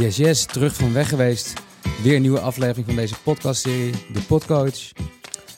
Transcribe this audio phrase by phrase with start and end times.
[0.00, 1.52] Yes, yes, terug van weg geweest.
[2.02, 4.92] Weer een nieuwe aflevering van deze podcastserie, De Podcoach.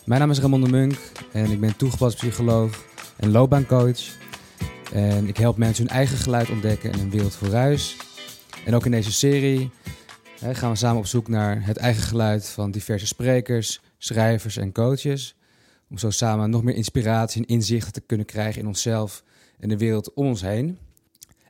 [0.04, 0.98] Mijn naam is Ramon de Munk
[1.32, 2.84] en ik ben toegepast psycholoog
[3.16, 4.00] en loopbaancoach.
[4.92, 7.96] En ik help mensen hun eigen geluid ontdekken in een wereld voor ruis.
[8.64, 9.70] En ook in deze serie
[10.40, 14.72] hè, gaan we samen op zoek naar het eigen geluid van diverse sprekers, schrijvers en
[14.72, 15.36] coaches.
[15.90, 19.24] Om zo samen nog meer inspiratie en inzichten te kunnen krijgen in onszelf
[19.58, 20.78] en de wereld om ons heen.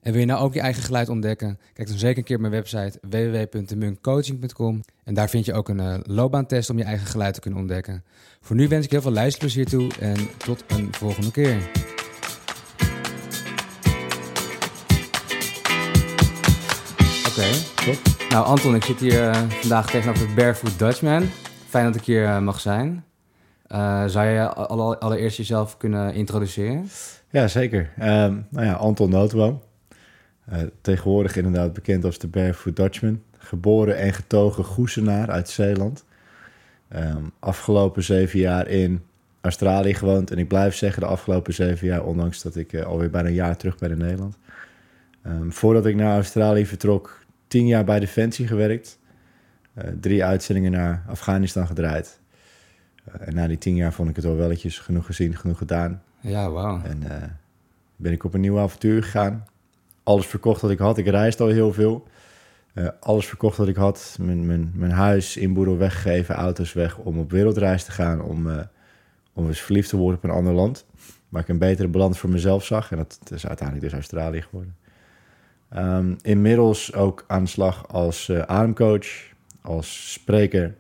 [0.02, 1.58] En wil je nou ook je eigen geluid ontdekken?
[1.72, 4.80] Kijk dan zeker een keer op mijn website www.munkcoaching.com.
[5.04, 8.04] En daar vind je ook een uh, loopbaantest om je eigen geluid te kunnen ontdekken.
[8.40, 11.56] Voor nu wens ik heel veel luisterplezier toe en tot een volgende keer.
[17.28, 17.50] Oké,
[17.84, 17.98] top.
[18.28, 21.22] Nou Anton, ik zit hier uh, vandaag tegenover Barefoot Dutchman.
[21.68, 23.04] Fijn dat ik hier uh, mag zijn.
[24.06, 26.88] zou je alle, allereerst jezelf kunnen introduceren?
[27.30, 27.92] Ja, zeker.
[27.98, 29.60] Um, nou ja, Anton Nootboom.
[30.52, 33.22] Uh, tegenwoordig inderdaad bekend als de Barefoot Dutchman.
[33.38, 36.04] Geboren en getogen Goesenaar uit Zeeland.
[36.96, 39.02] Um, afgelopen zeven jaar in
[39.40, 40.30] Australië gewoond.
[40.30, 43.34] En ik blijf zeggen de afgelopen zeven jaar, ondanks dat ik uh, alweer bijna een
[43.34, 44.36] jaar terug ben in Nederland.
[45.26, 48.98] Um, voordat ik naar Australië vertrok, tien jaar bij Defensie gewerkt.
[49.74, 52.20] Uh, drie uitzendingen naar Afghanistan gedraaid.
[53.20, 56.02] en na die tien jaar vond ik het al welletjes genoeg gezien, genoeg gedaan.
[56.20, 56.82] Ja, wauw.
[56.82, 57.02] En
[57.96, 59.44] ben ik op een nieuw avontuur gegaan
[60.08, 60.98] alles verkocht wat ik had.
[60.98, 62.06] Ik reisde al heel veel.
[62.74, 64.16] Uh, alles verkocht wat ik had.
[64.20, 68.22] Mijn, mijn, mijn huis in Boedel weggegeven, auto's weg om op wereldreis te gaan.
[68.22, 68.60] Om, uh,
[69.32, 70.86] om eens verliefd te worden op een ander land.
[71.28, 72.90] Waar ik een betere balans voor mezelf zag.
[72.90, 74.76] En dat is uiteindelijk dus Australië geworden.
[75.76, 79.06] Um, inmiddels ook aan de slag als uh, ademcoach,
[79.62, 80.74] als spreker.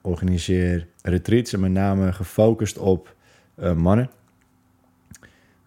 [0.00, 3.14] organiseer retreats en met name gefocust op
[3.76, 4.10] mannen.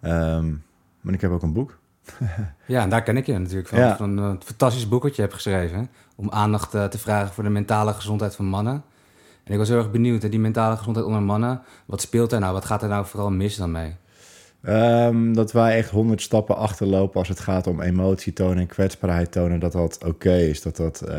[0.02, 0.64] Um,
[1.02, 1.81] maar ik heb ook een boek
[2.66, 3.80] ja, en daar ken ik je natuurlijk van.
[3.80, 3.98] Ja.
[3.98, 5.90] Van een fantastisch boek wat je hebt geschreven.
[6.16, 8.84] Om aandacht uh, te vragen voor de mentale gezondheid van mannen.
[9.44, 11.62] En ik was heel erg benieuwd, hè, die mentale gezondheid onder mannen.
[11.86, 12.54] Wat speelt daar nou?
[12.54, 13.96] Wat gaat er nou vooral mis dan mee?
[14.68, 19.32] Um, dat wij echt honderd stappen achterlopen als het gaat om emotie tonen en kwetsbaarheid
[19.32, 19.60] tonen.
[19.60, 20.62] Dat dat oké okay is.
[20.62, 21.14] Dat dat, uh,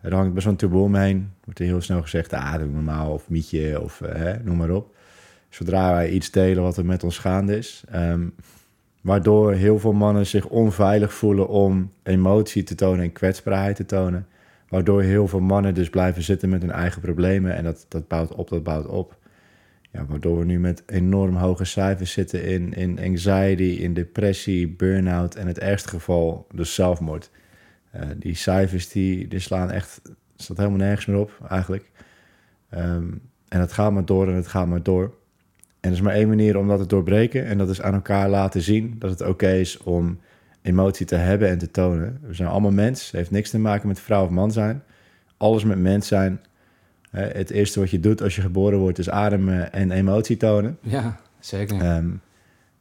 [0.00, 1.32] er hangt best wel een taboe omheen.
[1.44, 4.70] Wordt er heel snel gezegd, ah, doe normaal of mietje of uh, hè, noem maar
[4.70, 4.94] op.
[5.48, 7.84] Zodra wij iets delen wat er met ons gaande is.
[7.94, 8.34] Um,
[9.04, 14.26] Waardoor heel veel mannen zich onveilig voelen om emotie te tonen en kwetsbaarheid te tonen.
[14.68, 17.54] Waardoor heel veel mannen dus blijven zitten met hun eigen problemen.
[17.54, 19.16] En dat, dat bouwt op, dat bouwt op.
[19.92, 25.34] Ja, waardoor we nu met enorm hoge cijfers zitten in, in anxiety, in depressie, burn-out
[25.34, 27.30] en het ergste geval dus zelfmoord.
[27.94, 30.00] Uh, die cijfers die, die slaan echt,
[30.36, 31.90] staat helemaal nergens meer op eigenlijk.
[32.74, 35.14] Um, en het gaat maar door en het gaat maar door.
[35.84, 37.46] En er is maar één manier om dat te doorbreken.
[37.46, 40.18] En dat is aan elkaar laten zien dat het oké is om
[40.62, 42.18] emotie te hebben en te tonen.
[42.22, 43.04] We zijn allemaal mens.
[43.04, 44.82] Het heeft niks te maken met vrouw of man zijn.
[45.36, 46.40] Alles met mens zijn.
[47.10, 50.78] Het eerste wat je doet als je geboren wordt is ademen en emotie tonen.
[50.80, 51.96] Ja, zeker.
[51.96, 52.20] Um,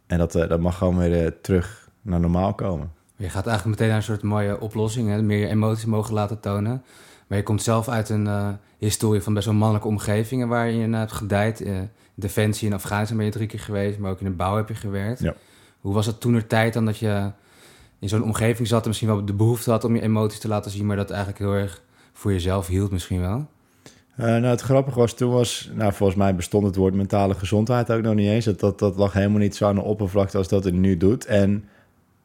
[0.07, 2.91] en dat, eh, dat mag gewoon weer uh, terug naar normaal komen.
[3.15, 5.09] Je gaat eigenlijk meteen naar een soort mooie oplossing.
[5.09, 5.21] Hè?
[5.21, 6.83] Meer emotie mogen laten tonen.
[7.27, 10.47] Maar je komt zelf uit een uh, historie van best wel mannelijke omgevingen...
[10.47, 11.63] waar je in hebt gedijd
[12.15, 14.75] Defensie in Afghanistan ben je drie keer geweest, maar ook in de bouw heb je
[14.75, 15.19] gewerkt.
[15.19, 15.35] Ja.
[15.79, 17.31] Hoe was het toen er tijd dan dat je
[17.99, 20.71] in zo'n omgeving zat en misschien wel de behoefte had om je emoties te laten
[20.71, 21.81] zien, maar dat eigenlijk heel erg
[22.13, 23.47] voor jezelf hield misschien wel?
[24.19, 27.91] Uh, nou, het grappige was, toen was, nou, volgens mij bestond het woord mentale gezondheid
[27.91, 28.45] ook nog niet eens.
[28.45, 31.25] Dat, dat, dat lag helemaal niet zo aan de oppervlakte als dat het nu doet.
[31.25, 31.65] En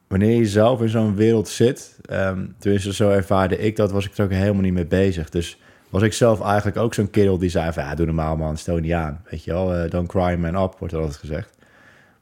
[0.07, 4.17] wanneer je zelf in zo'n wereld zit, um, tenminste zo ervaarde ik dat, was ik
[4.17, 5.29] er ook helemaal niet mee bezig.
[5.29, 7.83] Dus was ik zelf eigenlijk ook zo'n kerel die zei van...
[7.83, 9.21] ja, doe normaal man, stel niet aan.
[9.29, 11.57] Weet je wel, uh, don't cry man up, wordt er altijd gezegd.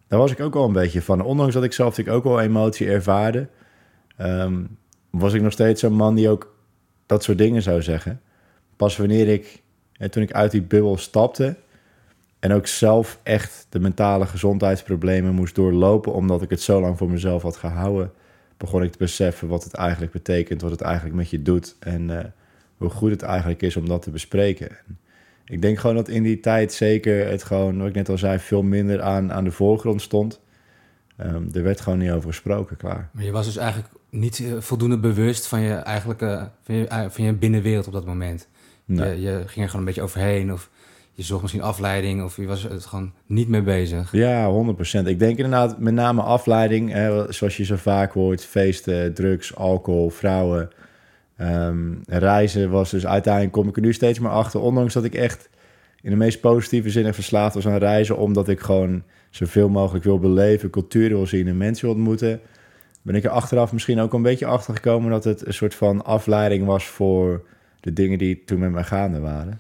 [0.08, 1.22] Daar was ik ook wel een beetje van.
[1.22, 3.48] Ondanks dat ik zelf natuurlijk ook wel emotie ervaarde...
[4.22, 4.78] Um,
[5.10, 6.56] was ik nog steeds zo'n man die ook
[7.06, 8.22] dat soort dingen zou zeggen.
[8.76, 9.62] Pas wanneer ik,
[9.98, 11.56] en toen ik uit die bubbel stapte...
[12.40, 16.14] en ook zelf echt de mentale gezondheidsproblemen moest doorlopen...
[16.14, 18.12] omdat ik het zo lang voor mezelf had gehouden...
[18.58, 21.76] begon ik te beseffen wat het eigenlijk betekent, wat het eigenlijk met je doet...
[21.80, 22.10] en...
[22.10, 22.20] Uh,
[22.78, 24.78] hoe goed het eigenlijk is om dat te bespreken.
[25.46, 28.40] ik denk gewoon dat in die tijd zeker het gewoon, wat ik net al zei,
[28.40, 30.40] veel minder aan, aan de voorgrond stond.
[31.22, 33.10] Um, er werd gewoon niet over gesproken, klaar.
[33.12, 37.06] Maar je was dus eigenlijk niet eh, voldoende bewust van je eigenlijke, van je, eh,
[37.10, 38.48] van je binnenwereld op dat moment.
[38.86, 39.10] Nee.
[39.10, 40.70] Je, je, ging er gewoon een beetje overheen of
[41.18, 44.12] je zocht misschien afleiding of je was er gewoon niet mee bezig.
[44.12, 44.66] Ja,
[45.04, 45.08] 100%.
[45.08, 50.10] Ik denk inderdaad met name afleiding, hè, zoals je zo vaak hoort, feesten, drugs, alcohol,
[50.10, 50.70] vrouwen.
[51.42, 54.62] Um, reizen was dus uiteindelijk kom ik er nu steeds meer achter.
[54.62, 55.50] Ondanks dat ik echt
[56.02, 58.18] in de meest positieve zin verslaafd was aan reizen.
[58.18, 62.40] Omdat ik gewoon zoveel mogelijk wil beleven, cultuur wil zien en mensen wil ontmoeten.
[63.02, 66.06] ben ik er achteraf misschien ook een beetje achter gekomen dat het een soort van
[66.06, 67.46] afleiding was voor
[67.80, 69.60] de dingen die toen met mij gaande waren.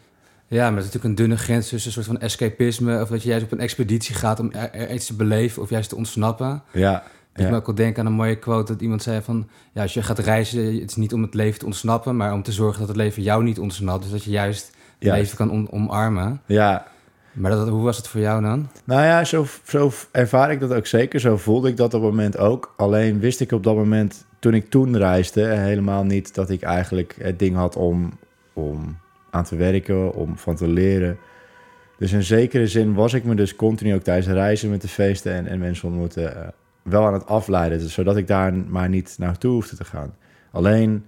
[0.49, 3.01] Ja, maar het is natuurlijk een dunne grens tussen een soort van escapisme...
[3.01, 5.69] of dat je juist op een expeditie gaat om er, er iets te beleven of
[5.69, 6.61] juist te ontsnappen.
[6.73, 7.03] Ja,
[7.37, 7.49] Ik ja.
[7.49, 9.47] moet ook wel denken aan een mooie quote dat iemand zei van...
[9.73, 12.15] ja, als je gaat reizen, het is niet om het leven te ontsnappen...
[12.15, 14.03] maar om te zorgen dat het leven jou niet ontsnapt.
[14.03, 15.21] Dus dat je juist het Juist.
[15.21, 16.41] leven kan om- omarmen.
[16.45, 16.87] ja.
[17.33, 18.69] Maar dat, hoe was het voor jou dan?
[18.83, 21.19] Nou ja, zo, zo ervaar ik dat ook zeker.
[21.19, 22.73] Zo voelde ik dat op het moment ook.
[22.77, 27.15] Alleen wist ik op dat moment, toen ik toen reisde, helemaal niet dat ik eigenlijk
[27.21, 28.11] het ding had om,
[28.53, 28.97] om
[29.29, 31.17] aan te werken, om van te leren.
[31.97, 35.33] Dus in zekere zin was ik me dus continu ook tijdens reizen met de feesten
[35.33, 36.47] en, en mensen ontmoeten eh,
[36.89, 37.79] wel aan het afleiden.
[37.79, 40.15] Dus zodat ik daar maar niet naartoe hoefde te gaan.
[40.51, 41.05] Alleen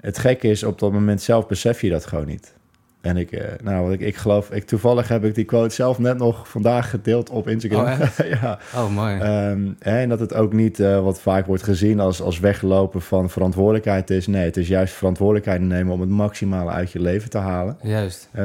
[0.00, 2.54] het gekke is, op dat moment zelf besef je dat gewoon niet.
[3.00, 5.98] En ik, eh, nou, wat ik, ik geloof, ik, toevallig heb ik die quote zelf
[5.98, 7.84] net nog vandaag gedeeld op Instagram.
[7.84, 8.08] Oh,
[8.40, 8.58] ja.
[8.74, 9.18] Oh, mooi.
[9.18, 13.30] Ehm, en dat het ook niet eh, wat vaak wordt gezien als, als weglopen van
[13.30, 14.26] verantwoordelijkheid is.
[14.26, 17.78] Nee, het is juist verantwoordelijkheid nemen om het maximale uit je leven te halen.
[17.82, 18.28] Juist.
[18.32, 18.44] Eh,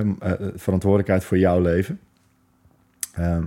[0.55, 1.99] verantwoordelijkheid voor jouw leven.
[3.13, 3.43] Ehm,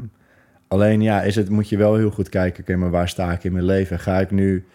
[0.75, 3.44] alleen ja, is het, moet je wel heel goed kijken, oké, maar waar sta ik
[3.44, 3.99] in mijn leven?
[3.99, 4.67] Ga ik nu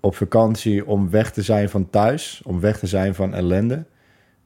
[0.00, 3.84] op vakantie om weg te zijn van thuis, om weg te zijn van ellende?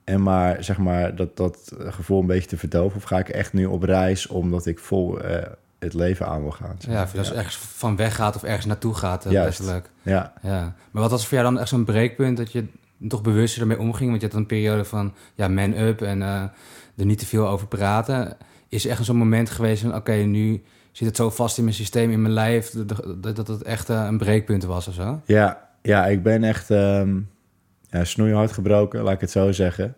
[0.05, 2.97] En maar zeg maar dat, dat gevoel een beetje te verdoven?
[2.97, 5.43] Of ga ik echt nu op reis omdat ik vol eh,
[5.79, 6.77] het leven aan wil gaan?
[6.79, 9.33] zeg Ja, of je als ergens van weg gaat of ergens naartoe gaat, eh,
[10.03, 10.33] ja.
[10.43, 10.75] Ja.
[10.91, 12.67] Maar wat was voor jou dan echt zo'n breekpunt dat je
[13.09, 14.11] toch bewuster ermee omging?
[14.11, 16.43] Want je had een periode van ja, man-up en eh,
[16.97, 18.37] er niet te veel over praten.
[18.69, 20.62] Is er echt zo'n moment geweest van oké, nu
[20.93, 24.06] zit het zo vast in mijn systeem, in mijn lijf, dat, dat, het echt eh,
[24.09, 25.21] een breekpunt was of zo?
[25.25, 27.19] Ja, ja, ik ben echt ehm
[27.93, 29.94] ja, snoeihard gebroken, laat ik het zo zeggen.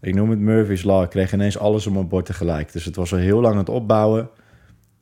[0.00, 1.02] Ik noem het Murphy's Law.
[1.02, 2.72] Ik kreeg ineens alles op mijn bord tegelijk.
[2.72, 4.28] Dus het was al heel lang aan het opbouwen.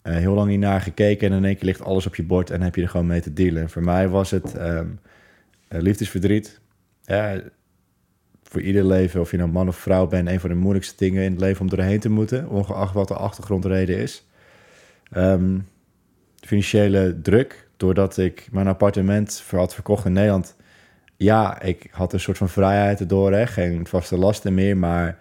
[0.02, 1.30] eh, heel lang niet naar gekeken.
[1.30, 3.20] En in één keer ligt alles op je bord en heb je er gewoon mee
[3.20, 3.62] te dealen.
[3.62, 4.86] En voor mij was het ehm,
[5.68, 6.60] eh, liefdesverdriet.
[7.02, 7.40] Ja,
[8.42, 10.28] voor ieder leven, of je nou man of vrouw bent...
[10.28, 12.48] een van de moeilijkste dingen in het leven om doorheen te moeten.
[12.48, 14.26] Ongeacht wat de achtergrondreden is.
[15.14, 15.58] Ehm,
[16.40, 17.68] financiële druk.
[17.76, 20.56] Doordat ik mijn appartement voor had verkocht in Nederland.
[21.16, 23.32] Ja, ik had een soort van vrijheid erdoor.
[23.32, 23.46] Hè?
[23.46, 25.18] Geen vaste lasten meer, maar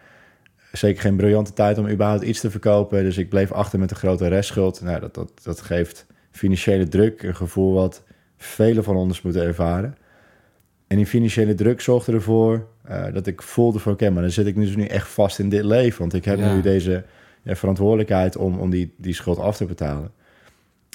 [0.72, 3.04] zeker geen briljante tijd om überhaupt iets te verkopen.
[3.04, 4.82] Dus ik bleef achter met een grote restschuld.
[4.82, 8.04] Nou, dat, dat, dat geeft financiële druk, een gevoel wat
[8.38, 9.96] velen van ons moeten ervaren.
[10.88, 13.94] En die financiële druk zorgde ervoor eh, dat ik voelde van...
[13.94, 16.00] oké, maar dan zit ik dus nu echt vast in dit leven.
[16.00, 16.54] Want ik heb Ja.
[16.54, 17.04] nu deze
[17.44, 20.12] ja, verantwoordelijkheid om, om die, die schuld af te betalen.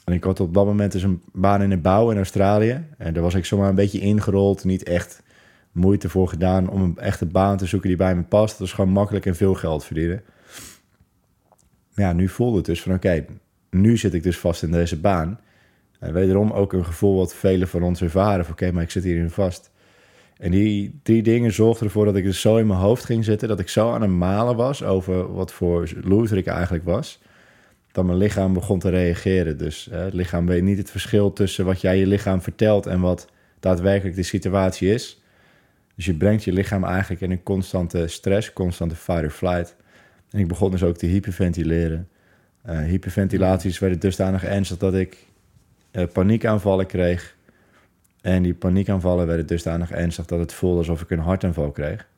[0.05, 2.85] En ik had op dat moment dus een baan in de bouw in Australië.
[2.99, 4.65] En daar was ik zomaar een beetje ingerold.
[4.65, 5.23] Niet echt
[5.73, 8.61] moeite voor gedaan om een echte baan te zoeken die bij me past.
[8.61, 10.23] Is gewoon makkelijk en veel geld verdienen.
[11.95, 13.25] Ja, nu voelde het dus van oké,
[13.71, 15.41] nu zit ik dus vast in deze baan.
[15.99, 18.47] En wederom ook een gevoel wat velen van ons ervaren.
[18.51, 19.71] Oké, maar ik zit hierin vast.
[20.39, 23.49] En die drie dingen zorgden ervoor dat ik dus zo in mijn hoofd ging zitten.
[23.49, 27.21] Dat ik zo aan het malen was over wat voor loser ik eigenlijk was.
[27.93, 29.59] Dat mijn lichaam begon te reageren.
[29.59, 33.01] Dus hè, het lichaam weet niet het verschil tussen wat jij je lichaam vertelt en
[33.01, 33.29] wat
[33.61, 35.23] daadwerkelijk de situatie is.
[35.95, 39.77] Dus je brengt je lichaam eigenlijk in een constante stress, constante fight or flight.
[40.31, 42.09] En ik begon dus ook te hyperventileren.
[42.63, 45.27] Eh, hyperventilaties werden dusdanig ernstig dat ik
[45.91, 47.37] eh, paniekaanvallen kreeg.
[48.29, 52.09] En die paniekaanvallen werden dusdanig ernstig dat het voelde alsof ik een hartaanval kreeg.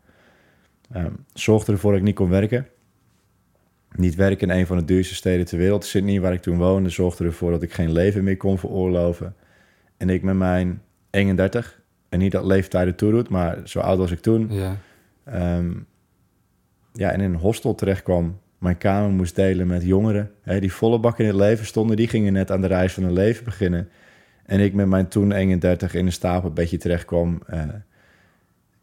[0.92, 2.66] Ehm zorgde ervoor dat ik niet kon werken.
[3.96, 6.88] Niet werken in een van de duurste steden ter wereld, Sydney, waar ik toen woonde,
[6.88, 9.34] zorgde ervoor dat ik geen leven meer kon veroorloven.
[9.96, 14.20] En ik met mijn 31, en niet dat leeftijden toedoet, maar zo oud als ik
[14.20, 14.76] toen, Ja.
[15.24, 15.70] ehm,
[16.92, 18.38] ja, in een hostel terecht kwam.
[18.58, 21.96] Mijn kamer moest delen met jongeren hè, die volle bak in het leven stonden.
[21.96, 23.88] Die gingen net aan de reis van hun leven beginnen.
[24.50, 27.42] En ik met mijn toen 31 in een stapelbedje terecht kwam.
[27.46, 27.58] eh,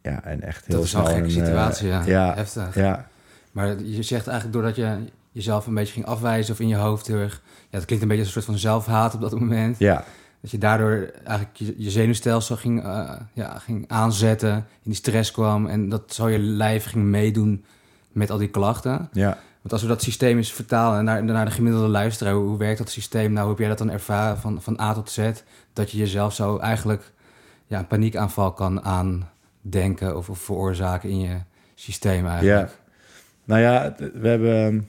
[0.02, 2.02] ja, en echt heel Dat is een snel gekke een, eh, situatie, ja.
[2.06, 2.74] ja, Heftig.
[2.74, 3.08] ja,
[3.52, 4.96] Maar je zegt eigenlijk doordat je
[5.32, 7.42] jezelf een beetje ging afwijzen of in je hoofd heel erg...
[7.70, 9.78] Ja, het klinkt een beetje als een soort van zelfhaat op dat moment.
[9.78, 10.04] ja,
[10.40, 15.30] Dat je daardoor eigenlijk je, je zenuwstelsel ging, eh, ja, ging aanzetten, in die stress
[15.30, 15.66] kwam...
[15.66, 17.64] en dat zo je lijf ging meedoen
[18.12, 19.08] met al die klachten.
[19.12, 19.38] ja.
[19.60, 22.32] Want als we dat systeem eens vertalen naar, naar de gemiddelde luisteraar...
[22.32, 23.40] hoe, werkt dat systeem nou?
[23.40, 25.30] Hoe heb jij dat dan ervaren van, van A tot Z?
[25.72, 27.12] Dat je jezelf zo eigenlijk
[27.66, 30.16] ja, een paniekaanval kan aandenken...
[30.16, 31.36] of, of veroorzaken in je
[31.74, 32.68] systeem eigenlijk.
[32.68, 32.74] Ja.
[33.44, 34.80] Nou ja, we hebben ehm,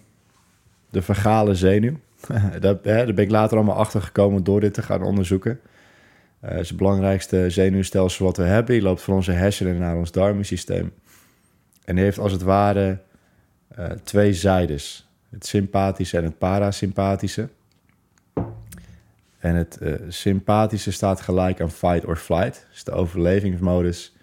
[0.89, 1.99] de vergale zenuw.
[2.59, 5.59] daar, ben ik later allemaal achter gekomen door dit te gaan onderzoeken.
[6.39, 8.73] Eh, het is het belangrijkste zenuwstelsel wat we hebben.
[8.73, 10.93] Die loopt van onze hersenen naar ons darmensysteem.
[11.85, 12.99] En heeft als het ware
[13.69, 15.09] eh, twee zijdes.
[15.29, 17.49] Het sympathische en het parasympathische.
[19.39, 22.65] En het eh, sympathische staat gelijk aan fight or flight.
[22.71, 24.13] Dus de overlevingsmodus.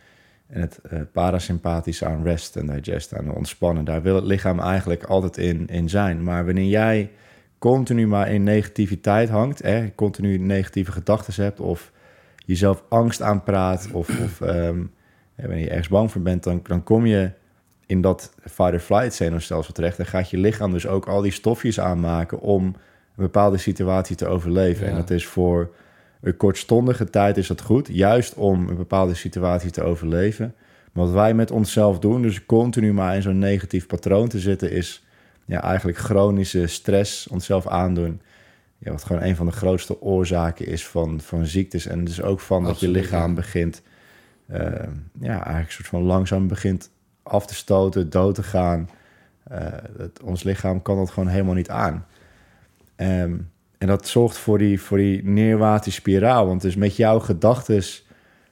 [0.47, 3.85] En het uh, parasympathische aan rest en digest, aan ontspannen.
[3.85, 6.23] Daar wil het lichaam eigenlijk altijd in, in zijn.
[6.23, 7.11] Maar wanneer jij
[7.59, 11.93] continu maar in negativiteit hangt, hè, continu negatieve gedachten hebt of
[12.45, 14.93] jezelf angst aanpraat of, of um,
[15.35, 17.31] wanneer je ergens bang voor bent, dan, dan kom je
[17.87, 19.97] in dat fight-or-flight zenuwstelsel terecht.
[19.97, 22.75] Dan gaat je lichaam dus ook al die stofjes aanmaken om een
[23.25, 24.87] bepaalde situatie te overleven.
[24.87, 25.75] En dat is voor
[26.21, 30.55] een kortstondige tijd is dat goed, juist om een bepaalde situatie te overleven.
[30.93, 34.71] Maar wat wij met onszelf doen, dus continu maar in zo'n negatief patroon te zitten,
[34.71, 35.05] is
[35.47, 38.21] ja, eigenlijk chronische stress onszelf aandoen.
[38.79, 41.87] Ja, wat gewoon een van de grootste oorzaken is van, van ziektes.
[41.87, 43.83] En dus ook van dat je lichaam begint,
[44.51, 44.59] uh,
[45.21, 46.91] ja, eigenlijk een soort van langzaam begint
[47.29, 48.89] af te stoten, dood te gaan.
[49.53, 49.67] Uh,
[50.25, 52.07] ons lichaam kan dat gewoon helemaal niet aan.
[52.97, 56.47] Um, en dat zorgt voor die, voor die neerwaartse spiraal.
[56.47, 57.83] Want dus met jouw gedachten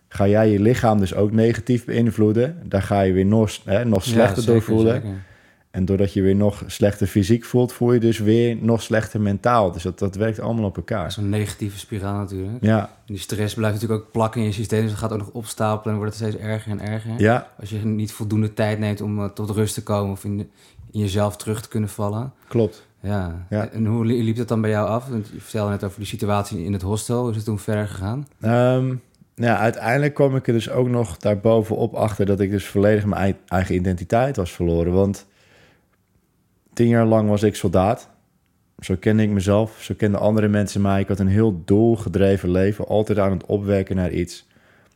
[0.08, 2.58] ga jij je lichaam dus ook negatief beïnvloeden.
[2.64, 5.22] Daar ga je weer nog, hè, nog slechter ja, door voelen.
[5.74, 9.72] En doordat je weer nog slechter fysiek voelt, voel je dus weer nog slechter mentaal.
[9.72, 11.12] Dus dat, dat werkt allemaal op elkaar.
[11.12, 12.64] Zo'n negatieve spiraal natuurlijk.
[12.64, 12.80] Ja.
[12.80, 14.80] En die stress blijft natuurlijk ook plakken in je systeem.
[14.82, 17.12] Dus het gaat ook nog opstapelen en wordt het steeds erger en erger.
[17.16, 17.48] Ja.
[17.60, 20.38] Als je niet voldoende tijd neemt om uh, tot rust te komen of in,
[20.90, 22.32] in jezelf terug te kunnen vallen.
[22.48, 22.86] Klopt.
[23.00, 23.46] Ja.
[23.50, 23.68] ja.
[23.68, 25.08] En hoe liep het dan bij jou af?
[25.08, 27.20] Want je vertelde net over de situatie in het hostel.
[27.20, 28.26] Hoe is het toen verder gegaan?
[28.44, 29.02] Um,
[29.34, 32.26] ja, uiteindelijk kwam ik er dus ook nog daarbovenop achter...
[32.26, 34.92] dat ik dus volledig mijn eigen identiteit was verloren.
[34.92, 35.26] Want
[36.74, 38.10] tien jaar lang was ik soldaat.
[38.78, 41.00] Zo kende ik mezelf, zo kenden andere mensen mij.
[41.00, 44.46] Ik had een heel doelgedreven leven, altijd aan het opwerken naar iets.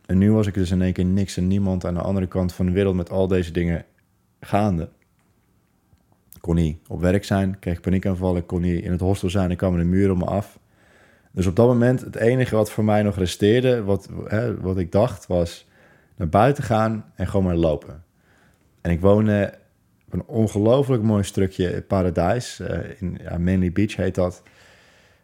[0.07, 2.53] En nu was ik dus in één keer niks en niemand aan de andere kant
[2.53, 3.85] van de wereld met al deze dingen
[4.41, 4.89] gaande
[6.41, 9.79] kon niet op werk zijn, kreeg paniekaanvallen, kon niet in het hostel zijn, en kwamen
[9.79, 10.59] de muren om me af.
[11.33, 14.93] Dus op dat moment, het enige wat voor mij nog resteerde, wat, hè, wat ik
[14.93, 15.69] dacht, was
[16.17, 18.05] naar buiten gaan en gewoon maar lopen.
[18.81, 19.55] En ik woonde
[20.09, 24.43] op een ongelooflijk mooi stukje paradijs, uh, in ja, Manly Beach heet dat.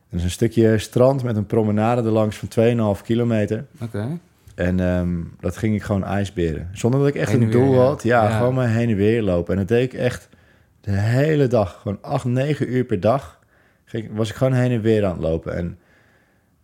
[0.09, 3.67] Dat is een stukje strand met een promenade erlangs van 2,5 kilometer.
[3.81, 4.19] Oké.
[4.55, 6.69] En um, dat ging ik gewoon ijsberen.
[6.73, 8.03] Zonder dat ik echt een doel had.
[8.03, 9.53] Ja, ja, gewoon maar heen en weer lopen.
[9.53, 10.29] En dat deed ik echt
[10.81, 13.41] de hele dag, gewoon 8, 9 uur per dag,
[13.85, 15.55] ging, was ik gewoon heen en weer aan het lopen.
[15.57, 15.79] En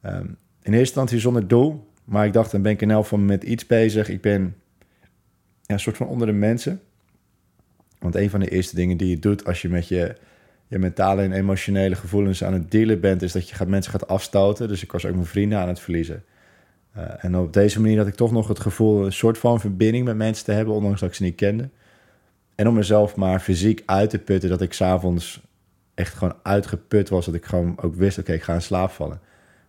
[0.05, 3.19] um, in eerste instantie zonder doel, maar ik dacht, dan ben ik in elk geval
[3.19, 4.09] met iets bezig.
[4.09, 4.55] Ik ben
[5.63, 6.81] ja, een soort van onder de mensen.
[8.01, 10.17] Want een van de eerste dingen die je doet als je met je,
[10.67, 14.09] je mentale en emotionele gevoelens aan het dealen bent, is dat je gaat, mensen gaat
[14.09, 14.69] afstoten.
[14.69, 16.25] Dus ik was ook mijn vrienden aan het verliezen.
[16.97, 20.05] Uh, en op deze manier had ik toch nog het gevoel een soort van verbinding
[20.05, 21.69] met mensen te hebben, ondanks dat ik ze niet kende.
[22.55, 25.43] En om mezelf maar fysiek uit te putten, dat ik s'avonds
[25.95, 27.27] echt gewoon uitgeput was.
[27.27, 29.21] Dat ik gewoon ook wist, oké, ik ga in slaap vallen.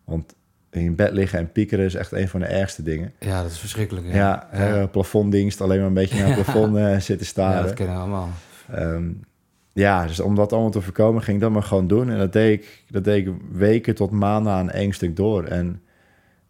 [0.03, 0.35] Want
[0.71, 3.13] in bed liggen en piekeren is echt een van de ergste dingen.
[3.19, 4.13] Ja, dat is verschrikkelijk.
[4.13, 7.57] Ja, ja, plafonddienst, alleen maar een beetje naar het plafond uh, zitten staren.
[7.57, 8.29] Ja, dat kennen we allemaal.
[8.75, 9.23] Um,
[9.73, 12.09] ja, dus om dat allemaal te voorkomen, ging ik dat maar gewoon doen.
[12.09, 15.43] En dat deed ik, dat deed ik weken tot maanden aan één stuk door.
[15.43, 15.81] En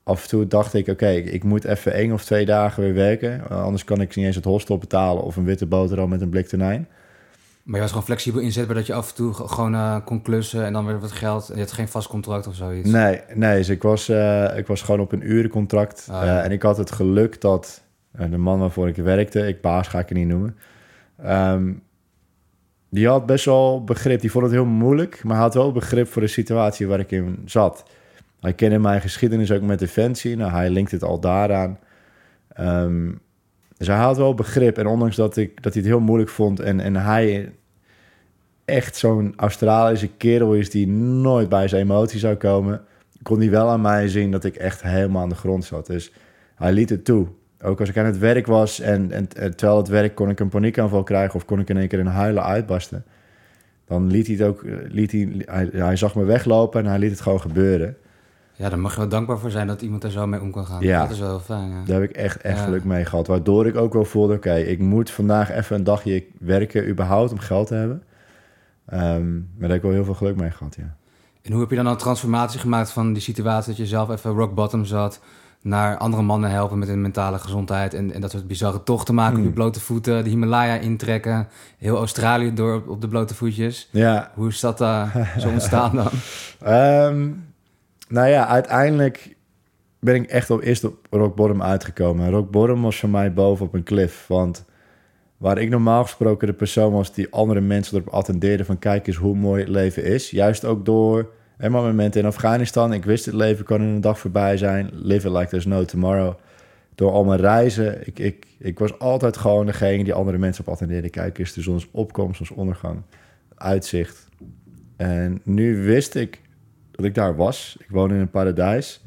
[0.03, 3.49] af en toe dacht ik, oké, ik moet even één of twee dagen weer werken.
[3.49, 6.47] Anders kan ik niet eens het hostel betalen of een witte boterham met een blik
[6.47, 6.87] tonijn.
[7.63, 10.65] Maar je was gewoon flexibel inzetbaar dat je af en toe gewoon uh, kon klussen
[10.65, 11.51] en dan weer wat geld.
[11.53, 12.89] Je had geen vast contract of zoiets?
[12.89, 16.08] Nee, nee dus ik was, uh, ik was gewoon op een urencontract.
[16.12, 16.25] Oh, ja.
[16.25, 20.00] uh, en ik had het geluk dat de man waarvoor ik werkte, ik baas ga
[20.00, 20.58] ik het niet noemen...
[21.25, 21.84] Um,
[22.89, 24.22] die had best wel begrip.
[24.22, 27.41] Die vond het heel moeilijk, maar had wel begrip voor de situatie waar ik in
[27.46, 27.84] zat.
[28.39, 30.36] Hij kende mijn geschiedenis ook met Defensie.
[30.36, 31.80] Nou, hij linkt het al daaraan.
[32.60, 33.22] Um,
[33.81, 34.77] dus hij had wel begrip.
[34.77, 36.59] En ondanks dat, ik, dat hij het heel moeilijk vond...
[36.59, 37.51] en, en hij
[38.65, 40.69] echt zo'n Australische kerel is...
[40.69, 42.81] die nooit bij zijn emotie zou komen...
[43.21, 45.85] kon hij wel aan mij zien dat ik echt helemaal aan de grond zat.
[45.85, 46.11] Dus
[46.55, 47.27] hij liet het toe.
[47.61, 50.50] Ook als ik aan het werk was en, en, terwijl het werk kon ik een
[50.50, 51.35] paniekaanval krijgen...
[51.35, 53.03] of kon ik in één keer een huilen uitbarsten...
[53.85, 54.63] dan liet hij het ook...
[54.88, 57.97] Liet hij, hij, hij zag me weglopen en hij liet het gewoon gebeuren...
[58.62, 60.65] Ja, daar mag je wel dankbaar voor zijn dat iemand er zo mee om kan
[60.65, 60.82] gaan.
[60.82, 61.70] Ja, dat is wel fijn.
[61.70, 61.84] Ja.
[61.86, 62.63] Daar heb ik echt, echt ja.
[62.63, 63.27] geluk mee gehad.
[63.27, 67.32] Waardoor ik ook wel voelde, oké, okay, ik moet vandaag even een dagje werken überhaupt
[67.32, 68.03] om geld te hebben.
[68.94, 70.96] Um, maar daar heb ik wel heel veel geluk mee gehad, ja.
[71.41, 74.32] En hoe heb je dan een transformatie gemaakt van die situatie dat je zelf even
[74.32, 75.20] rock bottom zat...
[75.62, 77.94] naar andere mannen helpen met hun mentale gezondheid...
[77.94, 79.39] en, en dat soort bizarre tochten maken mm.
[79.39, 80.24] op je blote voeten...
[80.24, 83.89] de Himalaya intrekken, heel Australië door op, op de blote voetjes.
[83.91, 84.32] Ja.
[84.34, 86.10] Hoe is dat uh, zo ontstaan dan?
[86.74, 87.44] um,
[88.12, 89.36] nou ja, uiteindelijk
[90.00, 92.30] ben ik echt op eerst op rock bottom uitgekomen.
[92.30, 94.27] Rock bottom was voor mij boven op een cliff.
[94.27, 94.65] Want
[95.38, 99.15] waar ik normaal gesproken de persoon was die andere mensen erop attendeerde van kijk eens
[99.15, 100.30] hoe mooi het leven is.
[100.30, 104.01] Juist ook door En maar moment in Afghanistan, ik wist het leven kan in een
[104.01, 104.89] dag voorbij zijn.
[104.94, 106.34] Live it like there's no tomorrow.
[106.96, 110.74] Door al mijn reizen, ik, ik, ik was altijd gewoon degene die andere mensen op
[110.74, 111.10] attendeerde.
[111.10, 113.01] Kijk eens de zonsopkomst, zonsondergang,
[113.56, 114.27] uitzicht.
[114.98, 116.41] En nu wist ik
[117.01, 117.75] dat ik daar was.
[117.79, 119.03] Ik woon in een paradijs,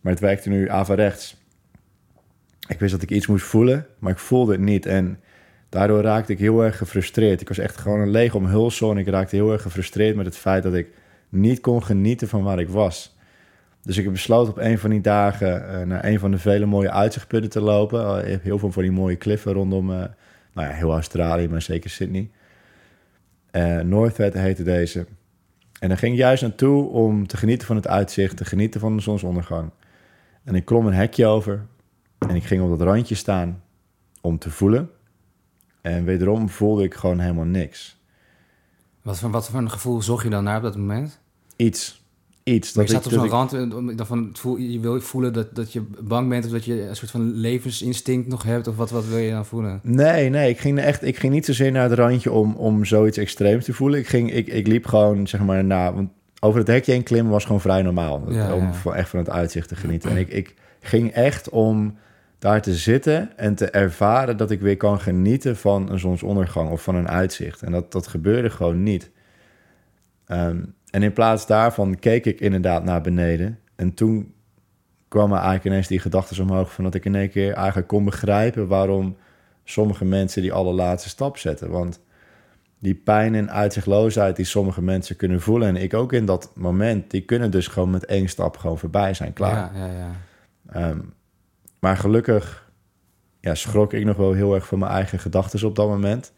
[0.00, 1.36] maar het werkte nu averechts.
[2.68, 4.86] Ik wist dat ik iets moest voelen, maar ik voelde het niet.
[4.86, 5.20] En
[5.68, 7.40] daardoor raakte ik heel erg gefrustreerd.
[7.40, 10.36] Ik was echt gewoon een leeg omhulsel en ik raakte heel erg gefrustreerd met het
[10.36, 10.88] feit dat ik
[11.28, 13.16] niet kon genieten van waar ik was.
[13.82, 16.66] Dus ik heb besloten op een van die dagen uh, naar een van de vele
[16.66, 18.30] mooie uitzichtpunten te lopen.
[18.30, 19.96] Hebt heel veel van die mooie kliffen rondom, uh,
[20.52, 22.30] nou ja, heel Australië, maar zeker Sydney.
[23.52, 25.06] Uh, Northhead heette deze.
[25.78, 28.96] En daar ging ik juist naartoe om te genieten van het uitzicht, te genieten van
[28.96, 29.70] de zonsondergang.
[30.44, 31.66] En ik klom een hekje over
[32.18, 33.62] en ik ging op dat randje staan
[34.20, 34.90] om te voelen.
[35.80, 38.00] En wederom voelde ik gewoon helemaal niks.
[39.02, 41.20] Wat voor, wat voor een gevoel zocht je dan naar op dat moment?
[41.56, 41.97] Iets.
[42.48, 42.72] Iets.
[42.72, 46.28] Maar je staat op zo'n rand en van, je wil voelen dat, dat je bang
[46.28, 46.44] bent...
[46.44, 48.66] of dat je een soort van levensinstinct nog hebt...
[48.68, 49.80] of wat, wat wil je dan voelen?
[49.82, 50.50] Nee, nee.
[50.50, 53.72] Ik ging, echt, ik ging niet zozeer naar het randje om, om zoiets extreems te
[53.72, 53.98] voelen.
[53.98, 55.94] Ik, ging, ik, ik liep gewoon, zeg maar, na...
[55.94, 58.32] Want over het hekje heen klimmen was gewoon vrij normaal.
[58.32, 58.92] Ja, om ja.
[58.92, 60.10] echt van het uitzicht te genieten.
[60.10, 61.96] En ik, ik ging echt om
[62.38, 66.82] daar te zitten en te ervaren dat ik weer kan genieten van een zonsondergang of
[66.82, 67.62] van een uitzicht.
[67.62, 69.10] En dat, dat gebeurde gewoon niet.
[70.28, 73.58] Um, en in plaats daarvan keek ik inderdaad naar beneden.
[73.76, 74.34] En toen
[75.08, 78.04] kwam er eigenlijk ineens die gedachten omhoog van dat ik in één keer eigenlijk kon
[78.04, 79.16] begrijpen waarom
[79.64, 81.70] sommige mensen die allerlaatste stap zetten.
[81.70, 82.00] Want
[82.78, 87.10] die pijn en uitzichtloosheid die sommige mensen kunnen voelen, en ik ook in dat moment,
[87.10, 89.76] die kunnen dus gewoon met één stap gewoon voorbij zijn, klaar.
[89.76, 89.92] Ja, ja,
[90.72, 90.88] ja.
[90.88, 91.12] Um,
[91.80, 92.70] maar gelukkig
[93.40, 96.32] ja, schrok ik nog wel heel erg van mijn eigen gedachten op dat moment.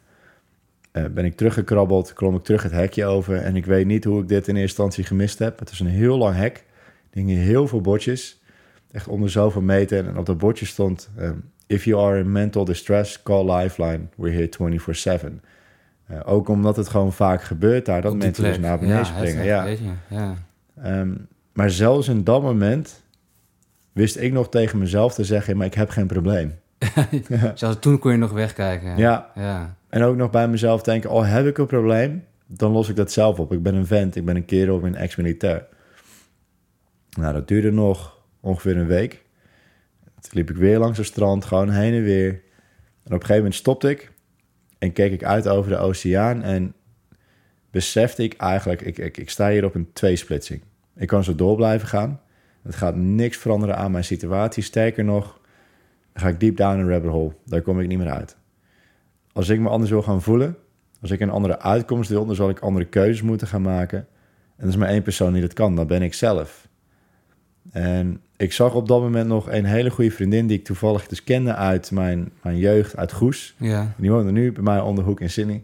[0.93, 3.37] Uh, ben ik teruggekrabbeld, klom ik terug het hekje over.
[3.37, 5.59] En ik weet niet hoe ik dit in eerste instantie gemist heb.
[5.59, 6.65] Het is een heel lang hek.
[7.11, 8.41] Hingen heel veel bordjes.
[8.91, 10.07] Echt onder zoveel meter.
[10.07, 11.11] En op dat bordje stond...
[11.19, 14.09] Um, If you are in mental distress, call Lifeline.
[14.17, 14.49] We're here
[15.21, 15.41] 24-7.
[16.11, 18.03] Uh, ook omdat het gewoon vaak gebeurt daar...
[18.03, 19.45] dat mensen dus naar beneden ja, springen.
[19.45, 19.67] Ja.
[20.09, 20.35] ja.
[20.85, 23.03] Um, maar zelfs in dat moment...
[23.93, 25.57] wist ik nog tegen mezelf te zeggen...
[25.57, 26.55] maar ik heb geen probleem.
[27.55, 28.97] Zelfs toen kon je nog wegkijken.
[28.97, 29.31] Ja.
[29.35, 29.77] ja.
[29.91, 32.25] En ook nog bij mezelf denken, oh, heb ik een probleem?
[32.47, 33.53] Dan los ik dat zelf op.
[33.53, 35.67] Ik ben een vent, ik ben een kerel, ik ben ex-militair.
[37.19, 39.25] Nou, dat duurde nog ongeveer een week.
[40.21, 42.29] Toen liep ik weer langs het strand, gewoon heen en weer.
[42.31, 42.37] En
[43.07, 44.13] op een gegeven moment stopte ik
[44.79, 46.75] en keek ik uit over de oceaan en
[47.71, 50.63] besefte ik eigenlijk, ik, ik, ik sta hier op een tweesplitsing.
[50.97, 52.21] Ik kan zo door blijven gaan.
[52.63, 54.63] Het gaat niks veranderen aan mijn situatie.
[54.63, 55.41] Sterker nog,
[56.15, 57.35] ga ik deep down in een rabbit hole.
[57.45, 58.37] Daar kom ik niet meer uit.
[59.33, 60.57] Als ik me anders wil gaan voelen,
[61.01, 63.99] als ik een andere uitkomst wil, dan zal ik andere keuzes moeten gaan maken.
[64.57, 66.69] En er is maar één persoon die dat kan, dat ben ik zelf.
[67.71, 71.25] En ik zag op dat moment nog een hele goede vriendin die ik toevallig dus
[71.25, 73.55] kende uit mijn, mijn jeugd, uit Goes.
[73.57, 73.95] Ja.
[73.97, 75.63] Die woonde nu bij mij onder hoek in Sydney.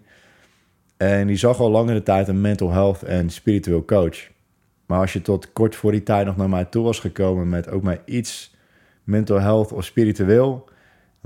[0.97, 4.17] En die zag al langere tijd een mental health en spiritueel coach.
[4.87, 7.71] Maar als je tot kort voor die tijd nog naar mij toe was gekomen met
[7.71, 8.55] ook maar iets
[9.05, 10.69] mental health of spiritueel,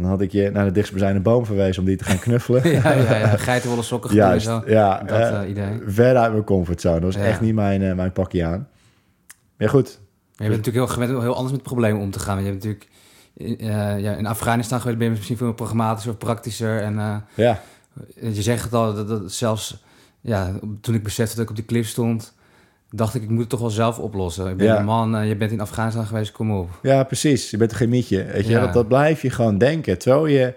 [0.00, 2.70] dan had ik je naar de dichtstbijzijnde boom verwezen om die te gaan knuffelen.
[2.70, 3.36] ja, ja, ja.
[3.36, 4.14] geitenwolle sokken.
[4.14, 4.62] Juist, zo.
[4.66, 5.02] ja.
[5.02, 5.80] Dat uh, idee.
[5.86, 7.00] Ver uit mijn comfortzone.
[7.00, 7.28] Dat was ja.
[7.28, 8.68] echt niet mijn, uh, mijn pakje aan.
[9.56, 9.98] Maar goed.
[10.36, 12.38] Maar je bent natuurlijk heel gewend heel anders met problemen om te gaan.
[12.38, 12.88] Je hebt natuurlijk
[13.34, 16.82] uh, ja, in Afghanistan geweest, ben je misschien veel pragmatischer of praktischer.
[16.82, 17.60] En ja.
[18.14, 19.82] je zegt het al, dat, dat zelfs
[20.20, 22.34] ja, toen ik besefte dat ik op die cliff stond
[22.90, 24.46] dacht ik, ik moet het toch wel zelf oplossen.
[24.50, 24.78] Ik ben Ja.
[24.78, 26.68] een man, uh, je bent in Afghanistan geweest, kom op.
[26.82, 27.50] Ja, precies.
[27.50, 28.24] Je bent geen mietje.
[28.24, 28.50] Weet je?
[28.52, 28.60] Ja.
[28.60, 29.98] Dat, dat blijf je gewoon denken.
[29.98, 30.54] Terwijl je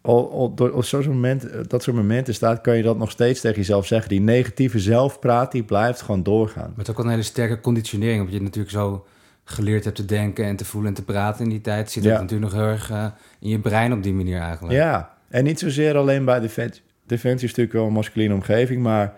[0.00, 3.40] al, al door op zo'n moment, dat soort momenten staat, kan je dat nog steeds
[3.40, 4.08] tegen jezelf zeggen.
[4.08, 6.72] Die negatieve zelfpraat, die blijft gewoon doorgaan.
[6.76, 9.04] Met ook wel een hele sterke conditionering, omdat je natuurlijk zo
[9.44, 11.90] geleerd hebt te denken en te voelen en te praten in die tijd.
[11.90, 12.10] Zit Ja.
[12.10, 13.04] het natuurlijk nog heel erg eh,
[13.40, 14.74] in je brein op die manier eigenlijk.
[14.74, 16.82] Ja, en niet zozeer alleen bij Defensie.
[17.06, 19.14] Defensie is natuurlijk wel een masculine omgeving, maar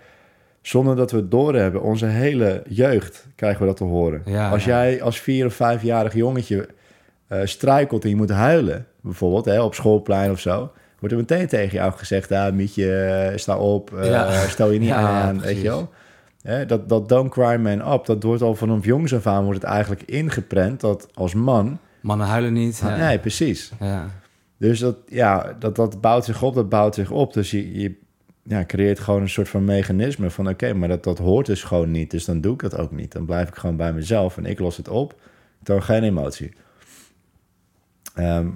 [0.63, 4.23] zonder dat we het doorhebben, onze hele jeugd krijgen we dat te horen.
[4.25, 4.71] Ja, als ja.
[4.71, 6.69] jij als vier of vijfjarig jongetje
[7.27, 11.47] eh, struikelt en je moet huilen, bijvoorbeeld hè, op schoolplein of zo, wordt er meteen
[11.47, 14.47] tegen jou gezegd, ah, Mietje, eh, sta op, eh, Ja.
[14.49, 15.91] stel je niet aan, weet je wel.
[16.43, 19.63] Hè, dat, dat don't cry man up, dat wordt al vanaf jongs af aan wordt
[19.63, 21.79] het eigenlijk ingeprent dat als man...
[22.01, 22.81] Mannen huilen niet.
[22.85, 22.97] Ja.
[22.97, 23.73] Nee, precies.
[23.81, 24.07] Ja.
[24.57, 27.33] Dus dat, ja, dat, dat bouwt zich op, dat bouwt zich op.
[27.33, 27.99] Dus je, je
[28.43, 30.49] ja, creëert gewoon een soort van mechanisme van...
[30.49, 33.13] oké, maar dat, dat hoort dus gewoon niet, dus dan doe ik dat ook niet.
[33.13, 35.13] Dan blijf ik gewoon bij mezelf en ik los het op.
[35.61, 36.53] Ik toon geen emotie.
[38.15, 38.49] Ehm,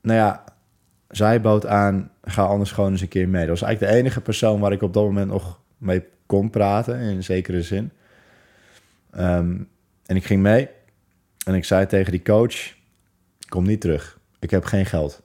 [0.00, 0.44] nou ja,
[1.08, 3.46] zij bood aan, ga anders gewoon eens een keer mee.
[3.46, 6.98] Dat was eigenlijk de enige persoon waar ik op dat moment nog mee kon praten,
[6.98, 7.90] in zekere zin.
[9.10, 9.56] Ehm,
[10.06, 10.68] en ik ging mee
[11.46, 12.74] en ik zei tegen die coach,
[13.48, 14.18] kom niet terug.
[14.38, 15.22] Ik heb geen geld.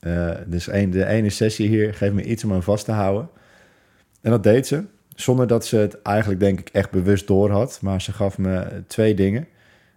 [0.00, 3.28] Uh, dus een, de ene sessie hier, geef me iets om aan vast te houden.
[4.20, 4.84] En dat deed ze,
[5.14, 7.78] zonder dat ze het eigenlijk denk ik echt bewust door had.
[7.82, 9.46] Maar ze gaf me twee dingen.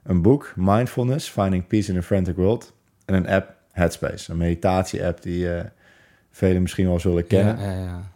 [0.03, 2.73] Een boek, Mindfulness, Finding Peace in a Frantic World.
[3.05, 4.31] En een app, Headspace.
[4.31, 5.59] Een meditatie-app die uh,
[6.31, 7.59] velen misschien wel zullen kennen.
[7.59, 8.11] Ja, ja, ja.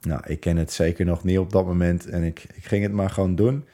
[0.00, 2.08] Nou, ik ken het zeker nog niet op dat moment.
[2.08, 3.64] En ik, ik ging het maar gewoon doen.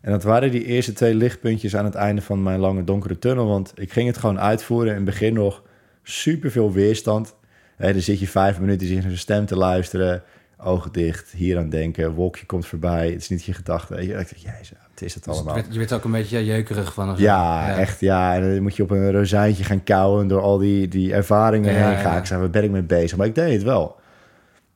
[0.00, 3.46] En dat waren die eerste twee lichtpuntjes aan het einde van mijn lange donkere tunnel.
[3.46, 4.88] Want ik ging het gewoon uitvoeren.
[4.88, 5.62] In het begin nog
[6.10, 7.34] super veel weerstand.
[7.76, 10.22] Hey, dan zit je vijf minuten naar zijn stem te luisteren.
[10.60, 12.12] Ogen dicht, hier aan denken.
[12.14, 13.10] Wolkje komt voorbij.
[13.10, 13.94] Het is niet je gedachte.
[13.94, 15.54] Je jezus, het is het Dus allemaal.
[15.56, 17.10] je, werd, je werd ook een beetje jeukerig van.
[17.10, 17.18] of.
[17.18, 18.34] Ja, echt ja.
[18.34, 21.88] En dan moet je op een rozijntje gaan kauwen door al die, die ervaringen Ja,
[21.88, 22.12] heen gaan.
[22.12, 22.18] ja.
[22.18, 23.16] Ik zei, waar ben ik mee bezig?
[23.18, 23.96] Maar ik deed het wel.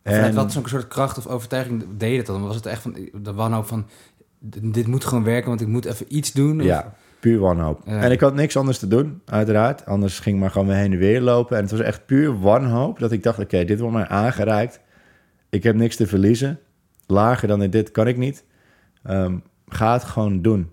[0.04, 2.46] Vanuit wat zo'n soort kracht of overtuiging deed het dan?
[2.46, 3.86] Was het echt van de wanhoop van...
[4.62, 6.60] dit moet gewoon werken, want ik moet even iets doen?
[6.60, 7.80] Of- Ja, puur wanhoop.
[7.84, 8.00] Ja.
[8.00, 9.86] En ik had niks anders te doen, uiteraard.
[9.86, 11.56] Anders ging ik maar gewoon weer heen en weer lopen.
[11.56, 14.80] En het was echt puur wanhoop dat ik dacht, oké, dit wordt mij aangereikt.
[15.50, 16.58] Ik heb niks te verliezen.
[17.06, 18.44] Lager dan dit kan ik niet.
[19.02, 19.36] Ehm,
[19.68, 20.70] ga het gewoon doen.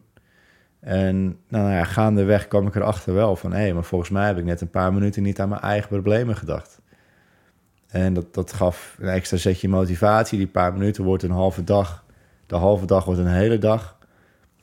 [0.80, 3.54] En nou ja, gaandeweg kwam ik erachter wel van...
[3.54, 6.36] hé, maar volgens mij heb ik net een paar minuten niet aan mijn eigen problemen
[6.36, 6.80] gedacht.
[7.88, 10.38] En dat, dat gaf een extra zetje motivatie.
[10.38, 12.04] Die paar minuten wordt een halve dag.
[12.46, 13.99] De halve dag wordt een hele dag.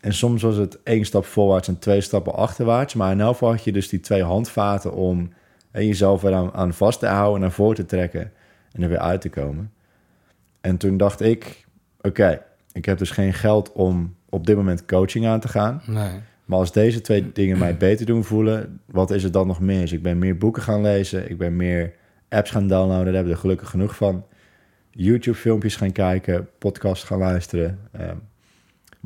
[0.00, 2.94] En soms was het één stap voorwaarts en twee stappen achterwaarts.
[2.94, 5.32] Maar in elk geval had je dus die twee handvaten om
[5.72, 8.32] jezelf er aan, aan vast te houden, naar voren te trekken
[8.72, 9.72] en er weer uit te komen.
[10.60, 11.66] En toen dacht ik,
[12.00, 15.82] oké, ik heb dus geen geld om op dit moment coaching aan te gaan.
[15.86, 16.20] Nee.
[16.44, 19.80] Maar als deze twee dingen mij beter doen voelen, wat is er dan nog meer?
[19.80, 21.92] Dus ik ben meer boeken gaan lezen, ik ben meer
[22.28, 24.24] apps gaan downloaden, daar hebben we er gelukkig genoeg van.
[24.90, 27.78] YouTube-filmpjes gaan kijken, podcasts gaan luisteren.
[27.92, 28.16] Ehm,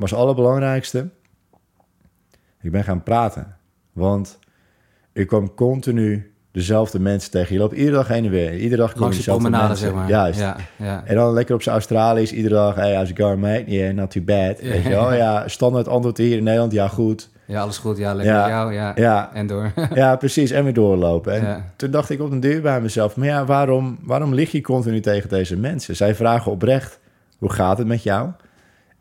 [0.01, 1.07] maar als allerbelangrijkste,
[2.61, 3.55] ik ben gaan praten.
[3.93, 4.39] Want
[5.13, 7.53] ik kwam continu dezelfde mensen tegen.
[7.53, 8.53] Je loopt iedere dag heen en weer.
[8.57, 9.77] Iedere dag kom je dezelfde mensen.
[9.77, 10.07] zeg maar.
[10.09, 10.39] Juist.
[10.39, 11.03] Ja, ja.
[11.05, 13.63] En dan lekker op zijn Australisch, iedere dag, hey, how's it going, mate?
[13.71, 14.59] Yeah, not too bad.
[14.59, 15.13] Weet je wel?
[15.13, 17.29] Ja, standaard antwoord hier in Nederland, ja, goed.
[17.45, 17.97] ja, alles goed.
[17.97, 18.41] Ja, lekker Ja.
[18.41, 18.73] met jou.
[18.73, 18.91] Ja.
[18.95, 19.71] Ja, En door.
[19.93, 20.51] ja, precies.
[20.51, 21.33] En weer doorlopen.
[21.33, 21.71] En Ja.
[21.75, 23.15] toen dacht ik op een duur bij mezelf...
[23.15, 25.95] maar ja, waarom, waarom lig je continu tegen deze mensen?
[25.95, 26.99] Zij vragen oprecht,
[27.37, 28.29] hoe gaat het met jou?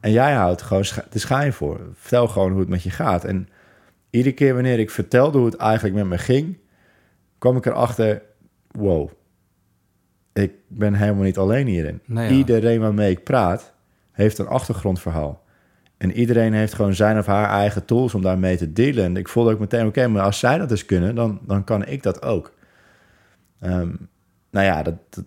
[0.01, 1.81] En jij houdt gewoon de schijn voor.
[1.95, 3.25] Vertel gewoon hoe het met je gaat.
[3.25, 3.49] En
[4.11, 6.59] iedere keer wanneer ik vertelde hoe het eigenlijk met me ging...
[7.39, 8.23] kwam ik erachter,
[8.71, 9.11] wow,
[10.33, 12.01] ik ben helemaal niet alleen hierin.
[12.07, 12.29] Ja.
[12.29, 13.73] Iedereen waarmee ik praat,
[14.13, 15.43] heeft een achtergrondverhaal.
[15.97, 19.05] En iedereen heeft gewoon zijn of haar eigen tools om daarmee te dealen.
[19.05, 21.87] En ik voelde ook meteen, oké, maar als zij dat dus kunnen, dan, dan kan
[21.87, 22.53] ik dat ook.
[23.61, 23.91] Ehm,
[24.51, 25.25] nou ja, dat, dat-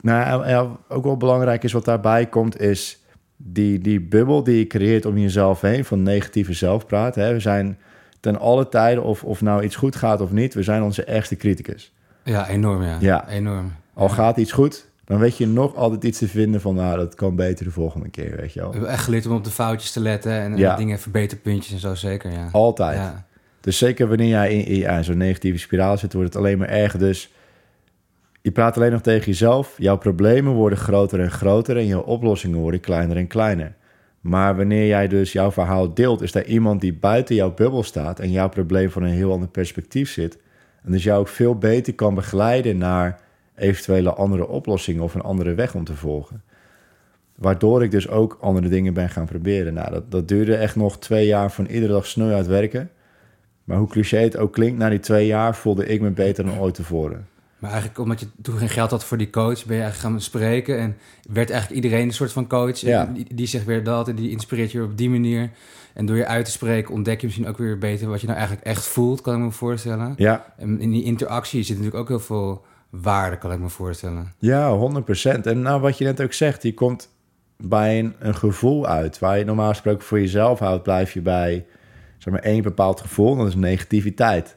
[0.00, 3.03] nou, ja, ook wel belangrijk is wat daarbij komt, is
[3.36, 7.14] die, die bubbel die je creëert om jezelf heen van negatieve zelfpraat.
[7.14, 7.32] Hè.
[7.32, 7.78] We zijn
[8.20, 11.36] ten alle tijden, of, of nou iets goed gaat of niet, we zijn onze ergste
[11.36, 11.92] criticus.
[12.22, 12.96] Ja, enorm, ja.
[13.00, 13.28] Ja.
[13.28, 13.72] Enorm.
[13.94, 17.14] Al gaat iets goed, dan weet je nog altijd iets te vinden van, nou, dat
[17.14, 18.68] kan beter de volgende keer, weet je wel.
[18.68, 20.76] We hebben echt geleerd om op de foutjes te letten en Ja.
[20.76, 22.48] dingen, verbeterpuntjes en zo, zeker, ja.
[22.52, 22.96] Altijd.
[22.96, 23.26] Ja.
[23.60, 26.98] Dus zeker wanneer jij in, in zo'n negatieve spiraal zit, wordt het alleen maar erger.
[26.98, 27.32] Dus
[28.44, 29.74] je praat alleen nog tegen jezelf.
[29.78, 33.74] Jouw problemen worden groter en groter en jouw oplossingen worden kleiner en kleiner.
[34.20, 38.20] Maar wanneer jij dus jouw verhaal deelt, is er iemand die buiten jouw bubbel staat
[38.20, 40.38] en jouw probleem van een heel ander perspectief zit.
[40.82, 43.20] En dus jou ook veel beter kan begeleiden naar
[43.56, 46.42] eventuele andere oplossingen of een andere weg om te volgen.
[47.36, 49.74] Waardoor ik dus ook andere dingen ben gaan proberen.
[49.74, 52.90] Nou, dat, dat duurde echt nog twee jaar van iedere dag snel uit werken.
[53.64, 56.58] Maar hoe cliché het ook klinkt, na die twee jaar voelde ik me beter dan
[56.58, 57.32] ooit tevoren.
[57.64, 60.20] Maar eigenlijk omdat je toen geen geld had voor die coach, ben je eigenlijk gaan
[60.20, 60.96] spreken en
[61.32, 62.78] werd eigenlijk iedereen een soort van coach.
[62.78, 63.04] Ja.
[63.04, 65.50] Die, die zegt weer dat en die inspireert je op die manier.
[65.94, 68.38] En door je uit te spreken ontdek je misschien ook weer beter wat je nou
[68.38, 70.14] eigenlijk echt voelt, kan ik me voorstellen.
[70.16, 74.32] Ja, En in die interactie zit natuurlijk ook heel veel waarde, kan ik me voorstellen.
[74.38, 74.92] ja
[75.36, 75.40] 100%.
[75.42, 77.08] En nou, wat je net ook zegt, je komt
[77.56, 79.18] bij een, een gevoel uit.
[79.18, 81.66] Waar je normaal gesproken voor jezelf houdt, blijf je bij
[82.18, 83.32] zeg maar, één bepaald gevoel.
[83.32, 84.56] en Dat is negativiteit.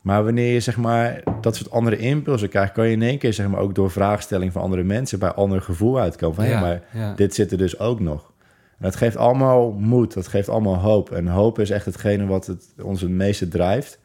[0.00, 3.32] Maar wanneer je zeg maar, dat soort andere impulsen krijgt, kan je in één keer
[3.32, 6.36] zeg maar, ook door vraagstelling van andere mensen bij ander gevoel uitkomen.
[6.36, 7.14] Van, hé, maar ja.
[7.14, 8.32] dit zit er dus ook nog.
[8.78, 11.10] En dat geeft allemaal moed, dat geeft allemaal hoop.
[11.10, 13.98] En hoop is echt hetgene wat het, ons het meeste drijft.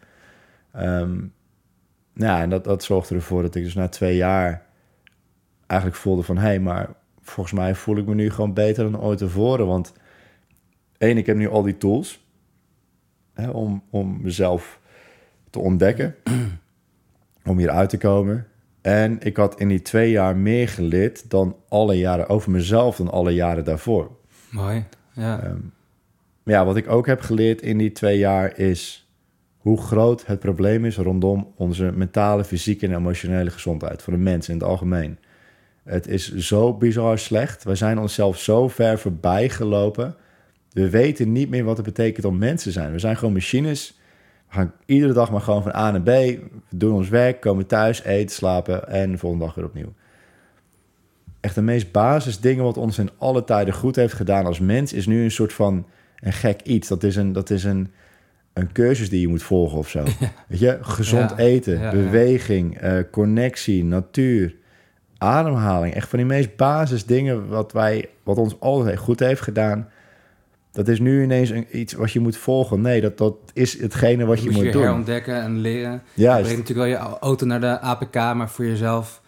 [0.72, 1.18] Ehm,
[2.14, 4.66] ja, en dat, dat zorgde ervoor dat ik dus na twee jaar
[5.68, 6.38] eigenlijk voelde van...
[6.38, 6.90] hé, hey, maar
[7.22, 9.68] volgens mij voel ik me nu gewoon beter dan ooit tevoren.
[9.68, 9.94] Want
[10.98, 12.26] één, ik heb nu al die tools
[13.34, 14.80] hè, om, om mezelf
[15.56, 16.16] te ontdekken.
[17.46, 18.48] om hier uit te komen.
[18.82, 23.12] En ik had in die twee jaar meer geleerd dan alle jaren over mezelf dan
[23.12, 24.12] alle jaren daarvoor.
[24.50, 24.84] Mooi.
[25.14, 25.44] Ja.
[25.44, 25.60] Ehm,
[26.44, 29.10] maar ja, wat ik ook heb geleerd in die twee jaar is
[29.58, 34.50] hoe groot het probleem is rondom onze mentale, fysieke en emotionele gezondheid voor de mens
[34.50, 35.18] in het algemeen.
[35.84, 37.64] Het is zo bizar slecht.
[37.64, 40.16] We zijn onszelf zo ver voorbij gelopen.
[40.72, 42.92] We weten niet meer wat het betekent om mensen te zijn.
[42.92, 44.00] We zijn gewoon machines.
[44.56, 46.06] We gaan iedere dag maar gewoon van A naar B.
[46.06, 46.40] We
[46.70, 49.94] doen ons werk, komen thuis, eten, slapen en de volgende dag weer opnieuw.
[51.40, 54.94] Echt de meest basis dingen wat ons in alle tijden goed heeft gedaan als mens...
[54.94, 55.86] is nu een soort van
[56.20, 56.88] een gek iets.
[56.88, 57.92] Dat is een, dat is een,
[58.54, 60.04] een cursus die je moet volgen of zo.
[60.48, 60.78] Weet je?
[60.82, 61.92] Gezond Ja, eten, ja, ja.
[61.92, 64.56] beweging, eh, connectie, natuur,
[65.18, 65.94] ademhaling.
[65.94, 69.90] Echt van die meest basis dingen wat, wij, wat ons altijd goed heeft gedaan.
[70.76, 72.82] Dat is nu ineens een, iets wat je moet volgen.
[72.82, 74.82] Nee, dat, dat is hetgene wat je moet moet je doen.
[74.82, 76.02] herontdekken en leren.
[76.14, 76.42] Je Juist.
[76.44, 79.22] brengt natuurlijk wel je auto naar de APK, maar voor jezelf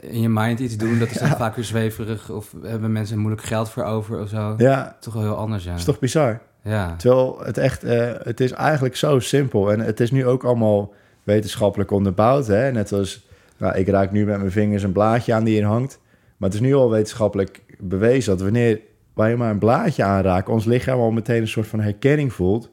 [0.00, 2.30] in je mind iets doen, dat is dan vaak weer zweverig.
[2.30, 4.54] Of hebben mensen moeilijk geld voor over of zo.
[4.56, 5.74] Ja, Toch wel heel anders, ja.
[5.74, 6.40] is toch bizar?
[6.62, 9.72] Ja, Terwijl het echt, eh, het is eigenlijk zo simpel.
[9.72, 12.46] En het is nu ook allemaal wetenschappelijk onderbouwd.
[12.46, 12.72] Hè?
[12.72, 15.98] Net als, nou, ik raak nu met mijn vingers een blaadje aan die hier hangt.
[16.36, 18.80] Maar het is nu al wetenschappelijk bewezen dat wanneer
[19.14, 22.70] wij maar een blaadje aanraken, ons lichaam al meteen een soort van herkenning voelt.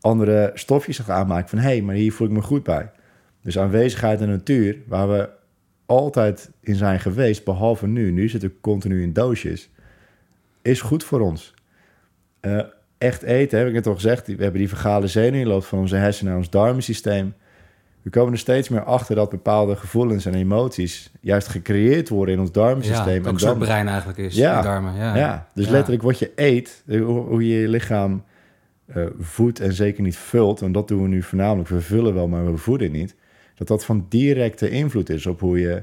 [0.00, 2.90] Andere stofjes gaat aanmaken van, hé, hey, maar hier voel ik me goed bij.
[3.42, 5.28] Dus aanwezigheid in de natuur, waar we
[5.86, 8.10] altijd in zijn geweest, behalve nu.
[8.10, 9.70] Nu zitten we continu in doosjes.
[10.62, 11.54] Is goed voor ons.
[12.40, 12.60] Eh,
[12.98, 14.26] echt eten, heb ik het al gezegd.
[14.26, 17.34] We hebben die vergale zenuw, die loopt van onze hersenen naar ons darmensysteem.
[18.06, 22.40] We komen er steeds meer achter dat bepaalde gevoelens en emoties juist gecreëerd worden in
[22.40, 23.22] ons ja darmensysteem.
[23.22, 24.62] dat ook soort brein eigenlijk is, Ja.
[24.62, 24.94] darmen.
[24.94, 25.70] Ja, ja, dus Ja.
[25.70, 28.24] letterlijk wat je eet, hoe, hoe je je lichaam
[28.86, 32.28] eh, voedt en zeker niet vult, en dat doen we nu voornamelijk, we vullen wel,
[32.28, 33.14] maar we voeden niet,
[33.54, 35.82] dat dat van directe invloed is op hoe je,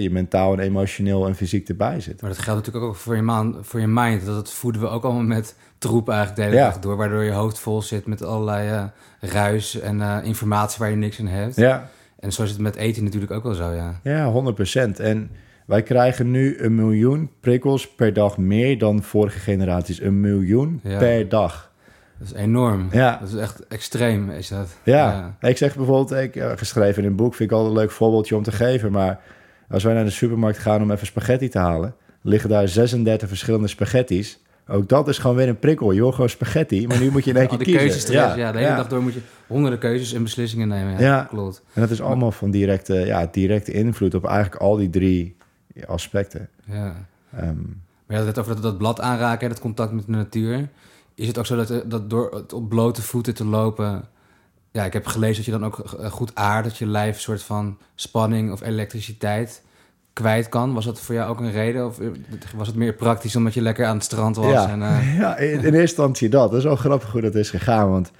[0.00, 2.20] je mentaal en emotioneel en fysiek erbij zit.
[2.20, 4.26] Maar dat geldt natuurlijk ook voor je, man, voor je mind.
[4.26, 6.64] Dat voeden we ook allemaal met troep eigenlijk de hele Ja.
[6.70, 6.96] dag door.
[6.96, 8.84] Waardoor je hoofd vol zit met allerlei eh,
[9.32, 11.56] ruis en eh, informatie waar je niks in hebt.
[11.56, 14.00] Ja, En zo is het met eten natuurlijk ook wel zo, ja.
[14.02, 15.00] ja 100%.
[15.00, 15.30] En
[15.66, 20.00] wij krijgen nu een miljoen prikkels per dag meer dan vorige generaties.
[20.00, 20.98] Een miljoen Ja.
[20.98, 21.72] per dag.
[22.18, 22.88] Dat is enorm.
[22.92, 23.16] Ja.
[23.20, 24.68] Dat is echt extreem, is dat.
[24.82, 27.90] Ja, ik zeg bijvoorbeeld, ik heb geschreven in een boek, vind ik altijd een leuk
[27.90, 28.92] voorbeeldje om te geven.
[28.92, 29.20] Maar
[29.68, 33.68] als wij naar de supermarkt gaan om even spaghetti te halen, liggen daar 36 verschillende
[33.68, 34.42] spaghetti's.
[34.68, 35.92] Ook dat is gewoon weer een prikkel.
[35.92, 37.74] Je wil gewoon spaghetti, maar nu moet je Al keer kiezen.
[37.78, 40.92] keuzestress, ja, de hele dag door moet je honderden keuzes en beslissingen nemen.
[40.92, 41.22] Ja, Ja.
[41.22, 41.62] klopt.
[41.72, 45.36] En dat is allemaal van directe, ja, directe invloed op eigenlijk al die drie
[45.86, 46.48] aspecten.
[46.64, 47.06] Ja.
[47.36, 47.56] Ehm,
[48.06, 50.68] Maar je had het over dat, dat blad aanraken, dat contact met de natuur.
[51.14, 54.04] Is het ook zo dat, eh, dat door het op blote voeten te lopen...
[54.72, 56.68] Ja, ik heb gelezen dat je dan ook eh, goed aardt...
[56.68, 59.62] dat je lijf een soort van spanning of elektriciteit
[60.16, 60.74] kwijt kan.
[60.74, 61.86] Was dat voor jou ook een reden?
[61.86, 62.08] Of eh,
[62.56, 64.50] was het meer praktisch omdat je lekker aan het strand was?
[64.50, 66.50] Ja, En, eh, ja in, in eerste instantie dat.
[66.50, 67.90] Dat is wel grappig hoe dat is gegaan.
[67.90, 68.10] Want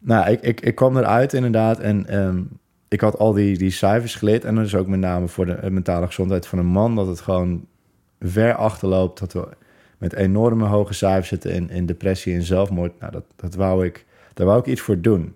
[0.00, 2.42] nou, ik, ik, ik kwam eruit inderdaad en ehm,
[2.88, 4.44] ik had al die, die cijfers geleerd.
[4.44, 6.96] En dat is ook met name voor de eh, mentale gezondheid van een man...
[6.96, 7.66] dat het gewoon
[8.20, 9.18] ver achterloopt.
[9.18, 9.48] Dat we
[9.98, 13.00] met enorme hoge cijfers zitten in, in depressie en zelfmoord.
[13.00, 15.34] Nou, dat, dat wou ik, daar wou ik iets voor doen.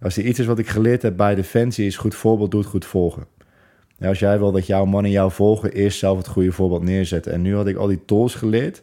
[0.00, 1.86] Als er iets is wat ik geleerd heb bij Defensie...
[1.86, 3.26] is goed voorbeeld doet goed volgen.
[3.98, 5.72] Ja, als jij wil dat jouw mannen jou volgen...
[5.72, 7.32] eerst zelf het goede voorbeeld neerzetten.
[7.32, 8.82] En nu had ik al die tools geleerd...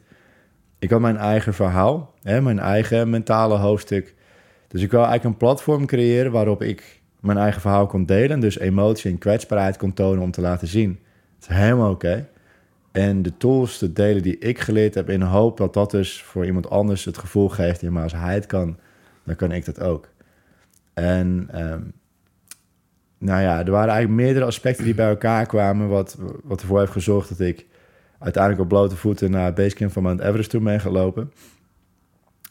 [0.79, 4.13] Ik had mijn eigen verhaal, hè, mijn eigen mentale hoofdstuk.
[4.67, 8.39] Dus ik wil eigenlijk een platform creëren waarop ik mijn eigen verhaal kon delen.
[8.39, 10.99] Dus emotie en kwetsbaarheid kon tonen om te laten zien.
[11.35, 12.29] Het is helemaal oké.
[12.91, 16.21] En de tools te delen die ik geleerd heb in de hoop dat dat dus
[16.21, 17.81] voor iemand anders het gevoel geeft.
[17.81, 18.77] Ja, maar als hij het kan,
[19.23, 20.09] dan kan ik dat ook.
[20.93, 21.81] En ehm,
[23.23, 25.87] nou ja, er waren eigenlijk meerdere aspecten die bij elkaar kwamen.
[25.87, 27.65] Wat, wat ervoor heeft gezorgd dat ik
[28.19, 31.31] uiteindelijk op blote voeten naar basecamp van Mount Everest toe ben gelopen.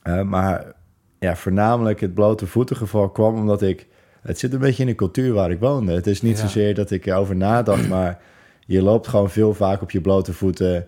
[0.03, 0.73] Eh, maar
[1.19, 3.87] ja, voornamelijk het blote voeten geval kwam omdat ik...
[4.23, 5.93] Het zit een beetje in de cultuur waar ik woonde.
[5.93, 6.43] Het is niet Ja.
[6.43, 8.19] zozeer dat ik erover nadacht, maar
[8.67, 10.87] je loopt gewoon veel vaak op je blote voeten.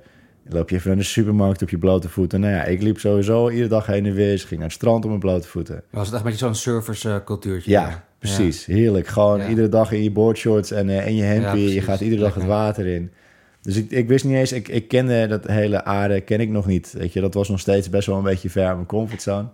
[0.49, 2.41] Loop je even naar de supermarkt op je blote voeten.
[2.41, 4.33] Nou ja, ik liep sowieso iedere dag heen en weer.
[4.33, 5.83] Ik ging naar het strand op mijn blote voeten.
[5.91, 7.71] was het echt een beetje zo'n surferscultuurtje?
[7.71, 8.65] Ja, precies.
[8.67, 9.07] Heerlijk.
[9.07, 9.49] Gewoon Ja.
[9.49, 11.69] iedere dag in je boardshorts en, eh, en je hempie.
[11.69, 13.11] Ja, je gaat iedere dag het water in.
[13.63, 16.67] Dus ik, ik wist niet eens, ik, ik kende dat hele aarde, ken ik nog
[16.67, 16.95] niet.
[16.99, 19.49] Weet je, dat was nog steeds best wel een beetje ver uit mijn comfortzone.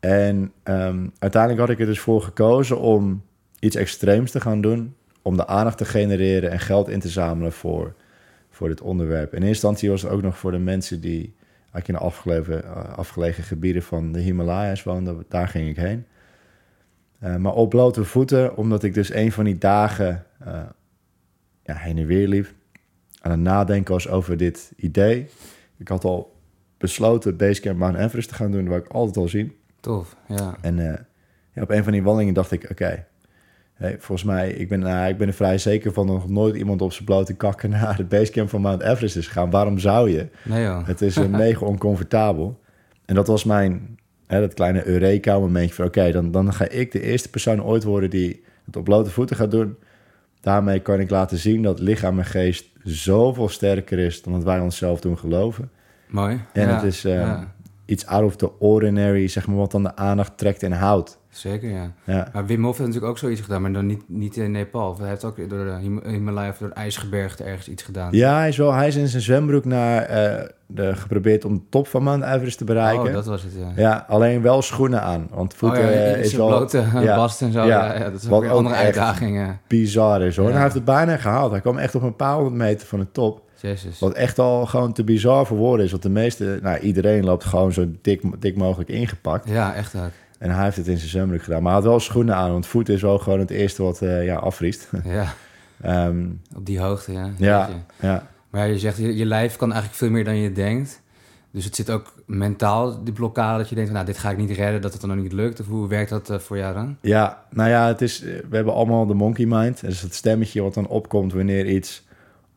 [0.00, 3.22] En ehm, uiteindelijk had ik er dus voor gekozen om
[3.58, 4.94] iets extreems te gaan doen.
[5.22, 7.94] Om de aandacht te genereren en geld in te zamelen voor,
[8.50, 9.26] voor dit onderwerp.
[9.26, 11.34] In eerste instantie was het ook nog voor de mensen die
[11.72, 15.24] eigenlijk in de afgelegen, eh, afgelegen gebieden van de Himalaya's woonden.
[15.28, 16.04] Daar ging ik heen.
[17.18, 20.62] Eh, maar op blote voeten, omdat ik dus een van die dagen eh,
[21.62, 22.52] ja, heen en weer liep.
[23.20, 25.28] Aan het nadenken was over dit idee.
[25.76, 26.36] Ik had al
[26.78, 28.68] besloten Basecamp Mount Everest te gaan doen.
[28.68, 29.52] Wou ik altijd al zien.
[29.80, 30.56] Tof, ja.
[30.60, 30.98] En eh,
[31.52, 33.06] ja, op een van die wandelingen dacht ik, oké,
[33.74, 36.56] hey, volgens mij, ik ben, nou, ik ben er vrij zeker van dat nog nooit
[36.56, 39.50] iemand op zijn blote kakken naar het basecamp van Mount Everest is gegaan.
[39.50, 40.28] Waarom zou je?
[40.44, 40.86] Nee joh.
[40.86, 42.60] Het is een mega oncomfortabel.
[43.04, 47.00] En dat was mijn, hè, dat kleine Eureka-momentje van, oké, dan, dan ga ik de
[47.00, 49.76] eerste persoon ooit worden die het op blote voeten gaat doen.
[50.40, 54.60] Daarmee kan ik laten zien dat lichaam en geest zoveel sterker is dan dat wij
[54.60, 55.70] onszelf doen geloven.
[56.06, 56.40] Mooi.
[56.52, 59.82] En ja, het is eh, ja, iets out of the ordinary, zeg maar, wat dan
[59.82, 61.18] de aandacht trekt en houdt.
[61.38, 61.92] Zeker, ja.
[62.04, 62.28] Ja.
[62.32, 64.96] Maar Wim Hof heeft natuurlijk ook zoiets gedaan, maar dan niet, niet in Nepal.
[64.98, 68.08] Hij heeft ook door de Him- Himalaya of door het IJsgebergte ergens iets gedaan.
[68.12, 71.62] Ja, hij is, wel, hij is in zijn zwembroek naar eh, de, geprobeerd om de
[71.70, 73.06] top van Mount Everest te bereiken.
[73.06, 73.72] Oh, dat was het, ja.
[73.82, 75.26] Ja, alleen wel schoenen aan.
[75.30, 77.64] Want voeten oh, ja, eh, is wel blote ja, bast en zo.
[77.64, 77.98] ja.
[78.10, 79.36] Dat is ook een andere echt- uitdaging.
[79.36, 79.58] ja.
[79.66, 80.46] bizar is hoor.
[80.46, 81.50] En hij heeft het bijna gehaald.
[81.50, 83.44] Hij kwam echt op een paar honderd meter van de top.
[83.60, 83.98] Jezus.
[83.98, 85.90] Wat echt al gewoon te bizar voor woorden is.
[85.90, 89.48] Want de meeste, nou iedereen loopt gewoon zo dik, dik mogelijk ingepakt.
[89.48, 90.10] Ja, echt ook.
[90.38, 91.62] En hij heeft het in zijn zwembroek gedaan.
[91.62, 92.52] Maar hij had wel schoenen aan.
[92.52, 94.88] Want voeten is wel gewoon het eerste wat eh, ja, afvriest.
[95.04, 95.34] Ja,
[95.80, 97.30] Ehm, op die hoogte, ja.
[97.38, 97.68] ja,
[98.00, 98.28] ja.
[98.50, 101.02] Maar je zegt, je, je lijf kan eigenlijk veel meer dan je denkt.
[101.50, 104.36] Dus het zit ook mentaal, die blokkade, dat je denkt, van, nou, dit ga ik
[104.36, 105.60] niet redden, dat het dan ook niet lukt.
[105.60, 106.96] Of hoe werkt dat eh, voor jou dan?
[107.00, 109.80] Ja, nou ja, het is, we hebben allemaal de monkey mind.
[109.80, 112.04] Dat is het stemmetje wat dan opkomt wanneer iets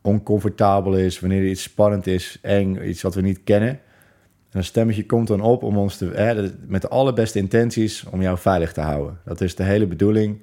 [0.00, 3.80] oncomfortabel is, wanneer iets spannend is, eng, iets wat we niet kennen.
[4.50, 8.38] En dat stemmetje komt dan op om ons te, met de allerbeste intenties om jou
[8.38, 9.18] veilig te houden.
[9.24, 10.42] Dat is de hele bedoeling.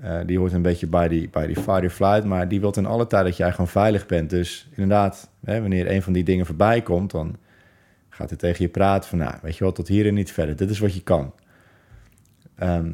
[0.00, 2.86] Eh, die hoort een beetje bij die, bij die fight flight, maar die wil in
[2.86, 4.30] alle tijd dat jij gewoon veilig bent.
[4.30, 7.36] Dus inderdaad, hè, wanneer een van die dingen voorbij komt, dan
[8.08, 10.56] gaat hij tegen je praten van, nou, weet je wel, tot hier en niet verder.
[10.56, 11.32] Dit is wat je kan.
[12.56, 12.90] Ehm,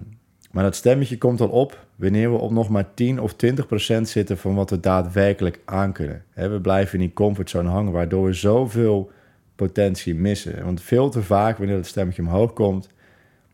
[0.51, 4.09] maar dat stemmetje komt al op wanneer we op nog maar 10 of 20 procent
[4.09, 6.25] zitten van wat we daadwerkelijk aankunnen.
[6.31, 9.11] Hè, we blijven in die comfortzone hangen, waardoor we zoveel
[9.59, 10.65] potentie missen.
[10.65, 12.89] Want veel te vaak, wanneer dat stemmetje omhoog komt,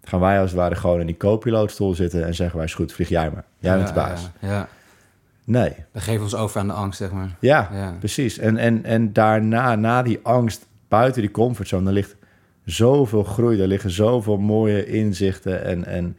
[0.04, 2.92] gaan wij als het ware gewoon in die co-pilootstoel zitten en zeggen wij, is goed,
[2.92, 3.44] vlieg jij maar.
[3.58, 4.30] Jij bent de Ja, baas.
[4.40, 4.68] Ja, ja.
[5.44, 7.36] Nee, Dan geven we ons over aan de angst, zeg maar.
[7.40, 7.96] ja, Ja.
[7.98, 8.38] precies.
[8.38, 12.16] En, en, en daarna, na die angst, buiten die comfortzone, daar ligt
[12.64, 13.60] zoveel groei.
[13.60, 16.16] Er liggen zoveel mooie inzichten en, en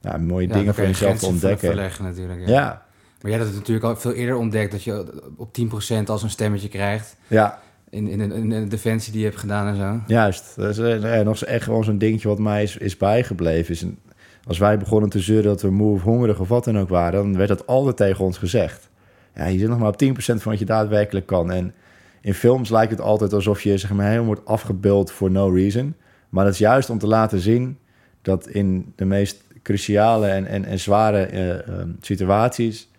[0.00, 1.68] nou, mooie Ja, dingen voor je jezelf te ontdekken.
[1.68, 2.40] verleggen natuurlijk.
[2.40, 2.46] Ja.
[2.46, 2.86] Ja,
[3.20, 5.56] Maar jij hebt het natuurlijk al veel eerder ontdekt dat je op
[6.02, 7.16] 10% als een stemmetje krijgt.
[7.26, 7.58] ja,
[7.90, 10.12] In, in, in een defensie die je hebt gedaan en zo.
[10.14, 10.56] juist.
[10.56, 13.74] Dat is eh, ja, nog echt gewoon zo'n dingetje wat mij is, is bijgebleven.
[13.74, 13.98] Is een,
[14.44, 17.22] als wij begonnen te zeuren dat we moe of hongerig of wat dan ook waren,
[17.22, 18.88] dan werd dat altijd tegen ons gezegd.
[19.34, 21.50] Ja, je zit nog maar op 10% van wat je daadwerkelijk kan.
[21.50, 21.74] En
[22.20, 25.94] in films lijkt het altijd alsof je zeg maar, helemaal wordt afgebeeld for no reason.
[26.28, 27.78] Maar dat is juist om te laten zien
[28.22, 32.89] dat in de meest cruciale en, en, en zware eh, eh, situaties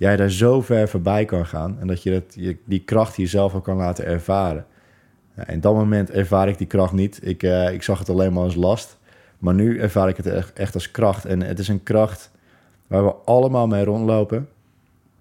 [0.00, 1.76] jij daar zo ver voorbij kan gaan.
[1.80, 4.66] En dat je, dat, je die kracht jezelf ook kan laten ervaren.
[5.36, 7.20] Ja, in dat moment ervaar ik die kracht niet.
[7.22, 8.98] Ik, eh, ik zag het alleen maar als last.
[9.38, 11.24] Maar nu ervaar ik het echt, echt als kracht.
[11.24, 12.30] En het is een kracht
[12.86, 14.48] waar we allemaal mee rondlopen.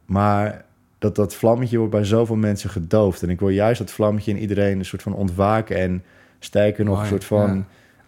[0.06, 0.65] Maar
[0.98, 3.24] dat, dat vlammetje wordt bij zoveel mensen gedoofd.
[3.24, 5.78] En ik wil juist dat vlammetje in iedereen een soort van ontwaken.
[5.78, 6.04] En
[6.39, 7.65] sterker nog, Mooi, een soort van ja.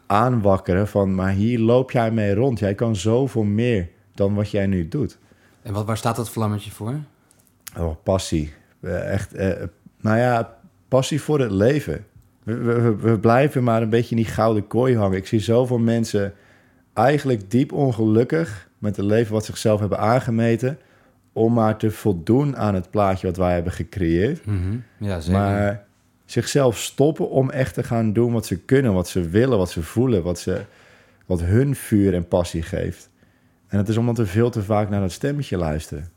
[0.08, 0.88] aanwakkeren.
[0.88, 2.60] Van, maar hier loop jij mee rond.
[2.60, 5.20] Jij kan zoveel meer dan wat jij nu doet.
[5.62, 6.96] En wat, waar staat dat vlammetje voor?
[7.78, 8.54] Oh, passie.
[8.82, 9.64] Echt, eh,
[10.02, 12.06] nou ja, passie voor het leven.
[12.44, 15.18] We, we, we blijven maar een beetje in die gouden kooi hangen.
[15.18, 16.34] Ik zie zoveel mensen
[16.94, 20.78] eigenlijk diep ongelukkig met het leven wat zichzelf hebben aangemeten.
[21.34, 24.46] Om maar te voldoen aan het plaatje wat wij hebben gecreëerd.
[24.46, 24.78] Mhm.
[24.98, 25.40] Ja, zeker.
[25.40, 25.86] Maar
[26.26, 29.84] zichzelf stoppen om echt te gaan doen wat ze kunnen, wat ze willen, wat ze
[29.84, 30.62] voelen, wat, ze,
[31.26, 33.10] wat hun vuur en passie geeft.
[33.72, 36.10] En het is omdat we veel te vaak naar dat stemmetje luisteren.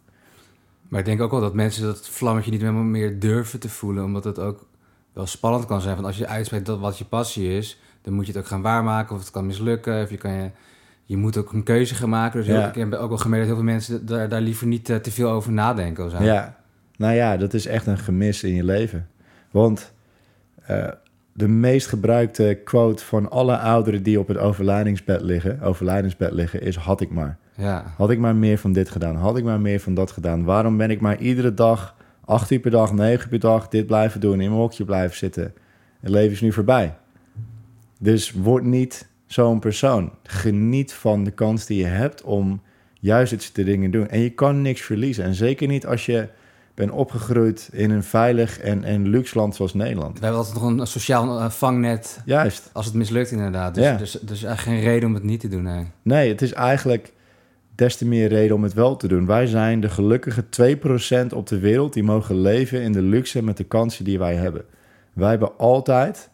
[0.88, 4.04] Maar ik denk ook wel dat mensen dat vlammetje niet helemaal meer durven te voelen.
[4.04, 4.66] Omdat het ook
[5.12, 5.94] wel spannend kan zijn.
[5.94, 8.62] Want als je uitspreekt dat wat je passie is, dan moet je het ook gaan
[8.62, 9.14] waarmaken.
[9.14, 10.02] Of het kan mislukken.
[10.02, 10.50] Of je, kan je,
[11.04, 12.38] je moet ook een keuze gaan maken.
[12.38, 12.68] Dus Ja.
[12.68, 15.10] ik heb ook wel gemerkt dat heel veel mensen daar, daar liever niet eh, te
[15.10, 16.04] veel over nadenken.
[16.04, 16.22] Of zo.
[16.22, 16.56] Ja,
[16.96, 19.08] nou ja, dat is echt een gemis in je leven.
[19.50, 19.92] Want
[20.66, 20.88] eh,
[21.32, 26.76] de meest gebruikte quote van alle ouderen die op het overlijdingsbed liggen, overlijdensbed liggen, is
[26.76, 27.38] had ik maar.
[27.56, 27.84] Ja.
[27.96, 30.44] Had ik maar meer van dit gedaan, had ik maar meer van dat gedaan.
[30.44, 31.94] Waarom ben ik maar iedere dag,
[32.24, 35.16] acht uur per dag, negen uur per dag, dit blijven doen, in mijn hokje blijven
[35.16, 35.54] zitten?
[36.00, 36.94] Het leven is nu voorbij.
[37.98, 40.12] Dus word niet zo'n persoon.
[40.22, 42.62] Geniet van de kans die je hebt om
[43.00, 44.08] juist dit soort dingen te doen.
[44.08, 45.24] En je kan niks verliezen.
[45.24, 46.28] En zeker niet als je
[46.74, 50.18] bent opgegroeid in een veilig en, en luxe land zoals Nederland.
[50.18, 52.70] We hebben altijd nog een sociaal eh, vangnet Juist.
[52.72, 53.74] als het mislukt inderdaad.
[53.74, 53.96] Dus, Ja.
[53.96, 55.62] dus, dus eigenlijk geen reden om het niet te doen.
[55.62, 55.84] Nee.
[56.02, 57.12] Nee, het is eigenlijk
[57.74, 59.26] des te meer reden om het wel te doen.
[59.26, 63.56] Wij zijn de gelukkige 2% op de wereld die mogen leven in de luxe met
[63.56, 64.64] de kansen die wij hebben.
[65.12, 66.30] Wij hebben altijd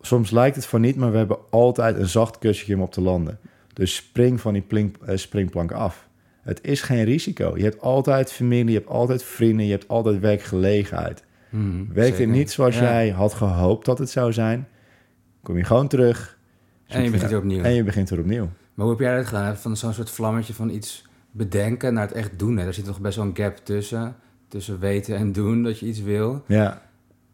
[0.00, 3.00] soms lijkt het van niet, maar we hebben altijd een zacht kussentje om op te
[3.00, 3.38] landen.
[3.72, 6.08] Dus spring van die plink, eh, springplank af.
[6.42, 7.52] Het is geen risico.
[7.56, 11.24] Je hebt altijd familie, je hebt altijd vrienden, je hebt altijd werkgelegenheid.
[11.50, 12.82] Hmm, Werkt het niet zoals Ja.
[12.82, 14.68] jij had gehoopt dat het zou zijn,
[15.42, 16.38] kom je gewoon terug.
[16.86, 17.62] En je begint weer opnieuw.
[17.62, 18.48] En je begint weer opnieuw.
[18.74, 19.56] Maar hoe heb jij dat gedaan?
[19.56, 22.56] Van zo'n soort vlammetje van iets bedenken naar het echt doen.
[22.56, 22.66] Hè?
[22.66, 24.14] Er zit toch best wel een gap tussen.
[24.48, 26.42] Tussen weten en doen dat je iets wil.
[26.46, 26.82] Ja,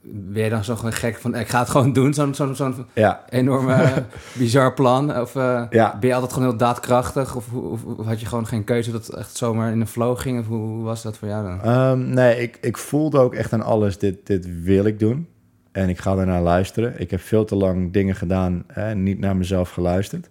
[0.02, 2.14] Ben je dan zo gewoon gek van, ik ga het gewoon doen?
[2.14, 3.96] Zo'n zo'n zo'n ja, enorme eh,
[4.38, 5.20] bizar plan?
[5.20, 5.96] Of eh, Ja.
[6.00, 7.36] ben je altijd gewoon heel daadkrachtig?
[7.36, 10.18] Of, of, of had je gewoon geen keuze dat het echt zomaar in een flow
[10.18, 10.40] ging?
[10.40, 11.62] Of hoe, hoe was dat voor jou dan?
[11.62, 15.28] Ehm, nee, ik, ik voelde ook echt aan alles, dit, dit wil ik doen.
[15.72, 17.00] En ik ga daarnaar luisteren.
[17.00, 20.30] Ik heb veel te lang dingen gedaan en niet naar mezelf geluisterd.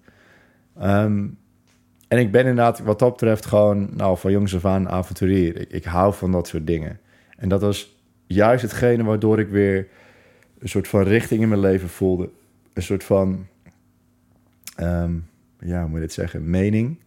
[0.80, 1.26] Ehm,
[2.08, 5.56] en ik ben inderdaad wat dat betreft gewoon nou, van jongs af aan avonturier.
[5.62, 7.00] Ik, ik hou van dat soort dingen.
[7.38, 9.88] En dat was juist hetgene waardoor ik weer
[10.60, 12.30] een soort van richting in mijn leven voelde.
[12.74, 13.46] Een soort van,
[14.76, 15.12] ehm,
[15.60, 17.00] ja, hoe moet je dit zeggen, mening.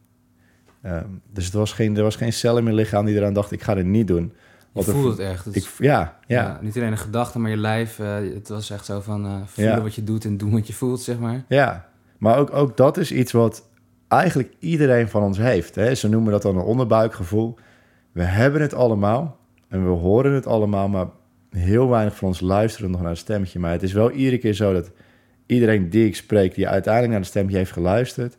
[0.82, 3.52] Ehm, dus het was geen, er was geen cel in mijn lichaam die eraan dacht,
[3.52, 4.22] ik ga het niet doen.
[4.24, 5.44] Je Want er- voelde het echt.
[5.44, 7.98] Het Ik, ja, ja, ja, niet alleen een gedachte, maar je lijf.
[7.98, 9.80] eh, het was echt zo van eh, voelen Ja.
[9.82, 11.44] wat je doet en doen wat je voelt, zeg maar.
[11.48, 11.88] ja.
[12.20, 13.68] Maar ook, ook dat is iets wat
[14.08, 15.74] eigenlijk iedereen van ons heeft.
[15.74, 15.94] Hè?
[15.94, 17.54] Ze noemen dat dan een onderbuikgevoel.
[18.12, 21.06] We hebben het allemaal en we horen het allemaal, maar
[21.50, 23.58] heel weinig van ons luisteren nog naar het stemmetje.
[23.58, 24.90] Maar het is wel iedere keer zo dat
[25.46, 28.36] iedereen die ik spreek, die uiteindelijk naar het stemmetje heeft geluisterd,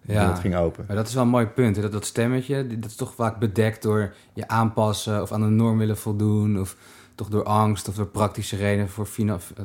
[0.00, 0.26] Ja.
[0.28, 0.84] dat ging open.
[0.86, 1.76] Maar dat is wel een mooi punt.
[1.76, 1.82] Hè?
[1.82, 5.78] Dat, dat stemmetje, dat is toch vaak bedekt door je aanpassen of aan een norm
[5.78, 6.60] willen voldoen.
[6.60, 6.76] Of
[7.18, 9.08] toch door angst of door praktische redenen voor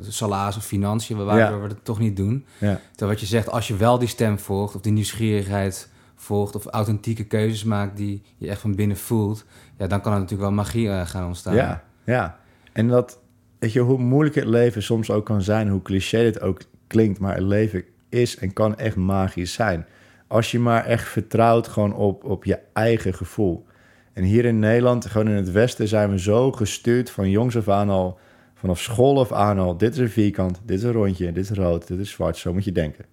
[0.08, 1.62] salaris of financiën, waardoor Ja.
[1.62, 2.46] we het toch niet doen.
[2.58, 6.56] Ja, Terwijl wat je zegt, als je wel die stem volgt of die nieuwsgierigheid volgt
[6.56, 9.46] of authentieke keuzes maakt die je echt van binnen voelt,
[9.78, 11.56] ja, dan kan er natuurlijk wel magie eh, gaan ontstaan.
[11.56, 12.38] ja, ja.
[12.72, 13.20] En dat,
[13.60, 17.20] weet je, hoe moeilijk het leven soms ook kan zijn, hoe cliché het ook klinkt,
[17.20, 19.86] maar het leven is en kan echt magisch zijn.
[20.28, 23.66] Als je maar echt vertrouwt gewoon op, op je eigen gevoel.
[24.14, 27.70] En hier in Nederland, gewoon in het Westen, zijn we zo gestuurd van jongs af
[27.70, 28.20] aan al,
[28.54, 29.78] vanaf school af aan al.
[29.78, 32.38] Dit is een vierkant, dit is een rondje, dit is rood, dit is zwart.
[32.38, 33.06] Zo moet je denken.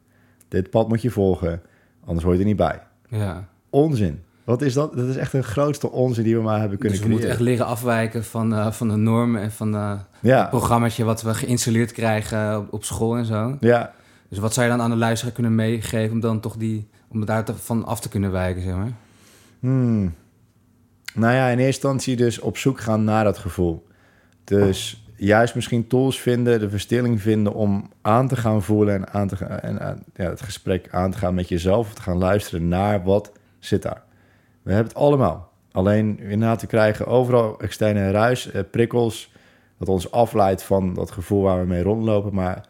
[0.49, 1.63] Dit pad moet je volgen,
[2.05, 2.81] anders hoor je er niet bij.
[3.09, 3.49] Ja.
[3.71, 4.23] Onzin.
[4.45, 4.97] Wat is dat?
[4.97, 7.41] Dat is echt de grootste onzin die we maar hebben kunnen Dus we moeten echt
[7.41, 11.35] leren afwijken van, eh, van de normen en van eh, Ja, het programmaatje wat we
[11.35, 13.57] geïnstalleerd krijgen op, op school en zo.
[13.61, 13.93] ja,
[14.29, 17.25] Dus wat zou je dan aan de luisteraar kunnen meegeven om dan toch die, om
[17.25, 18.93] daar van af te kunnen wijken, zeg maar?
[19.61, 20.15] Hmm.
[21.15, 23.87] Nou ja, in eerste instantie dus op zoek gaan naar dat gevoel.
[24.45, 29.29] Dus juist misschien tools vinden, de verstilling vinden om aan te gaan voelen en, aan
[29.29, 31.87] te gaan, en aan- ja, het gesprek aan te gaan met jezelf.
[31.87, 34.03] Of te gaan luisteren naar wat zit daar.
[34.63, 35.49] We hebben het allemaal.
[35.73, 39.33] Alleen inderdaad te krijgen overal externe ruis, eh, prikkels,
[39.79, 42.35] dat ons afleidt van dat gevoel waar we mee rondlopen.
[42.35, 42.65] Maar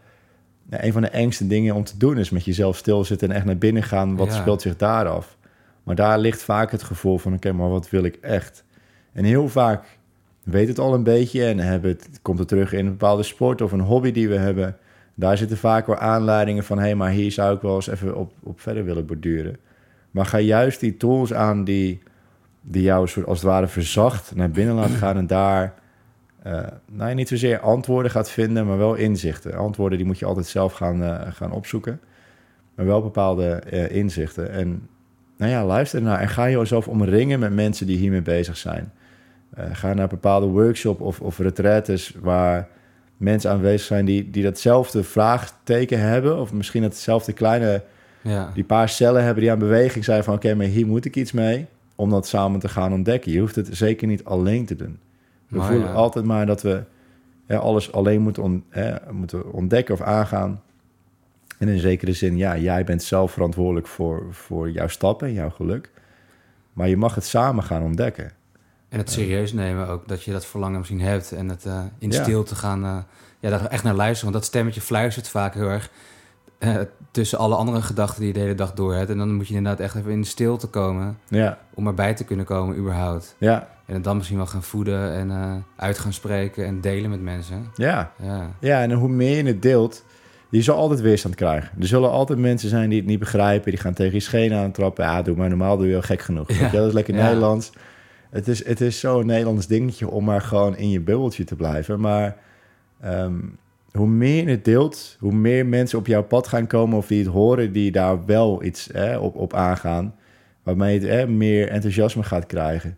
[0.70, 3.58] een van de engste dingen om te doen is met jezelf stilzitten en echt naar
[3.58, 4.16] binnen gaan.
[4.16, 4.40] Wat Ja.
[4.40, 5.36] speelt zich daar af?
[5.90, 8.64] Maar daar ligt vaak het gevoel van, oké, maar wat wil ik echt?
[9.12, 9.84] En heel vaak
[10.42, 13.60] weet het al een beetje en hebben het, komt het terug in een bepaalde sport
[13.60, 14.76] of een hobby die we hebben.
[15.14, 18.16] Daar zitten vaak wel aanleidingen van, hé, hey, maar hier zou ik wel eens even
[18.16, 19.56] op, op verder willen borduren.
[20.10, 22.02] Maar ga juist die tools aan die,
[22.60, 25.74] die jou soort als het ware verzacht naar binnen laat gaan en daar,
[26.42, 29.54] eh nou niet zozeer antwoorden gaat vinden, maar wel inzichten.
[29.54, 32.00] Antwoorden die moet je altijd zelf gaan, eh, gaan opzoeken,
[32.74, 34.50] maar wel bepaalde eh, inzichten.
[34.50, 34.88] En
[35.40, 38.92] nou ja, luister naar en ga jezelf omringen met mensen die hiermee bezig zijn.
[39.54, 42.68] Eh, ga naar bepaalde workshops of, of retraites waar
[43.16, 46.38] mensen aanwezig zijn die, die datzelfde vraagteken hebben.
[46.40, 47.82] Of misschien hetzelfde kleine,
[48.22, 48.50] Ja.
[48.54, 50.34] die paar cellen hebben die aan beweging zijn van...
[50.34, 53.32] oké, maar hier moet ik iets mee om dat samen te gaan ontdekken.
[53.32, 54.98] Je hoeft het zeker niet alleen te doen.
[55.48, 55.92] We Maar voelen ja.
[55.94, 56.82] altijd maar dat we
[57.48, 58.64] alles alleen moeten, on-
[59.10, 60.62] moeten ontdekken of aangaan.
[61.60, 65.50] En in zekere zin, ja, jij bent zelf verantwoordelijk voor, voor jouw stappen en jouw
[65.50, 65.90] geluk.
[66.72, 68.30] Maar je mag het samen gaan ontdekken.
[68.88, 71.32] En het serieus nemen ook, dat je dat verlangen misschien hebt.
[71.32, 72.22] En het eh, in Ja.
[72.22, 72.96] stilte gaan, eh,
[73.40, 74.32] ja, daar echt naar luisteren.
[74.32, 75.90] Want dat stemmetje fluistert vaak heel erg
[76.58, 76.76] eh,
[77.10, 79.10] tussen alle andere gedachten die je de hele dag door hebt.
[79.10, 82.24] En dan moet je inderdaad echt even in de stilte komen Ja, om erbij te
[82.24, 83.34] kunnen komen überhaupt.
[83.38, 87.20] ja, En het dan misschien wel gaan voeden en uit gaan spreken en delen met
[87.22, 87.66] mensen.
[87.74, 88.12] ja.
[88.22, 90.04] Ja, Ja, en hoe meer je het deelt,
[90.50, 91.80] je zal altijd weerstand krijgen.
[91.80, 93.70] Er zullen altijd mensen zijn die het niet begrijpen.
[93.70, 95.04] Die gaan tegen je schenen aantrappen.
[95.04, 96.52] Ja, doe maar normaal, doe je wel gek genoeg.
[96.52, 96.68] Ja.
[96.70, 97.24] Dat is lekker Ja.
[97.24, 97.72] Nederlands.
[98.30, 102.00] Het is, het is zo'n Nederlands dingetje om maar gewoon in je bubbeltje te blijven.
[102.00, 102.36] Maar
[103.00, 103.38] ehm,
[103.92, 106.98] hoe meer je het deelt, hoe meer mensen op jouw pad gaan komen...
[106.98, 110.14] of die het horen, die daar wel iets hè, op, op aangaan...
[110.62, 112.96] waarmee je het, hè, meer enthousiasme gaat krijgen.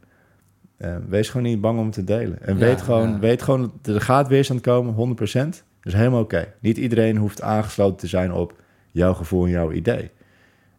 [0.77, 2.43] Eh, wees gewoon niet bang om te delen.
[2.43, 5.17] En Ja, weet, gewoon, weet gewoon, er gaat weerstand komen,
[5.57, 5.63] 100%.
[5.83, 6.53] Dat is helemaal oké.
[6.61, 8.61] Niet iedereen hoeft aangesloten te zijn op
[8.91, 10.11] jouw gevoel en jouw idee.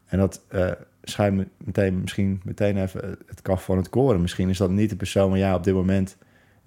[0.05, 0.71] En dat uh,
[1.03, 4.21] schijnt meteen, misschien meteen even het kaf van het koren.
[4.21, 6.17] Misschien is dat niet de persoon waar jij op dit moment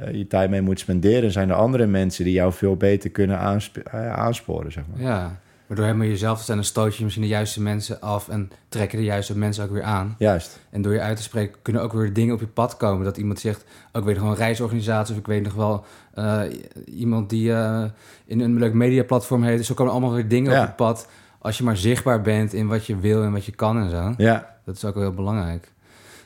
[0.01, 1.33] uh, je tijd mee moet spenderen.
[1.33, 5.01] Zijn er andere mensen die jou veel beter kunnen uh, aansporen, zeg maar.
[5.01, 8.99] Ja, waardoor helemaal jezelf zijn, dan stoot je misschien de juiste mensen af en trekken
[8.99, 10.15] de juiste mensen ook weer aan.
[10.19, 10.61] Juist.
[10.71, 13.05] En door je uit te spreken kunnen ook weer dingen op je pad komen.
[13.05, 15.85] Dat iemand zegt, ook weet nog wel een reisorganisatie of ik weet nog wel
[16.19, 16.41] uh,
[16.85, 17.85] iemand die uh,
[18.27, 19.59] in een leuk mediaplatform heeft.
[19.59, 20.61] Dus zo komen allemaal weer dingen Ja.
[20.61, 21.09] op je pad
[21.39, 24.15] als je maar zichtbaar bent in wat je wil en wat je kan en zo.
[24.17, 25.73] Ja, Dat is ook wel heel belangrijk.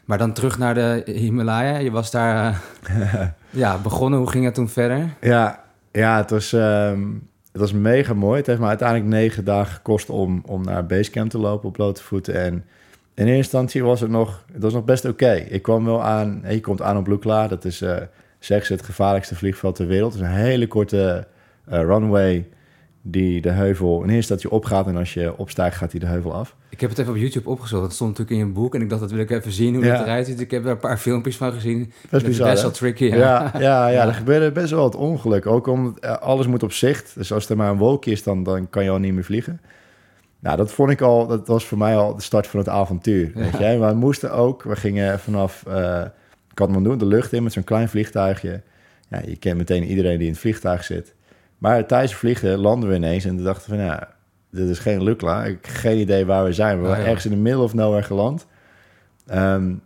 [0.05, 1.79] Maar dan terug naar de Himalaya.
[1.79, 4.19] Je was daar uh, ja, begonnen.
[4.19, 5.09] Hoe ging het toen verder?
[5.21, 5.61] ja,
[5.93, 8.37] ja het, was, um, het was mega mooi.
[8.37, 12.03] Het heeft me uiteindelijk negen dagen gekost om, om naar Basecamp te lopen op blote
[12.03, 12.35] voeten.
[12.35, 12.53] En
[13.15, 15.33] in eerste instantie was het nog, het was nog best oké.
[15.33, 17.49] Ik kwam wel aan, je komt aan op Lukla.
[17.49, 17.97] Dat is uh,
[18.39, 20.13] ze het gevaarlijkste vliegveld ter wereld.
[20.13, 21.27] Het is een hele korte
[21.69, 22.49] uh, runway
[23.03, 24.03] die de heuvel...
[24.03, 26.57] In eerste dat je opgaat en als je opstijgt gaat hij de heuvel af.
[26.69, 27.83] Ik heb het even op YouTube opgezocht.
[27.83, 28.75] Dat stond natuurlijk in je boek.
[28.75, 29.93] En ik dacht, dat wil ik even zien hoe Ja.
[29.93, 30.41] het eruit ziet.
[30.41, 31.93] Ik heb er een paar filmpjes van gezien.
[32.11, 32.69] Dat is bizar, best hè?
[32.69, 33.05] wel tricky.
[33.05, 33.17] Ja.
[33.17, 35.47] Ja, ja, ja, er gebeurde best wel wat ongeluk.
[35.47, 37.15] Ook omdat eh, alles moet op zicht.
[37.15, 39.61] Dus als er maar een wolkje is, dan, dan kan je al niet meer vliegen.
[40.41, 43.31] Nou, dat vond ik al, dat was voor mij al de start van het avontuur.
[43.35, 43.79] Weet je?
[43.79, 46.03] We moesten ook, we gingen vanaf uh,
[46.55, 48.63] Kathmandu de lucht in met zo'n klein vliegtuigje.
[49.09, 51.15] Ja, je kent meteen iedereen die in het vliegtuig zit.
[51.61, 54.09] Maar tijdens het vliegen landen we ineens en dachten we van, ja,
[54.51, 55.45] dit is geen Lukla.
[55.45, 56.77] Ik heb geen idee waar we zijn.
[56.77, 57.09] We waren Oh, ja.
[57.09, 58.47] ergens in de middle of nowhere geland.
[59.33, 59.83] Um,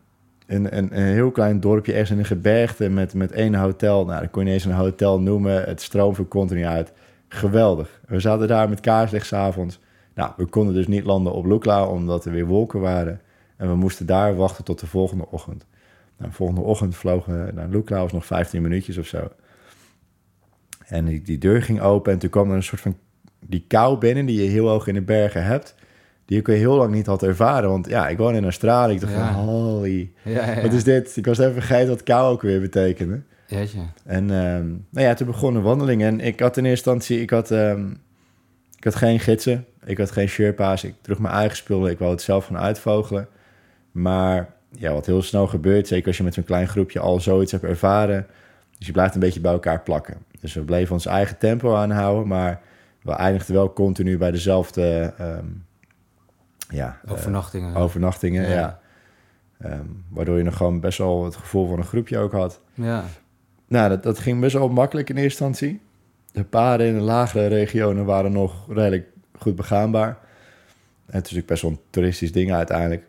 [0.47, 4.05] een, een, een, heel klein dorpje ergens in een gebergte met, met één hotel.
[4.05, 5.65] Nou, dat kon je niet eens een hotel noemen.
[5.65, 6.93] Het stroomde continu uit.
[7.29, 8.01] Geweldig.
[8.07, 9.81] We zaten daar met kaarslicht 's avonds.
[10.15, 13.21] Nou, we konden dus niet landen op Lukla omdat er weer wolken waren.
[13.57, 15.67] En we moesten daar wachten tot de volgende ochtend.
[16.17, 19.29] Nou, de volgende ochtend vlogen we naar Lukla, was nog 15 minuutjes of zo.
[20.87, 22.97] En die, die deur ging open en toen kwam er een soort van
[23.47, 25.75] die kou binnen die je heel hoog in de bergen hebt.
[26.27, 27.69] Die ik heel lang niet had ervaren.
[27.71, 28.95] Want ja, ik woon in Australië.
[28.95, 29.33] Ik dacht Ja.
[29.33, 31.17] van, holy, Ja, ja, wat is dit?
[31.17, 33.21] Ik was even vergeten wat kou ook weer betekende.
[33.47, 33.79] Jeetje.
[34.05, 36.03] En ehm, nou ja, toen begon een wandeling.
[36.03, 37.91] En ik had in eerste instantie, ik had, ehm,
[38.79, 39.65] ik had geen gidsen.
[39.85, 40.85] Ik had geen Sherpa's.
[40.85, 41.91] Ik droeg mijn eigen spullen.
[41.91, 43.29] Ik wou het zelf gaan uitvogelen.
[43.93, 47.53] Maar ja, wat heel snel gebeurt, zeker als je met zo'n klein groepje al zoiets
[47.53, 48.27] hebt ervaren.
[48.79, 50.17] Dus je blijft een beetje bij elkaar plakken.
[50.45, 52.61] Dus we bleven ons eigen tempo aanhouden, maar
[53.03, 55.47] we eindigden wel continu bij dezelfde ehm,
[56.69, 57.75] ja, eh, Overnachtingen.
[57.77, 58.43] overnachtingen.
[58.43, 58.51] Ja.
[58.51, 58.81] Ja.
[59.59, 62.61] Ehm, waardoor je nog gewoon best wel het gevoel van een groepje ook had.
[62.75, 63.05] Ja.
[63.69, 65.81] Nou, dat, dat ging best wel makkelijk in eerste instantie.
[66.33, 69.07] De paden in de lagere regionen waren nog redelijk
[69.39, 70.09] goed begaanbaar.
[70.09, 70.19] Het
[71.07, 73.07] is natuurlijk best wel een toeristisch ding uiteindelijk.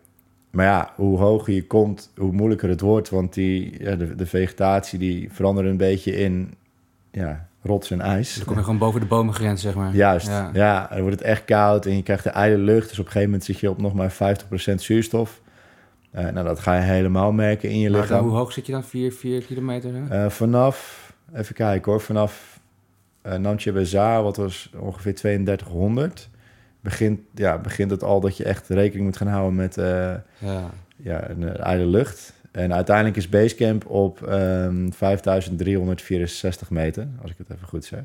[0.50, 3.08] Maar ja, hoe hoger je komt, hoe moeilijker het wordt.
[3.08, 6.54] Want die, ja, de, de vegetatie die verandert een beetje in
[7.24, 8.26] ja, rots en ijs.
[8.28, 9.94] Dus dan kom je gewoon boven de bomengrens, zeg maar.
[9.94, 10.50] Juist, Ja.
[10.52, 10.86] ja.
[10.90, 12.88] Dan wordt het echt koud en je krijgt de ijle lucht.
[12.88, 15.40] Dus op een gegeven moment zit je op nog maar 50% zuurstof.
[16.10, 18.24] Eh, nou, dat ga je helemaal merken in je Maar lichaam.
[18.28, 18.84] hoe hoog zit je dan?
[18.84, 19.90] 4 4 kilometer?
[19.94, 20.24] hè?
[20.24, 22.60] Eh, vanaf, even kijken hoor, vanaf
[23.26, 26.28] uh, Namche Bazaar, wat was ongeveer 3200,
[26.80, 29.74] begint, ja, begint het al dat je echt rekening moet gaan houden met
[30.38, 30.70] ja.
[30.96, 32.32] Ja, een ijle lucht.
[32.56, 38.00] En uiteindelijk is Basecamp op um, 5364 meter, als ik het even goed zeg.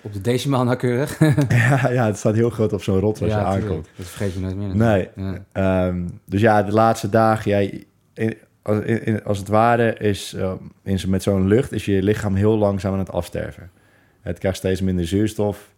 [0.00, 1.18] Op de decimaal nauwkeurig.
[1.48, 3.88] ja, ja, het staat heel groot op zo'n rot als ja, je aankomt.
[3.96, 4.76] Dat vergeet je nooit meer.
[4.76, 5.08] Nee.
[5.52, 5.86] Ja.
[5.86, 7.84] Um, dus ja, de laatste dagen, jij,
[8.14, 8.36] in,
[9.04, 12.92] in, als het ware is uh, in, met zo'n lucht, is je lichaam heel langzaam
[12.92, 13.70] aan het afsterven.
[14.20, 15.72] Het krijgt steeds minder zuurstof.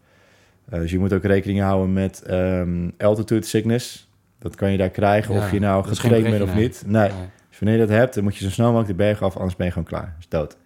[0.73, 4.09] Uh, dus je moet ook rekening houden met um, altitude sickness.
[4.39, 6.83] Dat kan je daar krijgen, of je nou getraind bent of niet.
[6.87, 7.09] Nee.
[7.09, 7.29] nee.
[7.65, 9.67] Wanneer je dat hebt, dan moet je zo snel mogelijk de berg af, anders ben
[9.67, 10.17] je gewoon klaar.
[10.19, 10.57] is dood.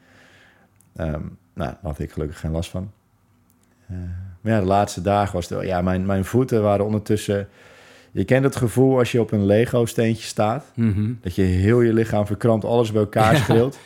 [0.96, 1.06] Um,
[1.54, 2.90] nou, daar had ik gelukkig geen last van.
[3.90, 3.96] Uh,
[4.40, 5.62] maar ja, de laatste dagen was het...
[5.62, 7.48] Ja, mijn, mijn voeten waren ondertussen...
[8.10, 10.64] Je kent het gevoel als je op een Lego-steentje staat.
[10.74, 11.18] Mm -hmm.
[11.20, 13.78] Dat je heel je lichaam verkrampt, alles bij elkaar schreeuwt.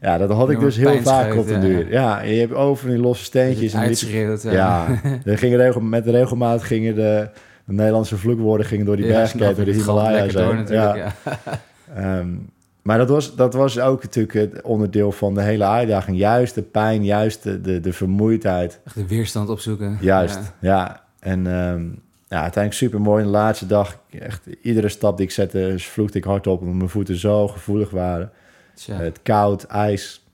[0.00, 1.90] Ja, dat had ik dus heel vaak op de duur.
[1.90, 3.72] Ja, je hebt over die losse steentjes.
[3.72, 4.52] En uitschreeuwt, ja.
[4.52, 7.28] ja, er gingen regel, met de regelmaat gingen de,
[7.64, 10.66] de Nederlandse vloekwoorden gingen door die ja, bergketen, door de Himalaya's heen.
[10.68, 10.94] Ja.
[10.94, 11.12] ja.
[11.96, 12.50] um,
[12.82, 16.18] maar dat was, dat was ook natuurlijk het onderdeel van de hele uitdaging.
[16.18, 18.80] Juist de pijn, juist de, de, de vermoeidheid.
[18.84, 19.98] Echt de weerstand opzoeken.
[20.00, 20.52] Juist, ja.
[20.60, 21.04] ja.
[21.18, 23.24] En um, ja, uiteindelijk super mooi.
[23.24, 26.60] De laatste dag, echt iedere stap die ik zette, vloekte ik hard op...
[26.60, 28.30] omdat mijn voeten zo gevoelig waren.
[28.74, 28.96] Tja.
[28.96, 30.26] Het koud, ijs.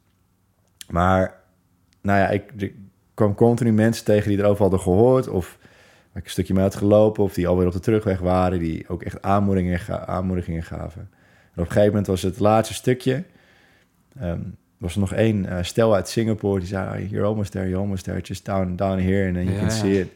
[0.90, 1.34] Maar,
[2.00, 2.74] nou ja, ik, ik
[3.14, 5.28] kwam continu mensen tegen die erover hadden gehoord...
[5.28, 5.59] of
[6.14, 7.24] ik een stukje mee had gelopen...
[7.24, 8.59] of die alweer op de terugweg waren...
[8.59, 11.11] die ook echt aanmoedigingen, aanmoedigingen gaven.
[11.57, 13.24] Op een gegeven moment was het laatste stukje...
[14.22, 17.64] Um, was er nog één eh, stel uit Singapore die zei: oh, You're almost there,
[17.64, 19.74] you're almost there, just down, down here and then you Ja, can ja.
[19.74, 20.09] see it.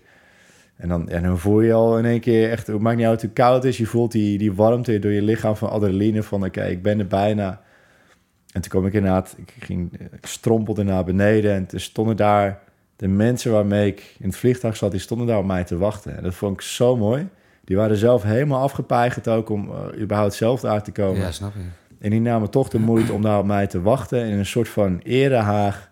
[0.77, 3.23] En dan, en dan voel je al in één keer echt, het maakt niet uit
[3.23, 6.45] hoe koud het is, je voelt die, die warmte door je lichaam van adrenaline van
[6.45, 7.63] oké, ik ben er bijna.
[8.53, 12.61] En toen kwam ik inderdaad, ik, ging, ik strompelde naar beneden en toen stonden daar
[12.97, 16.17] de mensen waarmee ik in het vliegtuig zat, die stonden daar op mij te wachten.
[16.17, 17.29] En dat vond ik zo mooi.
[17.71, 21.21] Die waren zelf helemaal afgepeigerd ook om eh, überhaupt zelf daar te komen.
[21.21, 21.63] Ja, snap ik.
[21.99, 24.69] En die namen toch de moeite om daar op mij te wachten in een soort
[24.69, 25.91] van erehaag.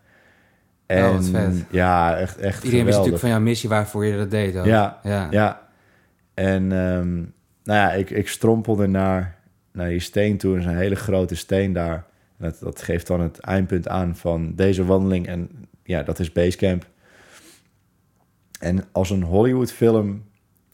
[0.87, 1.65] En Oh, wat vet.
[1.71, 4.57] ja, echt, echt Iedereen wist natuurlijk van jouw missie waarvoor je dat deed.
[4.57, 4.65] Ook.
[4.65, 5.29] Ja, ja.
[5.31, 5.69] ja.
[6.35, 7.15] En ehm,
[7.65, 9.39] nou ja, ik, ik strompelde naar,
[9.73, 10.53] naar die steen toe.
[10.53, 12.05] Er is een hele grote steen daar.
[12.39, 15.27] Dat, dat geeft dan het eindpunt aan van deze wandeling.
[15.27, 15.51] En
[15.83, 16.87] ja, dat is Basecamp.
[18.61, 20.27] En als een Hollywood-film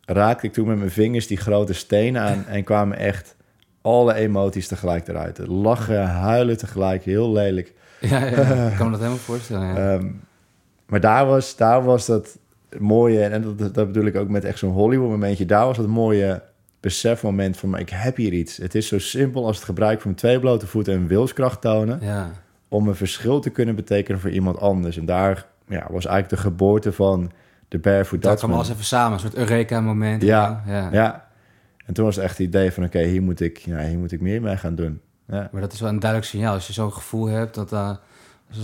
[0.06, 2.46] raakte ik toen met mijn vingers die grote steen aan...
[2.46, 3.36] en kwamen echt
[3.82, 5.38] alle emoties tegelijk eruit.
[5.46, 7.72] Lachen, huilen tegelijk, heel lelijk.
[8.00, 9.66] Ja, ja, ik kan me dat helemaal voorstellen.
[9.66, 9.92] Ja.
[9.92, 10.10] Ehm,
[10.86, 12.38] maar daar was, daar was dat
[12.78, 15.86] mooie, en dat, dat bedoel ik ook met echt zo'n Hollywood momentje, daar was dat
[15.86, 16.42] mooie
[16.80, 18.56] besefmoment van, maar ik heb hier iets.
[18.56, 22.30] Het is zo simpel als het gebruik van twee blote voeten en wilskracht tonen, ja.
[22.68, 24.96] om een verschil te kunnen betekenen voor iemand anders.
[24.96, 27.30] En daar ja, was eigenlijk de geboorte van
[27.74, 30.22] de Barefoot Dat kwam alles even samen, een soort Eureka-moment.
[30.22, 30.88] Ja, ja.
[30.92, 31.28] Ja.
[31.86, 34.12] En toen was het echt het idee van, oké, hier moet ik, ja, hier moet
[34.12, 35.00] ik meer mee gaan doen.
[35.26, 35.48] Ja.
[35.52, 36.54] Maar dat is wel een duidelijk signaal.
[36.54, 37.90] Als je zo'n gevoel hebt dat uh,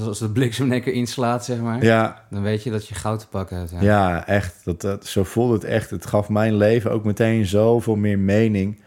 [0.07, 3.21] als de bliksem in keer inslaat, zeg maar, Ja, dan weet je dat je goud
[3.21, 3.71] te pakken hebt.
[3.71, 3.81] Ja.
[3.81, 4.65] Ja, echt.
[4.65, 5.91] Dat, dat, zo voelde het echt.
[5.91, 8.83] Het gaf mijn leven ook meteen zoveel meer mening.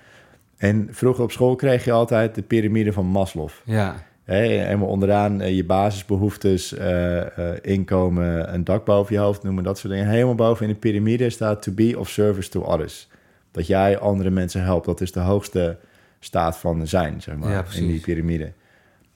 [0.57, 3.49] En vroeger op school kreeg je altijd de piramide van Maslow.
[3.63, 3.95] ja.
[4.24, 9.63] Hè, helemaal onderaan eh, je basisbehoeftes, eh, eh, inkomen, een dak boven je hoofd noemen,
[9.63, 10.07] dat soort dingen.
[10.09, 13.07] Helemaal boven in de piramide staat to be of service to others.
[13.51, 15.78] Dat jij andere mensen helpt, dat is de hoogste
[16.19, 18.51] staat van zijn, zeg maar, Ja, in die piramide.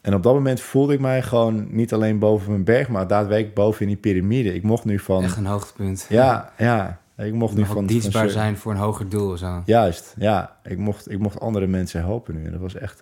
[0.02, 3.56] En op dat moment voelde ik mij gewoon niet alleen boven mijn berg, maar daadwerkelijk
[3.56, 4.54] boven in die piramide.
[4.54, 5.24] Ik mocht nu van...
[5.24, 6.06] Echt een hoogtepunt.
[6.10, 7.00] Ja, ja.
[7.18, 7.86] Ik mocht nu van...
[7.86, 9.38] dienstbaar van- zijn voor een hoger doel.
[9.38, 9.62] Zo.
[9.66, 10.58] Juist, ja.
[10.64, 12.46] Ik mocht, ik mocht andere mensen helpen nu.
[12.46, 13.02] En dat was echt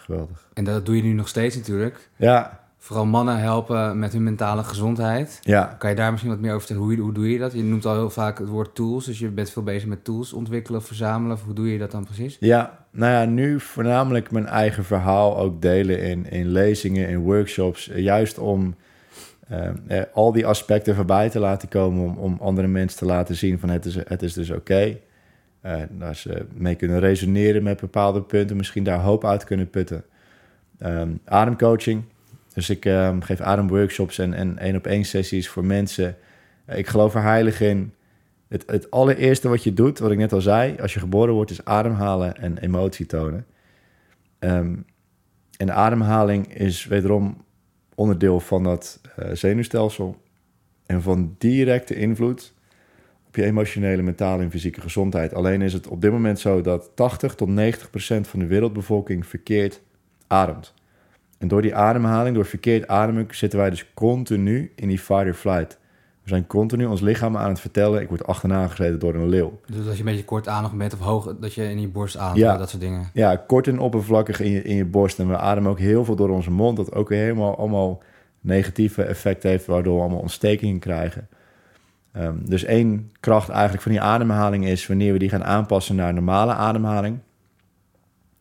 [0.00, 0.48] geweldig.
[0.54, 2.10] En dat doe je nu nog steeds natuurlijk.
[2.16, 5.38] Ja, Vooral mannen helpen met hun mentale gezondheid.
[5.42, 5.76] ja.
[5.78, 6.88] Kan je daar misschien wat meer over vertellen?
[6.88, 7.52] Hoe, hoe doe je dat?
[7.52, 9.04] Je noemt al heel vaak het woord tools.
[9.04, 11.38] Dus je bent veel bezig met tools ontwikkelen verzamelen.
[11.44, 12.36] Hoe doe je dat dan precies?
[12.40, 17.90] Ja, nou ja, nu voornamelijk mijn eigen verhaal ook delen in, in lezingen, in workshops.
[17.94, 18.74] Juist om
[19.48, 22.02] eh, eh, al die aspecten voorbij te laten komen.
[22.04, 24.96] Om, om andere mensen te laten zien van het is, het is dus oké.
[25.60, 28.56] Eh, daar ze mee kunnen resoneren met bepaalde punten.
[28.56, 30.04] Misschien daar hoop uit kunnen putten.
[30.78, 32.02] Ehm, ademcoaching.
[32.54, 36.16] Dus ik ehm, geef ademworkshops en en één op één sessies voor mensen.
[36.64, 37.92] Eh, ik geloof er heilig in.
[38.48, 41.50] Het, het allereerste wat je doet, wat ik net al zei, als je geboren wordt,
[41.50, 43.46] is ademhalen en emotie tonen.
[44.38, 44.76] Ehm,
[45.56, 47.44] en de ademhaling is wederom
[47.94, 50.22] onderdeel van dat eh, zenuwstelsel
[50.86, 52.52] en van directe invloed
[53.30, 55.34] op je emotionele, mentale en fysieke gezondheid.
[55.34, 59.26] Alleen is het op dit moment zo dat 80 tot 90 procent van de wereldbevolking
[59.26, 59.80] verkeerd
[60.26, 60.74] ademt.
[61.38, 65.34] En door die ademhaling, door verkeerd ademen, zitten wij dus continu in die fight or
[65.34, 65.78] flight.
[66.22, 69.60] We zijn continu ons lichaam aan het vertellen: ik word achterna gereden door een leeuw.
[69.66, 72.16] Dus dat je een beetje kort aandacht bent of hoog, dat je in je borst
[72.16, 72.38] ademt.
[72.38, 72.56] Ja.
[72.56, 73.10] Dat soort dingen.
[73.12, 75.18] Ja, kort en oppervlakkig in je, in je borst.
[75.18, 78.02] En we ademen ook heel veel door onze mond, dat ook helemaal allemaal
[78.40, 81.28] negatieve effecten heeft, waardoor we allemaal ontstekingen krijgen.
[82.12, 86.14] Ehm, dus één kracht eigenlijk van die ademhaling is wanneer we die gaan aanpassen naar
[86.14, 87.18] normale ademhaling.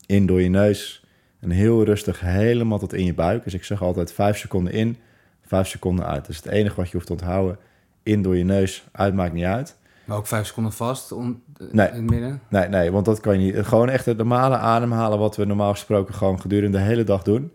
[0.05, 1.05] In door je neus
[1.39, 3.43] en heel rustig helemaal tot in je buik.
[3.43, 4.97] Dus ik zeg altijd vijf seconden in,
[5.41, 6.22] vijf seconden uit.
[6.22, 7.57] Dat is het enige wat je hoeft te onthouden.
[8.03, 9.78] In door je neus, uit maakt niet uit.
[10.05, 11.41] Maar ook vijf seconden vast om,
[11.72, 11.88] Nee.
[11.88, 12.41] in het midden.
[12.49, 13.65] Nee, nee, want dat kan je niet.
[13.65, 17.51] Gewoon echt het normale ademhalen wat we normaal gesproken gewoon gedurende de hele dag doen.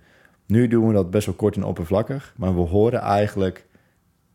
[0.47, 3.67] Nu doen we dat best wel kort en oppervlakkig, maar we horen eigenlijk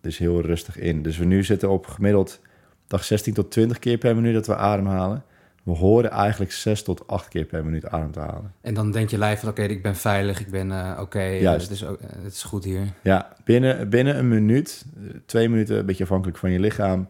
[0.01, 1.01] dus heel rustig in.
[1.01, 2.39] Dus we nu zitten op gemiddeld
[2.87, 5.23] dag 16 tot 20 keer per minuut dat we ademhalen.
[5.63, 8.53] We horen eigenlijk 6 tot 8 keer per minuut adem te halen.
[8.61, 11.51] En dan denkt je lijf van oké, ik ben veilig, ik ben eh, oké, eh,
[11.51, 11.89] het, is, eh,
[12.23, 12.81] het is goed hier.
[13.01, 14.85] Ja, binnen, binnen een minuut,
[15.25, 17.07] twee minuten, een beetje afhankelijk van je lichaam,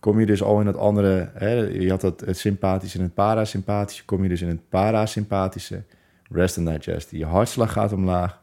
[0.00, 1.30] kom je dus al in het andere.
[1.34, 5.82] Hè, je had het, het sympathische en het parasympathische, kom je dus in het parasympathische.
[6.30, 7.10] Rest and digest.
[7.10, 8.40] Je hartslag gaat omlaag,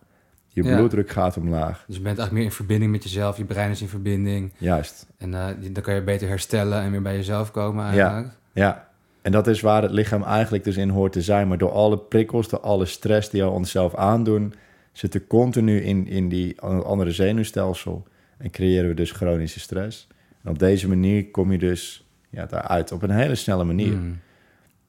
[0.50, 0.76] je Ja.
[0.76, 1.84] bloeddruk gaat omlaag.
[1.88, 4.52] Dus je bent eigenlijk meer in verbinding met jezelf, je brein is in verbinding.
[4.58, 8.28] Juist, En eh, dan kan je beter herstellen en weer bij jezelf komen eigenlijk.
[8.54, 8.88] ja.
[9.22, 11.48] En dat is waar het lichaam eigenlijk dus in hoort te zijn.
[11.48, 14.54] Maar door alle prikkels, door alle stress die we onszelf aandoen,
[14.92, 18.08] zitten continu in, in die andere zenuwstelsel.
[18.38, 20.08] En creëren we dus chronische stress.
[20.44, 23.94] En op deze manier kom je dus ja, daaruit op een hele snelle manier.
[23.94, 24.20] Mm.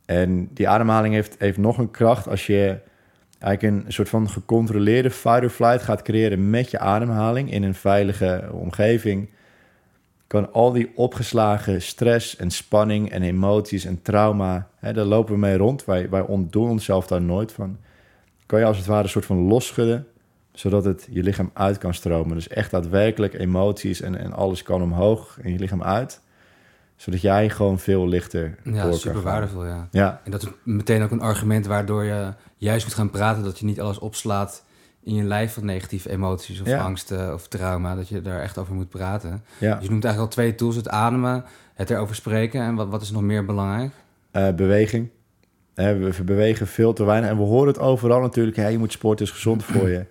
[0.04, 2.78] En die ademhaling heeft, heeft nog een kracht als je
[3.40, 7.74] eigenlijk een soort van gecontroleerde fight or flight gaat creëren met je ademhaling in een
[7.74, 9.28] veilige omgeving,
[10.26, 15.38] kan al die opgeslagen stress en spanning en emoties en trauma, hè, daar lopen we
[15.38, 15.84] mee rond.
[15.84, 17.78] Wij, wij ontdoen onszelf daar nooit van.
[18.46, 20.06] Kan je als het ware een soort van losschudden,
[20.52, 22.34] zodat het je lichaam uit kan stromen.
[22.34, 26.20] Dus echt daadwerkelijk emoties en, en alles kan omhoog en je lichaam uit
[27.00, 29.88] zodat jij gewoon veel lichter Ja, super waardevol, ja.
[29.90, 33.42] Ja, En dat is meteen ook een argument waardoor je juist moet gaan praten...
[33.42, 34.64] dat je niet alles opslaat
[35.02, 36.82] in je lijf van negatieve emoties of Ja.
[36.82, 37.94] angsten of trauma.
[37.94, 39.42] Dat je daar echt over moet praten.
[39.58, 39.74] ja.
[39.74, 41.44] Dus je noemt eigenlijk al twee tools, het ademen,
[41.74, 42.60] het erover spreken.
[42.62, 43.92] En wat, wat is nog meer belangrijk?
[44.30, 45.08] Eh, beweging.
[45.74, 47.30] Hè, we we bewegen veel te weinig.
[47.30, 48.56] En we horen het overal natuurlijk.
[48.56, 50.04] Hè, je moet sporten, is gezond voor je.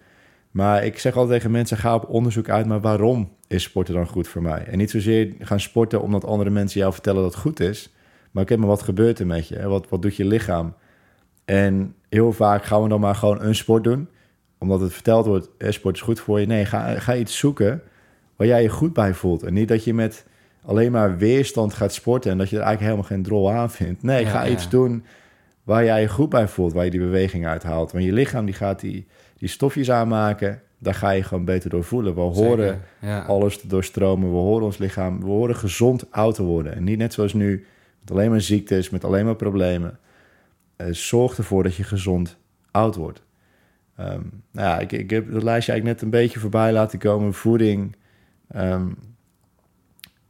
[0.52, 2.66] Maar ik zeg altijd tegen mensen, ga op onderzoek uit.
[2.66, 4.64] Maar waarom is sporten dan goed voor mij?
[4.66, 7.94] En niet zozeer gaan sporten omdat andere mensen jou vertellen dat het goed is.
[8.32, 9.68] Maar oké, maar wat gebeurt er met je?
[9.68, 10.74] Wat, wat doet je lichaam?
[11.46, 14.08] En heel vaak gaan we dan maar gewoon een sport doen.
[14.58, 16.46] Omdat het verteld wordt, hè, sport is goed voor je.
[16.46, 17.82] Nee, ga, ga iets zoeken
[18.36, 19.44] waar jij je goed bij voelt.
[19.44, 20.26] En niet dat je met
[20.66, 22.32] alleen maar weerstand gaat sporten...
[22.32, 24.04] en dat je er eigenlijk helemaal geen drol aan vindt.
[24.04, 24.52] Nee, Ja, ga ja.
[24.52, 25.04] iets doen
[25.64, 26.74] waar jij je goed bij voelt.
[26.74, 27.92] Waar je die beweging uithaalt.
[27.92, 29.08] Want je lichaam die gaat die,
[29.40, 30.62] die stofjes aanmaken.
[30.78, 32.16] Daar ga je gewoon beter door voelen.
[32.16, 33.22] We horen ja.
[33.22, 34.30] alles te doorstromen.
[34.30, 35.20] We horen ons lichaam.
[35.20, 36.76] We horen gezond oud te worden.
[36.76, 37.66] En niet net zoals nu,
[38.00, 40.00] met alleen maar ziektes, met alleen maar problemen.
[40.76, 42.38] Eh, zorg ervoor dat je gezond
[42.72, 43.22] oud wordt.
[43.96, 44.22] Ehm,
[44.52, 47.34] nou ja, ik, ik heb het lijstje eigenlijk net een beetje voorbij laten komen.
[47.34, 47.96] Voeding.
[48.48, 48.88] Ehm,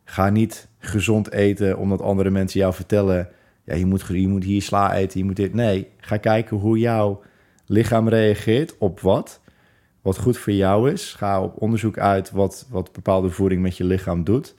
[0.03, 3.29] ga niet gezond eten omdat andere mensen jou vertellen...
[3.63, 5.53] Ja, je moet, je moet hier sla eten, je moet dit...
[5.53, 7.21] Nee, ga kijken hoe jouw
[7.69, 9.39] lichaam reageert op wat
[10.01, 11.13] wat goed voor jou is.
[11.13, 14.55] Ga op onderzoek uit wat, wat bepaalde voeding met je lichaam doet.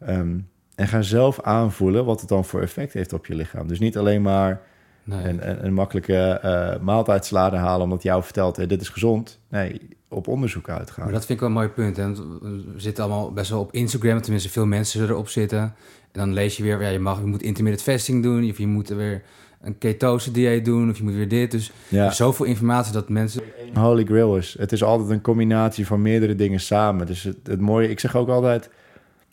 [0.00, 0.38] Ehm,
[0.74, 3.68] en ga zelf aanvoelen wat het dan voor effect heeft op je lichaam.
[3.68, 4.60] Dus niet alleen maar
[5.04, 5.24] Nee.
[5.24, 9.40] een, een, een makkelijke eh maaltijdsalade halen omdat jou vertelt, hey, dit is gezond.
[9.48, 11.04] Nee, op onderzoek uitgaan.
[11.04, 11.96] Maar dat vind ik wel een mooi punt.
[11.96, 12.14] Hè?
[12.14, 15.58] We zitten allemaal best wel op Instagram, tenminste veel mensen erop zitten.
[15.58, 15.74] En
[16.12, 18.88] dan lees je weer, ja, je, mag, je moet intermittent fasting doen, of je moet
[18.88, 19.22] weer
[19.66, 21.50] een ketose dieet doen, of je moet weer dit.
[21.50, 23.42] Dus er is zoveel informatie dat mensen...
[23.74, 24.56] Holy Grail is.
[24.58, 27.06] Het is altijd een combinatie van meerdere dingen samen.
[27.06, 28.70] Dus het, het mooie, ik zeg ook altijd,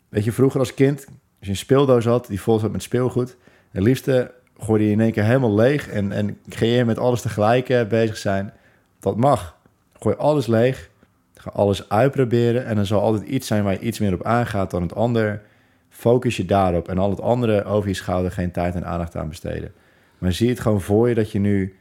[0.08, 3.36] weet je, vroeger als kind, als je een speeldoos had die vol zat met speelgoed,
[3.70, 7.20] het liefste gooide je in één keer helemaal leeg en, en ging je met alles
[7.20, 8.52] tegelijk eh, bezig zijn.
[9.00, 9.56] Dat mag.
[9.92, 10.90] Gooi alles leeg,
[11.34, 14.70] ga alles uitproberen en dan zal altijd iets zijn waar je iets meer op aangaat
[14.70, 15.42] dan het ander.
[15.88, 19.28] Focus je daarop en al het andere over je schouder geen tijd en aandacht aan
[19.28, 19.72] besteden.
[20.18, 21.74] Maar zie het gewoon voor je dat je nu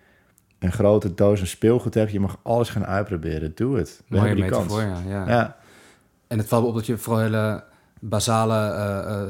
[0.59, 2.11] een grote doos en speelgoed hebt.
[2.11, 3.51] Je mag alles gaan uitproberen.
[3.55, 4.01] Doe het.
[4.07, 4.75] We Mooie hebben die kans.
[4.75, 5.27] ja, ja.
[5.27, 5.57] Ja,
[6.27, 7.63] En het valt op dat je vooral hele
[7.99, 9.27] basale eh, eh,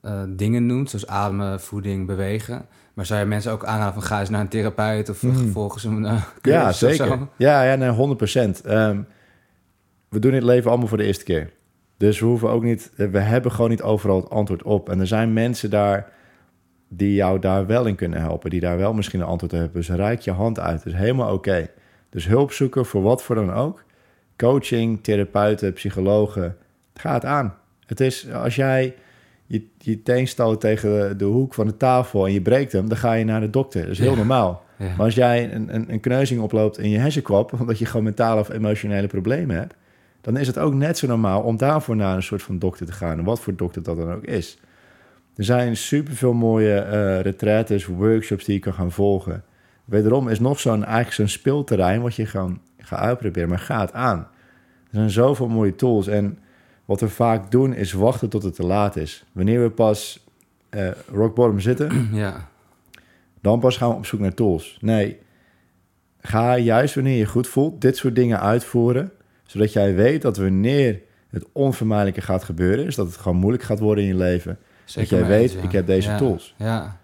[0.00, 2.66] eh, dingen noemt, zoals ademen, voeding, bewegen.
[2.94, 5.48] Maar zou je mensen ook aanraden van ga eens naar een therapeut of Mhm.
[5.48, 6.02] volgens een
[6.42, 7.18] ja zeker.
[7.36, 8.60] Ja, ja nee, 100 procent.
[8.60, 9.00] Ehm,
[10.08, 11.52] we doen dit leven allemaal voor de eerste keer.
[11.96, 12.92] Dus we hoeven ook niet...
[12.96, 14.88] We hebben gewoon niet overal het antwoord op.
[14.88, 16.12] En er zijn mensen daar
[16.88, 18.50] die jou daar wel in kunnen helpen.
[18.50, 19.76] Die daar wel misschien een antwoord op hebben.
[19.76, 20.76] Dus reik je hand uit.
[20.84, 21.66] Dat is helemaal oké.
[22.10, 23.84] Dus hulp zoeken voor wat voor dan ook.
[24.36, 26.56] Coaching, therapeuten, psychologen.
[26.94, 27.54] Ga het aan.
[27.86, 28.94] Het is, als jij
[29.46, 32.88] je, je teen stoot tegen de, de hoek van de tafel en je breekt hem,
[32.88, 33.82] dan ga je naar de dokter.
[33.82, 34.16] Dat is heel Ja.
[34.16, 34.62] normaal.
[34.76, 34.86] Ja.
[34.96, 38.40] Maar als jij een, een, een kneuzing oploopt in je hersenkwap, omdat je gewoon mentale
[38.40, 39.74] of emotionele problemen hebt,
[40.20, 42.92] dan is het ook net zo normaal om daarvoor naar een soort van dokter te
[42.92, 43.18] gaan.
[43.18, 44.58] En wat voor dokter dat dan ook is.
[45.38, 49.44] Er zijn superveel mooie eh retraites, workshops die je kan gaan volgen.
[49.84, 53.92] Wederom is nog zo'n eigenlijk zo'n speelterrein wat je gaan gaat uitproberen, maar ga het
[53.92, 54.18] aan.
[54.18, 56.38] Er zijn zoveel mooie tools en
[56.84, 59.24] wat we vaak doen is wachten tot het te laat is.
[59.32, 60.26] Wanneer we pas
[60.68, 62.48] eh rock bottom zitten, ja.
[63.40, 64.78] dan pas gaan we op zoek naar tools.
[64.80, 65.18] Nee,
[66.20, 69.12] ga juist wanneer je goed voelt dit soort dingen uitvoeren,
[69.46, 73.78] zodat jij weet dat wanneer het onvermijdelijke gaat gebeuren, is dat het gewoon moeilijk gaat
[73.78, 74.58] worden in je leven,
[74.90, 75.60] Zeker dat jij weet, ja.
[75.62, 76.54] ik heb deze Ja, tools.
[76.56, 76.96] Ja.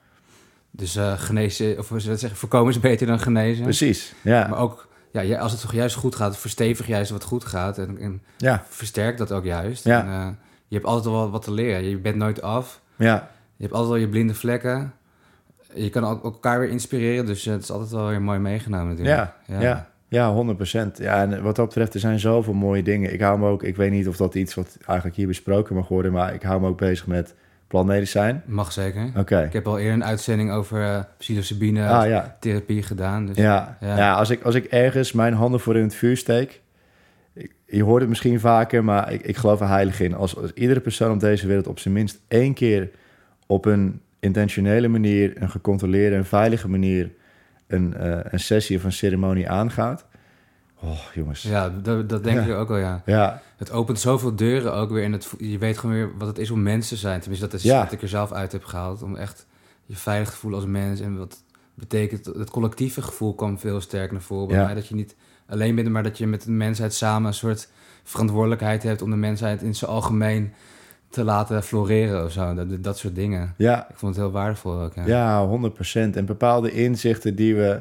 [0.70, 3.62] Dus eh, genezen, of hoe dat zeggen, voorkomen is beter dan genezen.
[3.62, 7.24] Precies, ja, Maar ook, ja, ja, als het toch juist goed gaat, verstevig juist wat
[7.24, 9.84] goed gaat en, en ja, versterk dat ook juist.
[9.84, 10.00] Ja.
[10.02, 10.28] En, eh,
[10.68, 11.88] je hebt altijd wel wat te leren.
[11.88, 12.80] Je bent nooit af.
[12.96, 14.92] ja, Je hebt altijd wel je blinde vlekken.
[15.74, 18.88] Je kan ook elkaar weer inspireren, dus eh, het is altijd wel weer mooi meegenomen
[18.88, 19.32] natuurlijk.
[19.46, 19.92] ja, ja.
[20.08, 23.12] Ja, 100% Ja, en wat dat betreft, er zijn zoveel mooie dingen.
[23.12, 25.88] Ik hou me ook, ik weet niet of dat iets wat eigenlijk hier besproken mag
[25.88, 27.34] worden, maar ik hou me ook bezig met
[27.66, 28.42] plantmedicijn.
[28.46, 29.10] Mag zeker.
[29.16, 29.42] Oké.
[29.42, 33.26] Ik heb al eerder een uitzending over eh psilocybine Ah ja, therapie gedaan.
[33.26, 33.96] Dus Ja, Ja.
[33.96, 34.12] ja.
[34.14, 36.60] als, ik, als ik ergens mijn handen voor in het vuur steek...
[37.34, 40.14] ik- je hoort het misschien vaker, maar ik, ik geloof er heilig in.
[40.14, 42.90] Als, als iedere persoon op deze wereld op zijn minst één keer...
[43.46, 47.10] op een intentionele manier, een gecontroleerde en veilige manier...
[47.66, 50.06] een, eh, een sessie of een ceremonie aangaat.
[50.84, 51.42] Oh, jongens.
[51.42, 52.44] Ja, dat, dat denk Ja.
[52.52, 53.02] ik ook wel, ja.
[53.06, 55.04] Ja, Het opent zoveel deuren ook weer.
[55.04, 57.20] En het, je weet gewoon weer wat het is om mens te zijn.
[57.20, 57.82] Tenminste, dat is Ja.
[57.82, 59.02] wat ik er zelf uit heb gehaald.
[59.02, 59.46] Om echt
[59.86, 61.00] je veilig te voelen als mens.
[61.00, 61.42] En wat
[61.74, 62.26] betekent...
[62.26, 64.74] Het collectieve gevoel kwam veel sterker naar voren bij mij.
[64.74, 65.16] Dat je niet
[65.46, 67.28] alleen bent, maar dat je met de mensheid samen...
[67.28, 67.68] een soort
[68.02, 70.52] verantwoordelijkheid hebt om de mensheid in zijn algemeen
[71.08, 72.54] te laten floreren of zo.
[72.54, 73.54] Dat, dat soort dingen.
[73.56, 75.06] ja, Ik vond het heel waardevol ook, ja.
[75.06, 76.16] Ja, 100%.
[76.16, 77.80] En bepaalde inzichten die we,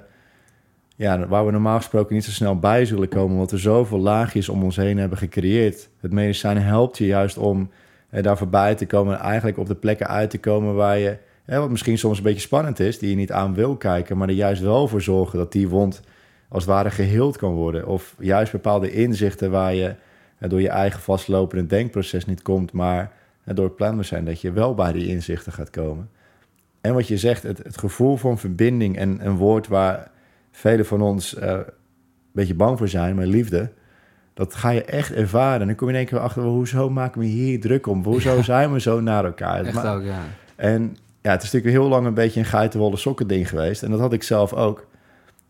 [0.95, 4.49] ja, waar we normaal gesproken niet zo snel bij zullen komen, omdat we zoveel laagjes
[4.49, 5.89] om ons heen hebben gecreëerd.
[5.99, 7.69] Het medicijn helpt je juist om
[8.09, 11.17] eh, daar voorbij te komen en eigenlijk op de plekken uit te komen waar je,
[11.45, 14.33] wat misschien soms een beetje spannend is, die je niet aan wil kijken, maar er
[14.33, 16.01] juist wel voor zorgen dat die wond
[16.49, 17.87] als het ware geheeld kan worden.
[17.87, 19.95] Of juist bepaalde inzichten waar je
[20.37, 23.11] eh, door je eigen vastlopende denkproces niet komt, maar
[23.43, 26.09] eh, door het zijn dat je wel bij die inzichten gaat komen.
[26.81, 30.11] En wat je zegt, het, het gevoel van verbinding en een woord waar
[30.55, 31.63] velen van ons eh, een
[32.31, 33.71] beetje bang voor zijn, maar liefde,
[34.33, 35.61] dat ga je echt ervaren.
[35.61, 38.03] En dan kom je in één keer achter, hoezo maken we hier druk om?
[38.03, 39.65] Hoezo zijn we zo naar elkaar?
[39.65, 40.21] Echt ook, ja.
[40.55, 43.83] en ja, het is natuurlijk heel lang een beetje een geitenwolle sokken ding geweest.
[43.83, 44.87] En dat had ik zelf ook.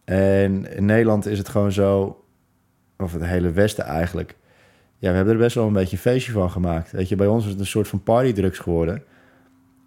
[0.03, 2.23] En in Nederland is het gewoon zo,
[2.97, 4.35] of het hele Westen eigenlijk.
[4.97, 6.91] Ja, we hebben er best wel een beetje een feestje van gemaakt.
[6.91, 9.03] Weet je, bij ons is het een soort van partydrugs geworden.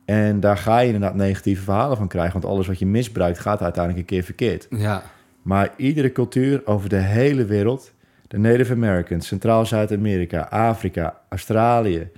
[0.06, 2.32] En daar ga je inderdaad negatieve verhalen van krijgen.
[2.32, 4.66] Want alles wat je misbruikt gaat uiteindelijk een keer verkeerd.
[4.70, 5.02] Ja,
[5.42, 7.92] Maar iedere cultuur over de hele wereld,
[8.28, 12.08] de Native Americans, Centraal Zuid-Amerika, Afrika, Australië,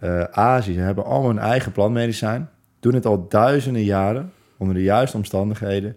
[0.00, 2.48] eh, Azië, ze hebben allemaal hun eigen plantmedicijn.
[2.80, 5.96] Doen het al duizenden jaren, onder de juiste omstandigheden.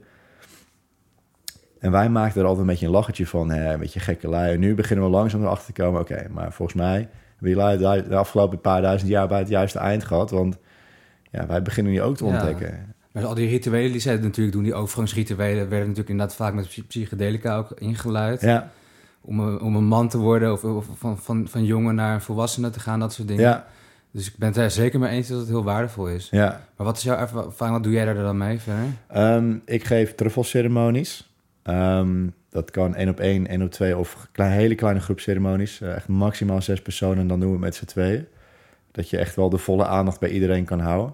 [1.79, 4.53] En wij maakten er altijd een beetje een lachertje van, hè, een beetje gekke lui.
[4.53, 7.09] En nu beginnen we langzaam erachter te komen, oké, maar volgens mij
[7.43, 10.31] hebben die lui de afgelopen paar duizend jaar bij het juiste eind gehad.
[10.31, 10.57] Want
[11.33, 12.95] ja, wij beginnen nu ook te ontdekken.
[13.11, 16.67] Maar al die rituelen die zij natuurlijk doen, die overgangsrituelen, werden natuurlijk inderdaad vaak met
[16.67, 18.41] psy- psychedelica ook ingeluid.
[18.41, 18.71] Ja,
[19.21, 22.69] Om, een, om een man te worden of, of van, van, van jongen naar volwassene
[22.69, 23.43] te gaan, dat soort dingen.
[23.43, 23.65] ja,
[24.11, 26.27] Dus ik ben het er zeker mee eens dat het heel waardevol is.
[26.31, 26.61] ja.
[26.77, 28.83] Maar wat is jouw ervaring, wat doe jij daar dan mee verder?
[29.07, 31.31] Ehm, ik geef truffelceremonies.
[31.63, 35.81] Ehm, dat kan één op één, één op twee of klein, hele kleine groep ceremonies.
[35.81, 38.25] Eh, echt maximaal zes personen en dan doen we het met z'n tweeën.
[38.91, 41.13] Dat je echt wel de volle aandacht bij iedereen kan houden.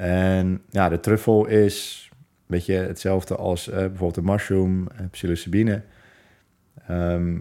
[0.00, 5.82] En ja, de truffel is een beetje hetzelfde als eh, bijvoorbeeld de mushroom, eh, psilocybine.
[6.86, 7.38] Ehm,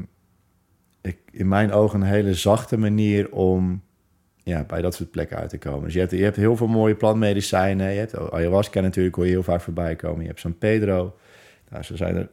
[1.01, 3.81] ik, in mijn ogen een hele zachte manier om
[4.43, 5.83] ja, bij dat soort plekken uit te komen.
[5.83, 7.91] Dus je hebt, je hebt heel veel mooie plantmedicijnen.
[7.91, 10.21] Je hebt ayahuasca natuurlijk, hoor je heel vaak voorbij komen.
[10.21, 11.15] Je hebt San Pedro.
[11.69, 12.29] Nou, zo zijn er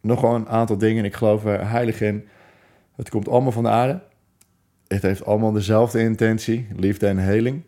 [0.00, 1.04] nog wel een aantal dingen.
[1.04, 2.28] Ik geloof er heilig in.
[2.96, 4.00] Het komt allemaal van de aarde.
[4.86, 7.62] Het heeft allemaal dezelfde intentie, liefde en heling.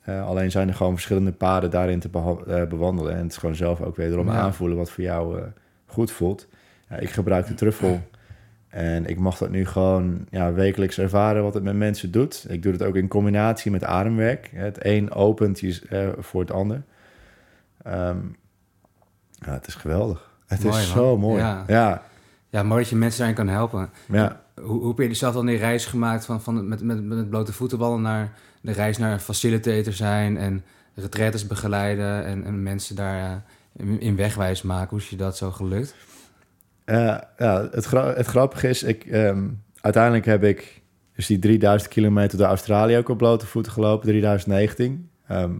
[0.00, 2.10] Eh, alleen zijn er gewoon verschillende paden daarin te
[2.46, 3.12] eh, bewandelen.
[3.14, 4.32] En het is gewoon zelf ook wederom Ja.
[4.34, 5.44] aanvoelen wat voor jou eh,
[5.86, 6.46] goed voelt.
[6.88, 8.00] Ja, ik gebruik de truffel.
[8.68, 12.46] En ik mag dat nu gewoon ja, wekelijks ervaren wat het met mensen doet.
[12.48, 14.50] Ik doe het ook in combinatie met ademwerk.
[14.54, 16.82] Het een opent je, voor het ander.
[17.82, 18.18] Ehm,
[19.30, 20.30] ja, het is geweldig.
[20.46, 20.96] Het Mooi, is man.
[20.96, 21.42] zo mooi.
[21.66, 22.02] Ja.
[22.48, 23.90] Ja, mooi dat je mensen daarin kan helpen.
[24.08, 24.40] ja.
[24.60, 27.52] Hoe, hoe heb je zelf dan die reis gemaakt van, van met, met, met blote
[27.52, 33.18] voeten naar de reis naar een facilitator zijn en retraites begeleiden en, en mensen daar
[33.76, 34.88] eh, in, in wegwijs maken?
[34.90, 35.94] Hoe is je dat zo gelukt?
[36.84, 39.48] Eh, ja het, gra- het grappige is, ik, ehm,
[39.80, 40.82] uiteindelijk heb ik
[41.14, 45.10] dus die 3000 kilometer door Australië ook op blote voeten gelopen, 3019.
[45.26, 45.52] Ehm,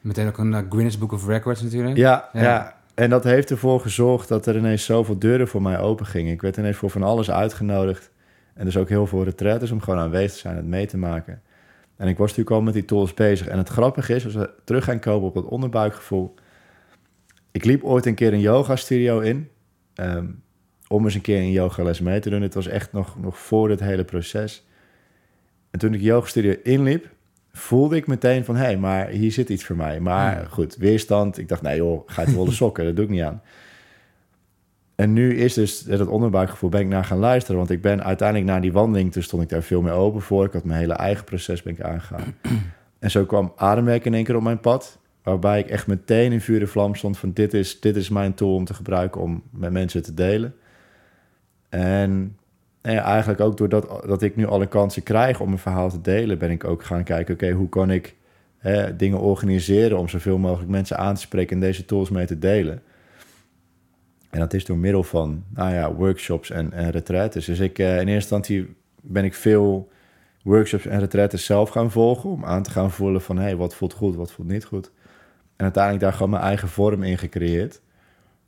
[0.00, 1.96] Meteen ook een eh, Guinness Book of Records natuurlijk.
[1.96, 2.42] Ja, Ja.
[2.42, 2.74] ja.
[2.94, 6.32] En dat heeft ervoor gezorgd dat er ineens zoveel deuren voor mij open gingen.
[6.32, 8.10] Ik werd ineens voor van alles uitgenodigd.
[8.54, 10.96] En dus ook heel veel retraites om gewoon aanwezig te zijn en het mee te
[10.96, 11.40] maken.
[11.96, 13.46] En ik was natuurlijk al met die tools bezig.
[13.46, 16.34] En het grappige is, als we terug gaan komen op dat onderbuikgevoel.
[17.52, 19.48] Ik liep ooit een keer een yoga studio in.
[19.94, 20.26] ehm,
[20.88, 22.42] om eens een keer een yogales mee te doen.
[22.42, 24.66] Het was echt nog, nog voor het hele proces.
[25.70, 27.08] En toen ik de yoga studio inliep,
[27.52, 28.56] voelde ik meteen van...
[28.56, 30.00] hé, hey, maar hier zit iets voor mij.
[30.00, 30.44] Maar Ja.
[30.48, 31.38] goed, weerstand.
[31.38, 32.84] Ik dacht, nee joh, ga je wollen sokken?
[32.84, 33.42] dat doe ik niet aan.
[34.96, 37.56] En nu is dus dat onderbuikgevoel, ben ik naar gaan luisteren.
[37.56, 40.44] Want ik ben uiteindelijk na die wandeling, toen stond ik daar veel meer open voor.
[40.44, 42.34] Ik had mijn hele eigen proces ben ik aangegaan.
[42.98, 44.98] en zo kwam ademwerk in één keer op mijn pad.
[45.22, 48.34] Waarbij ik echt meteen in vuur en vlam stond van dit is, dit is mijn
[48.34, 50.54] tool om te gebruiken om met mensen te delen.
[51.68, 52.36] En
[52.80, 56.50] eigenlijk ook doordat dat ik nu alle kansen krijg om mijn verhaal te delen, ben
[56.50, 58.14] ik ook gaan kijken, oké, hoe kan ik
[58.58, 62.38] hè, dingen organiseren om zoveel mogelijk mensen aan te spreken en deze tools mee te
[62.38, 62.82] delen.
[64.36, 67.44] En dat is door middel van, nou ja, workshops en, en retraites.
[67.44, 69.90] Dus ik, eh, in eerste instantie ben ik veel
[70.42, 72.30] workshops en retraites zelf gaan volgen...
[72.30, 74.90] om aan te gaan voelen van, hey, wat voelt goed, wat voelt niet goed.
[75.56, 77.80] En uiteindelijk daar gewoon mijn eigen vorm in gecreëerd.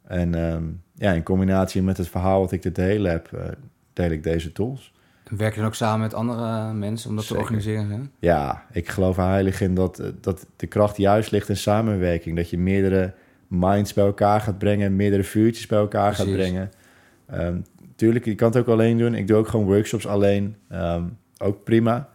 [0.02, 0.64] En ehm,
[0.94, 3.46] ja, in combinatie met het verhaal wat ik te delen heb, eh,
[3.92, 4.92] deel ik deze tools.
[5.28, 7.36] Werk je dan ook samen met andere mensen om dat Zeker.
[7.36, 7.90] te organiseren?
[7.90, 8.00] Hè?
[8.18, 12.36] Ja, ik geloof heilig in dat, eh, dat de kracht juist ligt in samenwerking.
[12.36, 13.14] Dat je meerdere
[13.48, 16.70] minds bij elkaar gaat brengen, meerdere vuurtjes bij elkaar gaat brengen.
[17.26, 17.56] Ehm
[17.98, 19.14] tuurlijk, je kan het ook alleen doen.
[19.14, 20.56] Ik doe ook gewoon workshops alleen.
[20.68, 21.02] Ehm,
[21.38, 22.08] ook prima.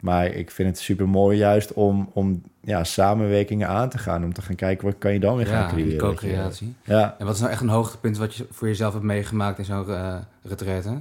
[0.00, 4.24] Maar ik vind het super mooi juist om, om ja, samenwerkingen aan te gaan.
[4.24, 5.98] Om te gaan kijken, wat kan je dan weer gaan creëren.
[5.98, 6.74] co-creatie.
[6.84, 9.64] Ja, En wat is nou echt een hoogtepunt wat je voor jezelf hebt meegemaakt in
[9.64, 11.00] zo'n uh, retraite?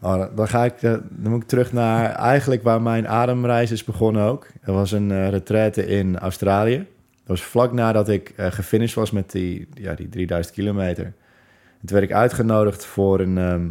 [0.00, 3.84] Oh, dan ga ik, eh, dan moet ik terug naar eigenlijk waar mijn ademreis is
[3.84, 4.46] begonnen ook.
[4.62, 6.86] Er was een eh retraite in Australië.
[7.26, 11.04] Dat was vlak nadat ik eh gefinished was met die, ja, die 3000 kilometer.
[11.04, 13.68] En toen werd ik uitgenodigd voor een, ehm,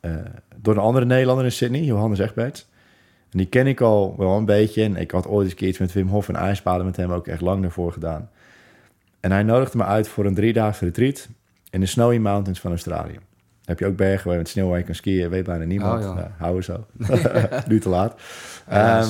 [0.00, 0.26] eh,
[0.56, 2.68] door een andere Nederlander in Sydney, Johannes Egberts.
[3.30, 4.82] En die ken ik al wel een beetje.
[4.82, 7.12] En ik had ooit eens een keer iets met Wim Hof en ijsbaden met hem
[7.12, 8.30] ook echt lang daarvoor gedaan.
[9.20, 11.28] En hij nodigde me uit voor een driedaagse retreat
[11.70, 13.18] in de Snowy Mountains van Australië.
[13.64, 16.04] Heb je ook bergen waar je met sneeuw waar je kan skiën, weet bijna niemand.
[16.04, 16.14] Oh.
[16.14, 16.86] Nou, houden zo.
[17.68, 18.20] nu te laat.
[18.68, 19.08] Ehm,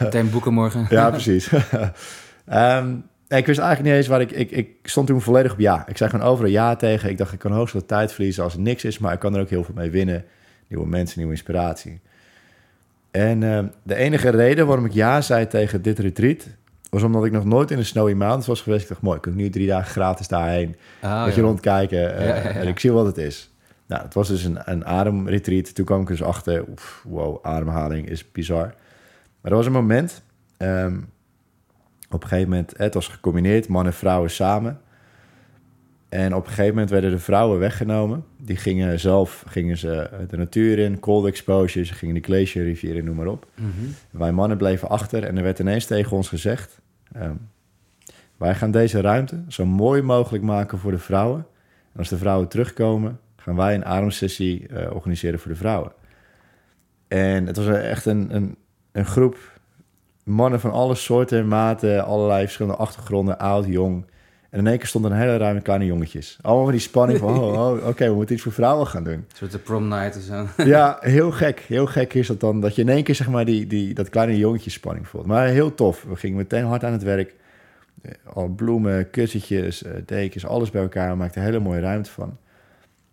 [0.00, 0.86] Meteen boeken morgen.
[0.96, 1.50] ja, precies.
[2.50, 2.94] Ehm,
[3.28, 4.50] ik wist eigenlijk niet eens waar ik, ik...
[4.50, 5.84] Ik stond toen volledig op ja.
[5.86, 7.10] Ik zei gewoon overal ja tegen.
[7.10, 8.98] Ik dacht, ik kan hoogstens wat tijd verliezen als het niks is...
[8.98, 10.24] maar ik kan er ook heel veel mee winnen.
[10.66, 12.00] Nieuwe mensen, nieuwe inspiratie.
[13.10, 16.46] En ehm, de enige reden waarom ik ja zei tegen dit retreat...
[16.90, 18.82] was omdat ik nog nooit in de Snowy Mountains was geweest.
[18.82, 20.76] Ik dacht, mooi, ik kan nu drie dagen gratis daarheen.
[21.00, 22.48] Ah, Een je rondkijken eh, Ja, ja, ja.
[22.48, 23.50] en ik zie wat het is.
[23.86, 25.74] Nou, het was dus een, een ademretreat.
[25.74, 28.74] Toen kwam ik dus achter, oef, wow, ademhaling is bizar.
[29.40, 30.22] Maar er was een moment,
[30.56, 30.96] ehm,
[32.10, 34.80] op een gegeven moment, het was gecombineerd, man en vrouwen samen.
[36.08, 38.24] En op een gegeven moment werden de vrouwen weggenomen.
[38.36, 42.96] Die gingen zelf gingen ze de natuur in, cold exposure, ze gingen de glacier rivier
[42.96, 43.46] in, noem maar op.
[43.54, 43.68] Mhm.
[44.10, 46.80] Wij mannen bleven achter en er werd ineens tegen ons gezegd...
[47.12, 47.34] ehm,
[48.36, 51.46] wij gaan deze ruimte zo mooi mogelijk maken voor de vrouwen.
[51.92, 55.92] En als de vrouwen terugkomen, gaan wij een ademsessie eh, organiseren voor de vrouwen.
[57.08, 58.56] En het was echt een, een,
[58.92, 59.59] een groep
[60.30, 64.04] mannen van alle soorten en maten, allerlei verschillende achtergronden, oud, jong.
[64.50, 66.38] En in één keer stonden een hele ruim met kleine jongetjes.
[66.42, 69.12] Allemaal met die spanning van, oh, oh, oké, we moeten iets voor vrouwen gaan doen.
[69.12, 70.64] Een soort de prom night of zo.
[70.64, 71.60] Ja, heel gek.
[71.60, 72.60] Heel gek is dat dan.
[72.60, 75.26] Dat je in één keer zeg maar die, die, dat kleine jongetje spanning voelt.
[75.26, 76.04] Maar heel tof.
[76.08, 77.34] We gingen meteen hard aan het werk.
[78.02, 81.10] Eh, Al bloemen, kussentjes, eh, dekens, alles bij elkaar.
[81.10, 82.36] We maakten een hele mooie ruimte van.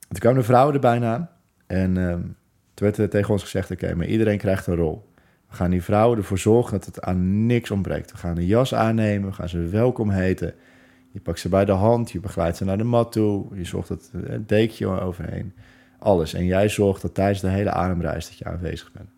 [0.08, 1.30] Toen kwamen de vrouwen er bijna aan.
[1.68, 2.22] En ehm,
[2.74, 3.72] toen werd er tegen ons gezegd...
[3.72, 5.06] Oké, maar iedereen krijgt een rol.
[5.50, 8.12] We gaan die vrouwen ervoor zorgen dat het aan niks ontbreekt.
[8.12, 9.30] We gaan een jas aannemen.
[9.30, 10.54] We gaan ze welkom heten.
[11.12, 12.12] Je pakt ze bij de hand.
[12.12, 13.46] Je begeleidt ze naar de mat toe.
[13.54, 15.54] Je zorgt dat een dekje overheen
[16.00, 16.34] alles.
[16.34, 19.10] En jij zorgt dat tijdens de hele ademreis dat je aanwezig bent.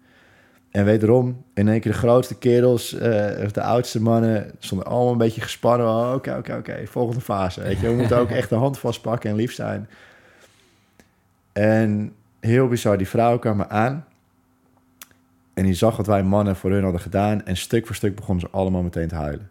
[0.72, 5.12] En wederom, in één keer de grootste kerels, eh, of de oudste mannen, stonden allemaal
[5.12, 5.88] een beetje gespannen.
[5.88, 7.62] Oh, Oké, oké, oké, volgende fase.
[7.62, 9.90] Weet je, we moeten ook echt de hand vastpakken en lief zijn.
[11.54, 14.06] En heel bizar, die vrouwen kwamen aan.
[15.60, 17.46] En die zag wat wij mannen voor hun hadden gedaan.
[17.46, 19.50] En stuk voor stuk begonnen ze allemaal meteen te huilen.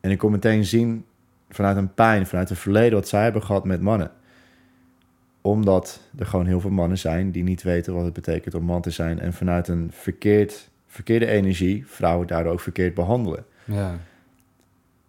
[0.00, 1.04] En ik kon meteen zien
[1.48, 4.10] vanuit een pijn, vanuit het verleden wat zij hebben gehad met mannen
[5.40, 8.82] omdat er gewoon heel veel mannen zijn die niet weten wat het betekent om man
[8.82, 9.20] te zijn.
[9.20, 13.44] En vanuit een verkeerd, verkeerde energie vrouwen daardoor ook verkeerd behandelen.
[13.64, 13.98] Ja.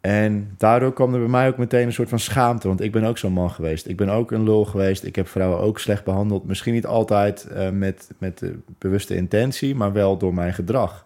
[0.02, 2.68] En daardoor kwam er bij mij ook meteen een soort van schaamte.
[2.68, 3.88] Want ik ben ook zo'n man geweest.
[3.88, 5.04] Ik ben ook een lul geweest.
[5.04, 6.46] Ik heb vrouwen ook slecht behandeld.
[6.46, 11.06] Misschien niet altijd eh, met, met de bewuste intentie, maar wel door mijn gedrag.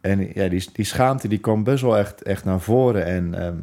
[0.00, 3.04] En ja, die, die schaamte die kwam best wel echt, echt naar voren.
[3.04, 3.56] En ehm,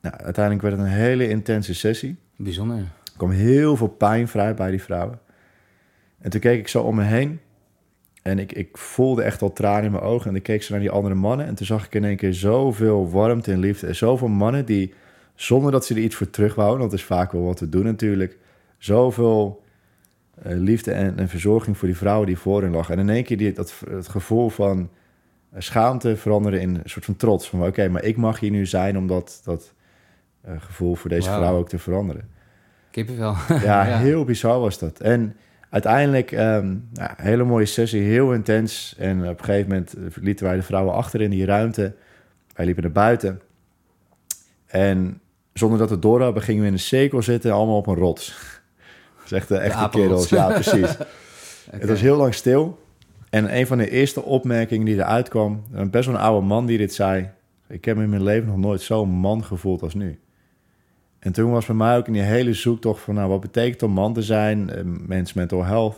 [0.00, 2.16] nou, uiteindelijk werd het een hele intense sessie.
[2.36, 2.76] Bijzonder.
[2.76, 5.18] Er kwam heel veel pijn vrij bij die vrouwen.
[6.20, 7.40] En toen keek ik zo om me heen.
[8.28, 10.30] En ik, ik voelde echt al tranen in mijn ogen.
[10.30, 11.46] En ik keek zo naar die andere mannen.
[11.46, 13.86] En toen zag ik in één keer zoveel warmte en liefde.
[13.86, 14.94] En zoveel mannen die,
[15.34, 16.78] zonder dat ze er iets voor terug wouden...
[16.78, 18.38] want dat is vaak wel wat we doen natuurlijk...
[18.78, 19.62] zoveel
[20.42, 22.90] eh, liefde en, en verzorging voor die vrouwen die voor hen lag.
[22.90, 24.90] En in één keer die, dat, het gevoel van
[25.50, 27.48] eh, schaamte veranderen in een soort van trots.
[27.48, 29.74] Van oké, maar ik mag hier nu zijn om dat, dat
[30.40, 31.40] eh, gevoel voor deze Wauw.
[31.40, 32.28] vrouw ook te veranderen.
[32.90, 33.34] Kippenvel.
[33.48, 35.00] Ja, heel bizar was dat.
[35.00, 35.36] En
[35.70, 38.94] uiteindelijk, ehm ja, hele mooie sessie, heel intens.
[38.98, 41.94] En op een gegeven moment lieten wij de vrouwen achter in die ruimte.
[42.54, 43.40] Wij liepen naar buiten.
[44.66, 45.20] En
[45.52, 47.94] zonder dat we het door hadden, gingen we in een cirkel zitten, allemaal op een
[47.94, 48.36] rots.
[49.16, 50.28] Dat is echt de echte kerels.
[50.28, 50.96] Ja, precies.
[51.70, 52.78] Het was heel lang stil.
[53.30, 56.66] En een van de eerste opmerkingen die eruit kwam, een best wel een oude man
[56.66, 57.30] die dit zei.
[57.68, 60.18] Ik heb in mijn leven nog nooit zo'n man gevoeld als nu.
[61.18, 63.90] En toen was bij mij ook in die hele zoektocht van, nou, wat betekent om
[63.90, 65.96] man te zijn, eh, mens mental health,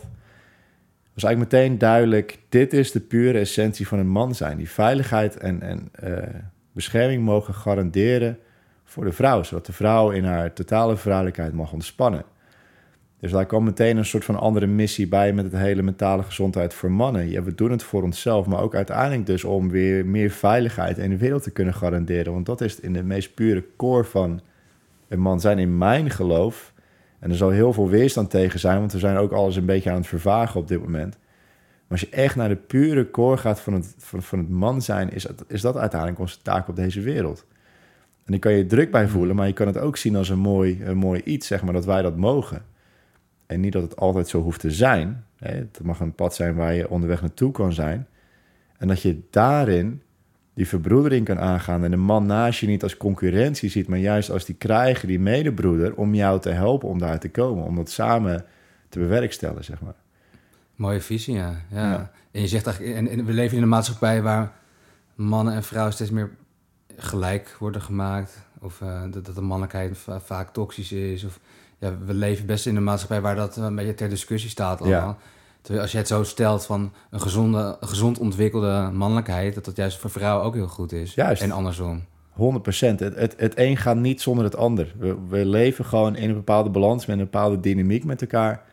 [1.13, 4.57] was eigenlijk meteen duidelijk, dit is de pure essentie van een man zijn.
[4.57, 6.39] Die veiligheid en, en eh,
[6.71, 8.37] bescherming mogen garanderen
[8.83, 12.23] voor de vrouw, zodat de vrouw in haar totale vrouwelijkheid mag ontspannen.
[13.19, 16.73] Dus daar kwam meteen een soort van andere missie bij met het hele mentale gezondheid
[16.73, 17.29] voor mannen.
[17.29, 21.09] Ja, we doen het voor onszelf, maar ook uiteindelijk dus om weer meer veiligheid in
[21.09, 22.33] de wereld te kunnen garanderen.
[22.33, 24.41] Want dat is in de meest pure core van
[25.11, 26.73] een man zijn in mijn geloof.
[27.19, 29.89] En er zal heel veel weerstand tegen zijn, want we zijn ook alles een beetje
[29.89, 31.17] aan het vervagen op dit moment.
[31.87, 34.81] Maar als je echt naar de pure core gaat van het, van, van het man
[34.81, 37.45] zijn, is, is dat uiteindelijk onze taak op deze wereld.
[38.25, 40.39] En ik kan je druk bij voelen, maar je kan het ook zien als een
[40.39, 42.65] mooi, een mooi iets, zeg maar, dat wij dat mogen.
[43.45, 45.25] En niet dat het altijd zo hoeft te zijn.
[45.37, 45.55] Hè?
[45.55, 48.07] Het mag een pad zijn waar je onderweg naartoe kan zijn.
[48.77, 50.01] En dat je daarin
[50.61, 54.29] die verbroedering kan aangaan en de man naast je niet als concurrentie ziet, maar juist
[54.29, 57.89] als die krijger, die medebroeder, om jou te helpen om daar te komen, om dat
[57.89, 58.45] samen
[58.89, 59.93] te bewerkstelligen, zeg maar.
[60.75, 61.55] Mooie visie, ja.
[61.71, 62.11] ja.
[62.31, 64.51] En je zegt eigenlijk, en, en, we leven in een maatschappij waar
[65.15, 66.29] mannen en vrouwen steeds meer
[66.95, 68.37] gelijk worden gemaakt.
[68.59, 71.23] Of uh, dat, dat, de mannelijkheid vaak toxisch is.
[71.23, 71.39] Of
[71.77, 75.17] ja, we leven best in een maatschappij waar dat een beetje ter discussie staat allemaal.
[75.19, 75.25] Ja.
[75.61, 79.97] Terwijl als je het zo stelt van een gezonde, gezond ontwikkelde mannelijkheid, dat dat juist
[79.97, 81.13] voor vrouwen ook heel goed is.
[81.13, 81.41] Juist.
[81.41, 82.03] En andersom.
[82.31, 82.99] 100 procent.
[82.99, 84.93] Het, het, het een gaat niet zonder het ander.
[84.97, 88.63] We, we leven gewoon in een bepaalde balans met een bepaalde dynamiek met elkaar.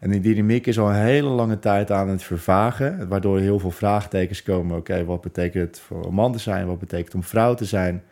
[0.00, 3.70] En die dynamiek is al een hele lange tijd aan het vervagen, waardoor heel veel
[3.70, 4.76] vraagtekens komen.
[4.76, 6.66] Oké, wat betekent het voor een man te zijn?
[6.66, 8.02] Wat betekent het om vrouw te zijn?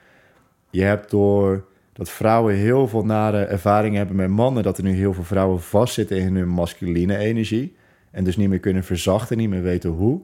[0.70, 4.92] Je hebt door dat vrouwen heel veel nare ervaringen hebben met mannen, dat er nu
[4.92, 7.76] heel veel vrouwen vastzitten in hun masculine energie.
[8.10, 10.20] En dus niet meer kunnen verzachten, niet meer weten hoe.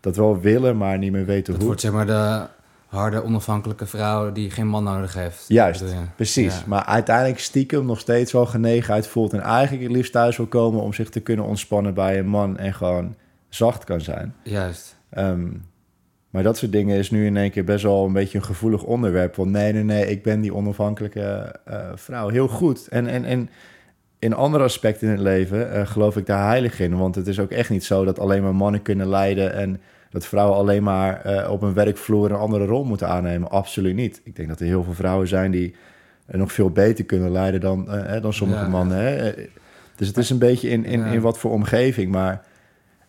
[0.00, 1.66] Dat wel willen, maar niet meer weten dat hoe.
[1.66, 2.46] wordt zeg maar de
[2.86, 5.44] harde, onafhankelijke vrouw die geen man nodig heeft.
[5.48, 5.84] Juist,
[6.16, 6.64] precies.
[6.64, 9.32] Maar uiteindelijk stiekem nog steeds wel genegenheid voelt...
[9.32, 12.58] en eigenlijk het liefst thuis wil komen om zich te kunnen ontspannen bij een man...
[12.58, 13.14] en gewoon
[13.48, 14.34] zacht kan zijn.
[14.42, 14.96] Juist.
[15.10, 15.48] Ehm,
[16.30, 18.82] maar dat soort dingen is nu in één keer best wel een beetje een gevoelig
[18.82, 19.36] onderwerp.
[19.36, 22.28] Want nee, nee, nee, ik ben die onafhankelijke uh, vrouw.
[22.28, 22.88] Heel goed.
[22.88, 23.50] En, en, en
[24.24, 26.96] in andere aspecten in het leven uh, geloof ik daar heilig in.
[26.96, 29.54] Want het is ook echt niet zo dat alleen maar mannen kunnen leiden...
[29.54, 33.50] en dat vrouwen alleen maar uh, op een werkvloer een andere rol moeten aannemen.
[33.50, 34.20] Absoluut niet.
[34.24, 35.74] Ik denk dat er heel veel vrouwen zijn die
[36.26, 37.88] nog veel beter kunnen leiden dan,
[38.22, 38.96] dan sommige mannen.
[38.96, 39.32] Hè?
[39.96, 42.10] Dus het is een beetje in, in, in wat voor omgeving.
[42.10, 42.44] Maar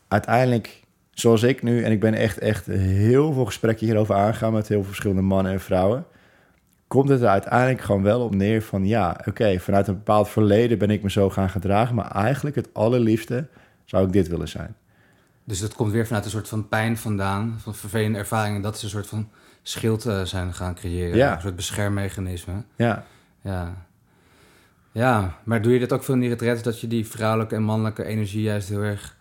[0.08, 4.68] uiteindelijk zoals ik nu, en ik ben echt, echt heel veel gesprekken hierover aangegaan met
[4.68, 6.06] heel veel verschillende mannen en vrouwen,
[6.88, 10.78] komt het er uiteindelijk gewoon wel op neer van ja, oké, vanuit een bepaald verleden
[10.78, 13.48] ben ik me zo gaan gedragen, maar eigenlijk het allerliefste
[13.86, 14.76] zou ik dit willen zijn.
[15.44, 18.84] Dus dat komt weer vanuit een soort van pijn vandaan, van vervelende ervaringen, dat ze
[18.84, 19.30] een soort van
[19.62, 21.36] schild uh, zijn gaan creëren, ja.
[21.36, 22.54] een soort beschermmechanisme.
[22.76, 23.06] Ja.
[23.42, 23.86] Ja.
[24.92, 27.64] Ja, maar doe je dat ook veel in die retreats, dat je die vrouwelijke en
[27.64, 29.15] mannelijke energie juist heel erg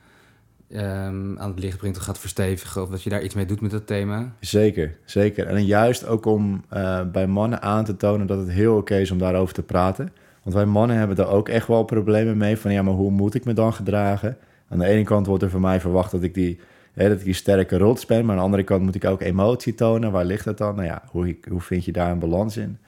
[0.72, 2.82] um, aan het licht brengt of gaat verstevigen.
[2.82, 4.32] Of dat je daar iets mee doet met dat thema.
[4.40, 5.46] Zeker, zeker.
[5.46, 9.10] En juist ook om uh, bij mannen aan te tonen dat het heel oké is
[9.10, 10.12] om daarover te praten.
[10.42, 12.56] Want wij mannen hebben daar ook echt wel problemen mee.
[12.56, 14.36] Van ja, maar hoe moet ik me dan gedragen?
[14.68, 16.60] Aan de ene kant wordt er van mij verwacht dat ik die,
[16.92, 18.20] hè, dat ik die sterke rots ben.
[18.24, 20.12] Maar aan de andere kant moet ik ook emotie tonen.
[20.12, 20.74] Waar ligt dat dan?
[20.74, 22.78] Nou ja, hoe, hoe vind je daar een balans in?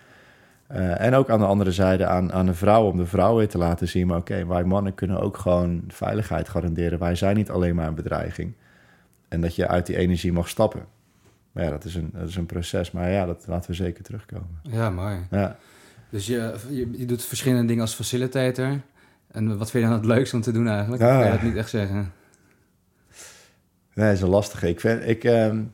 [0.73, 3.49] Uh, en ook aan de andere zijde aan, aan de vrouw, om de vrouw weer
[3.49, 4.07] te laten zien...
[4.07, 6.99] maar oké, wij mannen kunnen ook gewoon veiligheid garanderen.
[6.99, 8.53] Wij zijn niet alleen maar een bedreiging.
[9.29, 10.85] En dat je uit die energie mag stappen.
[11.53, 12.91] Maar ja, dat is een, dat is een proces.
[12.91, 14.61] Maar ja, dat laten we zeker terugkomen.
[14.63, 15.17] Ja, mooi.
[15.31, 15.57] Ja.
[16.11, 18.81] Dus je, je, je doet verschillende dingen als facilitator.
[19.31, 21.03] En wat vind je dan het leukste om te doen eigenlijk?
[21.03, 21.17] Ja.
[21.17, 22.13] Kan je dat niet echt zeggen?
[23.95, 24.69] Nee, dat is een lastige.
[24.69, 25.07] Ik vind...
[25.07, 25.73] Ik, um,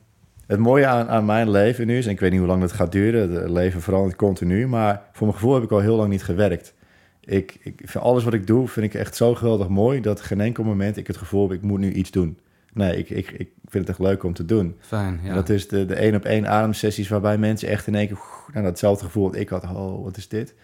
[0.53, 2.73] het mooie aan, aan mijn leven nu is, en ik weet niet hoe lang dat
[2.73, 6.11] gaat duren, het leven verandert continu, maar voor mijn gevoel heb ik al heel lang
[6.11, 6.75] niet gewerkt.
[7.21, 10.41] Ik, ik vind alles wat ik doe, vind ik echt zo geweldig mooi, dat geen
[10.41, 12.39] enkel moment ik het gevoel heb, ik moet nu iets doen.
[12.73, 14.77] Nee, ik, ik, ik vind het echt leuk om te doen.
[14.81, 15.29] Fijn, ja.
[15.29, 18.19] En dat is de, de één op één ademsessies waarbij mensen echt in één keer
[18.53, 20.55] nou, datzelfde gevoel dat ik had, oh, wat is dit?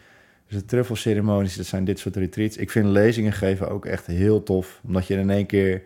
[0.47, 2.57] Dus de truffelceremonies, dat zijn dit soort retreats.
[2.57, 5.83] Ik vind lezingen geven ook echt heel tof, omdat je in één keer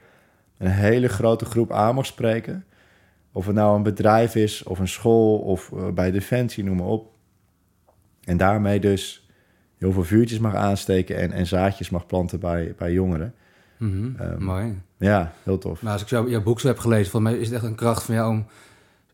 [0.58, 2.64] een hele grote groep aan mag spreken.
[3.32, 6.86] Of het nou een bedrijf is, of een school, of uh, bij Defensie, noem maar
[6.86, 7.10] op.
[8.24, 9.28] En daarmee dus
[9.78, 13.34] heel veel vuurtjes mag aansteken en, en zaadjes mag planten bij, bij jongeren.
[13.76, 14.26] Mm -hmm.
[14.26, 14.80] um, Mooi.
[14.96, 15.82] Ja, heel tof.
[15.82, 17.74] Maar als ik jou, jouw boek zo heb gelezen, voor mij is het echt een
[17.74, 18.46] kracht van jou om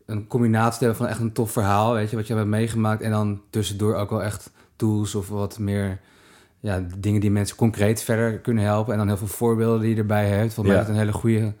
[0.05, 3.01] een combinatie te hebben van echt een tof verhaal, weet je, wat je hebt meegemaakt.
[3.01, 5.99] En dan tussendoor ook wel echt tools of wat meer
[6.59, 8.91] ja, dingen die mensen concreet verder kunnen helpen.
[8.91, 10.53] En dan heel veel voorbeelden die je erbij hebt.
[10.53, 11.53] Volgens mij is het een hele goede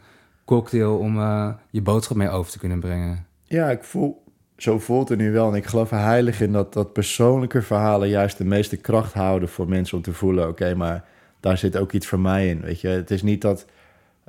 [0.49, 3.25] cocktail om uh, je boodschap mee over te kunnen brengen.
[3.43, 4.23] Ja, ik voel,
[4.57, 5.49] zo voelt het nu wel.
[5.49, 9.69] En ik geloof heilig in dat, dat persoonlijke verhalen juist de meeste kracht houden voor
[9.69, 11.05] mensen om te voelen: oké, maar
[11.39, 12.61] daar zit ook iets voor mij in.
[12.61, 13.65] Weet je, het is niet dat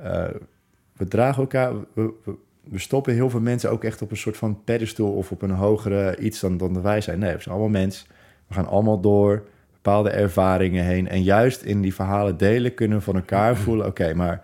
[0.01, 0.23] uh,
[0.97, 1.73] we dragen elkaar.
[1.93, 5.31] We, we, we, stoppen heel veel mensen ook echt op een soort van pedestal of
[5.31, 7.19] op een hogere iets dan, dan wij zijn.
[7.19, 8.07] Nee, we zijn allemaal mens.
[8.47, 11.07] We gaan allemaal door bepaalde ervaringen heen.
[11.07, 13.85] En juist in die verhalen delen kunnen we van elkaar voelen...
[13.85, 14.43] oké, maar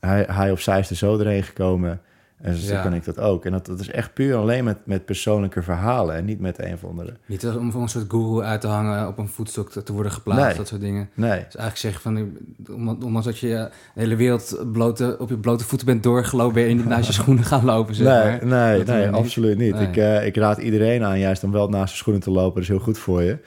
[0.00, 2.00] hij, hij of zij is er zo doorheen gekomen...
[2.38, 2.82] En zo Ja.
[2.82, 3.44] kan ik dat ook.
[3.44, 6.16] En dat, dat is echt puur alleen met, met persoonlijke verhalen...
[6.16, 7.16] en niet met een of andere.
[7.26, 10.12] Niet om voor een soort guru uit te hangen, op een voetstok te, te worden
[10.12, 10.56] geplaatst, Nee.
[10.56, 11.08] dat soort dingen.
[11.14, 13.70] Nee, Dus eigenlijk zeggen van, eh, ondanks dat je de
[14.00, 17.44] hele wereld blote, op je blote voeten bent doorgelopen, ben je niet naast je schoenen
[17.44, 18.46] gaan lopen, zeg nee, maar.
[18.46, 19.14] nee, nee niet.
[19.14, 19.74] absoluut niet.
[19.74, 19.86] Nee.
[19.88, 22.54] Ik, eh, ik raad iedereen aan juist om wel naast de schoenen te lopen.
[22.54, 23.38] Dat is heel goed voor je.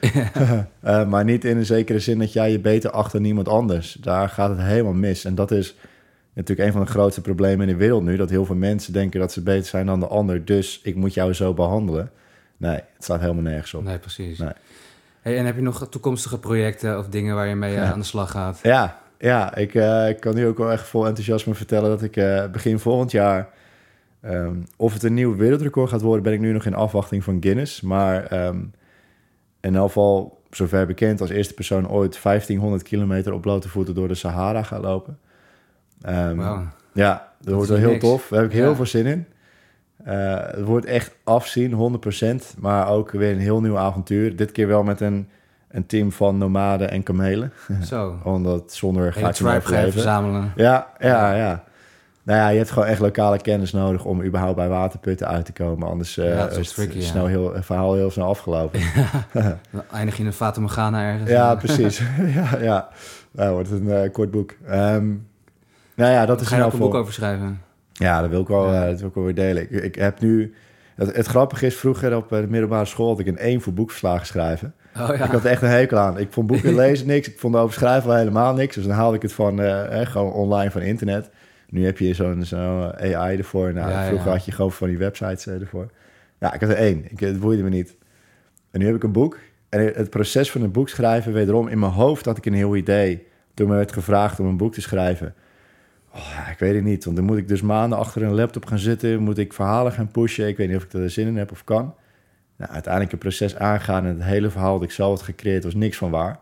[0.80, 3.92] Eh, maar niet in een zekere zin dat jij je beter acht dan niemand anders.
[4.00, 5.24] Daar gaat het helemaal mis.
[5.24, 5.76] En dat is
[6.34, 8.16] natuurlijk een van de grootste problemen in de wereld nu.
[8.16, 10.44] Dat heel veel mensen denken dat ze beter zijn dan de ander.
[10.44, 12.10] Dus ik moet jou zo behandelen.
[12.56, 13.84] Nee, het staat helemaal nergens op.
[13.84, 14.38] Nee, precies.
[14.38, 14.52] Nee.
[15.20, 17.92] Hey, en heb je nog toekomstige projecten of dingen waar je mee eh, Ja.
[17.92, 18.60] aan de slag gaat?
[18.62, 22.16] Ja, ja ik, eh, ik kan nu ook wel echt vol enthousiasme vertellen dat ik
[22.16, 23.48] eh, begin volgend jaar.
[24.20, 27.36] ehm, of het een nieuw wereldrecord gaat worden, ben ik nu nog in afwachting van
[27.40, 27.80] Guinness.
[27.80, 28.60] Maar ehm,
[29.60, 34.08] in elk geval, zover bekend, als eerste persoon ooit 1500 kilometer op blote voeten door
[34.08, 35.18] de Sahara gaan lopen.
[36.02, 36.40] Ehm.
[36.92, 38.04] Ja, dat, wordt wel heel niks.
[38.04, 38.26] tof.
[38.28, 38.74] Daar heb ik heel Ja.
[38.74, 39.26] veel zin in.
[40.04, 42.54] Eh, het wordt echt afzien, 100%.
[42.58, 44.36] Maar ook weer een heel nieuw avontuur.
[44.36, 45.28] Dit keer wel met een,
[45.68, 47.52] een team van nomaden en kamelen.
[47.90, 48.18] Zo.
[48.24, 49.92] Omdat zonder ga Hele ik niet tribe ga je overleven.
[49.92, 50.52] verzamelen.
[50.56, 51.64] Ja, ja, ja.
[52.24, 55.52] Nou ja, je hebt gewoon echt lokale kennis nodig om überhaupt bij waterputten uit te
[55.52, 55.88] komen.
[55.88, 57.00] Anders eh, Ja, is het ja.
[57.00, 58.80] snel heel, het verhaal heel snel afgelopen.
[59.72, 61.30] Dan eindig je in een Fata Morgana ergens.
[61.30, 62.02] ja, precies.
[62.34, 62.88] ja, ja.
[63.30, 64.54] Nou, wordt een eh, kort boek.
[64.66, 65.10] Ehm,
[65.96, 67.60] nou ja, dat is Ga je ook een boek over schrijven?
[67.92, 68.82] Ja, dat wil ik wel, Ja.
[68.82, 69.62] eh, dat wil ik wel weer delen.
[69.62, 70.54] Ik, ik heb nu...
[70.94, 73.08] Het, het grappige is, vroeger op eh, de middelbare school...
[73.08, 74.74] had ik een één voor boekverslagen schrijven.
[75.00, 75.24] Oh ja.
[75.24, 76.18] Ik had er echt een hekel aan.
[76.18, 77.28] Ik vond boeken lezen niks.
[77.28, 78.74] Ik vond over schrijven al helemaal niks.
[78.74, 81.30] Dus dan haalde ik het van eh, eh, gewoon online van internet.
[81.68, 83.72] Nu heb je zo'n zo AI ervoor.
[83.72, 84.32] Nou, Ja, vroeger ja.
[84.32, 85.90] had je gewoon van die websites eh, ervoor.
[86.38, 87.04] Ja, ik had er één.
[87.10, 87.96] Ik, het boeide me niet.
[88.70, 89.38] En nu heb ik een boek.
[89.68, 92.76] En het proces van een boek schrijven, wederom in mijn hoofd had ik een heel
[92.76, 93.26] idee.
[93.54, 95.34] Toen me werd gevraagd om een boek te schrijven.
[96.14, 98.78] Oh, ik weet het niet, want dan moet ik dus maanden achter een laptop gaan
[98.78, 99.22] zitten.
[99.22, 100.48] Moet ik verhalen gaan pushen.
[100.48, 101.94] Ik weet niet of ik er zin in heb of kan.
[102.56, 105.74] Nou, uiteindelijk een proces aangaan en het hele verhaal dat ik zelf had gecreëerd was
[105.74, 106.40] niks van waar.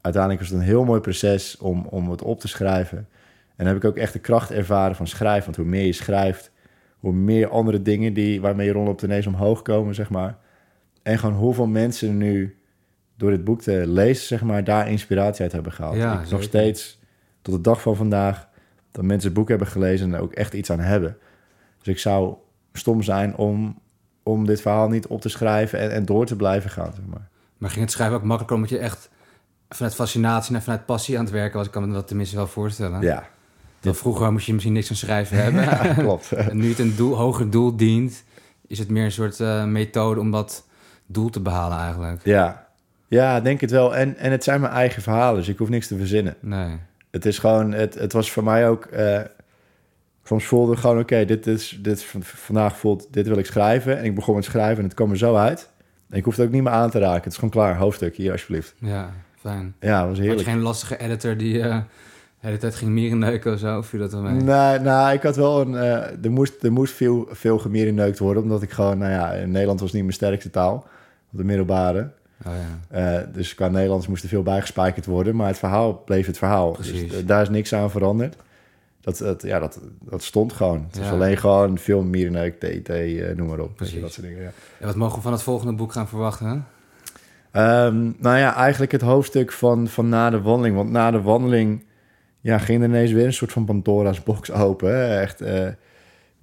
[0.00, 2.98] Uiteindelijk was het een heel mooi proces om, om het op te schrijven.
[2.98, 5.44] En dan heb ik ook echt de kracht ervaren van schrijven.
[5.44, 6.50] Want hoe meer je schrijft,
[6.98, 10.36] hoe meer andere dingen die, waarmee je rondloopt ineens omhoog komen, zeg maar.
[11.02, 12.56] En gewoon hoeveel mensen nu
[13.16, 15.96] door dit boek te lezen, zeg maar, daar inspiratie uit hebben gehaald.
[15.96, 17.00] Ja, ik nog steeds,
[17.42, 18.47] tot de dag van vandaag,
[18.90, 21.16] dat mensen het boek hebben gelezen en er ook echt iets aan hebben.
[21.78, 22.34] Dus ik zou
[22.72, 23.78] stom zijn om,
[24.22, 27.28] om dit verhaal niet op te schrijven en, en door te blijven gaan, zeg maar.
[27.58, 29.10] Maar ging het schrijven ook makkelijker omdat je echt
[29.68, 31.66] vanuit fascinatie en vanuit passie aan het werken was?
[31.66, 33.00] Ik kan me dat tenminste wel voorstellen.
[33.00, 33.28] Ja,
[33.80, 35.62] Dat vroeger moest je misschien niks van schrijven hebben.
[35.62, 36.32] ja klopt.
[36.50, 38.24] En nu het een doel, hoger doel dient,
[38.66, 40.66] is het meer een soort eh, methode om dat
[41.06, 42.20] doel te behalen eigenlijk.
[42.24, 42.68] Ja,
[43.08, 43.96] ja denk het wel.
[43.96, 46.36] En, en het zijn mijn eigen verhalen, dus ik hoef niks te verzinnen.
[46.40, 46.76] Nee.
[47.10, 48.84] Het is gewoon, het, het was voor mij ook.
[48.84, 49.20] eh,
[50.24, 53.98] soms voelde ik gewoon, oké, dit is, dit vandaag voelt, dit wil ik schrijven.
[53.98, 55.68] En ik begon met schrijven en het kwam er zo uit.
[56.10, 57.22] En ik hoef het ook niet meer aan te raken.
[57.22, 58.74] Het is gewoon klaar, hoofdstuk hier alsjeblieft.
[58.78, 59.10] Ja,
[59.40, 59.74] fijn.
[59.80, 60.48] Ja, was Had je heerlijk.
[60.48, 61.76] geen lastige editor die eh,
[62.40, 63.78] de hele tijd ging mierenneuken of zo?
[63.78, 64.32] Of viel dat wel mee?
[64.32, 65.74] Nee, nou, ik had wel een.
[65.74, 69.50] eh, er moest, er moest veel, veel gemierenneukt worden, omdat ik gewoon, nou ja, in
[69.50, 70.86] Nederland was niet mijn sterkste taal.
[71.32, 72.10] Op de middelbare.
[72.48, 72.54] Oh
[72.90, 73.18] ja.
[73.20, 75.36] Eh, dus qua Nederlands moest er veel bijgespijkerd worden.
[75.36, 76.70] Maar het verhaal bleef het verhaal.
[76.70, 77.08] Precies.
[77.08, 78.36] Dus eh, daar is niks aan veranderd.
[79.00, 80.84] Dat, dat, ja, dat, dat stond gewoon.
[80.90, 83.76] Het is alleen gewoon veel mierenneuk, TT, eh, noem maar op.
[83.76, 84.00] Precies.
[84.00, 84.50] Dat soort dingen, ja.
[84.78, 86.46] En wat mogen we van het volgende boek gaan verwachten?
[86.48, 86.56] hè?
[87.50, 90.76] Ehm, nou ja, eigenlijk het hoofdstuk van, van na de wandeling.
[90.76, 91.84] Want na de wandeling
[92.40, 94.94] ja, ging er ineens weer een soort van Pandora's box open.
[94.94, 95.20] Hè?
[95.20, 95.40] Echt,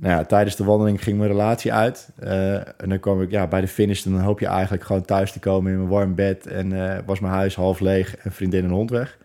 [0.05, 2.09] nou ja, tijdens de wandeling ging mijn relatie uit.
[2.19, 4.05] Eh, en dan kwam ik ja, bij de finish.
[4.05, 6.47] En dan hoop je eigenlijk gewoon thuis te komen in mijn warm bed.
[6.47, 9.17] En eh, was mijn huis half leeg en vriendin en hond weg.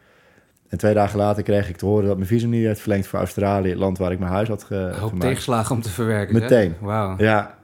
[0.69, 3.19] En twee dagen later kreeg ik te horen dat mijn visum niet werd verlengd voor
[3.19, 3.69] Australië.
[3.69, 5.21] Het land waar ik mijn huis had ge hoop gemaakt.
[5.21, 6.35] tegenslagen om te verwerken.
[6.35, 6.75] Meteen.
[6.81, 7.15] Wauw.
[7.19, 7.59] Ja,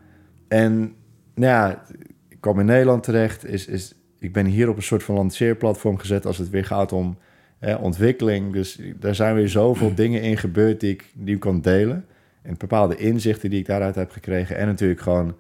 [0.49, 0.95] en
[1.35, 1.83] nou ja,
[2.29, 3.47] ik kwam in Nederland terecht.
[3.47, 6.93] Is, is, ik ben hier op een soort van lanceerplatform gezet als het weer gaat
[6.93, 7.19] om
[7.59, 8.53] hè, ontwikkeling.
[8.53, 12.05] Dus daar zijn weer zoveel dingen in gebeurd die ik, die ik kan delen.
[12.47, 14.56] En bepaalde inzichten die ik daaruit heb gekregen.
[14.56, 15.36] En natuurlijk gewoon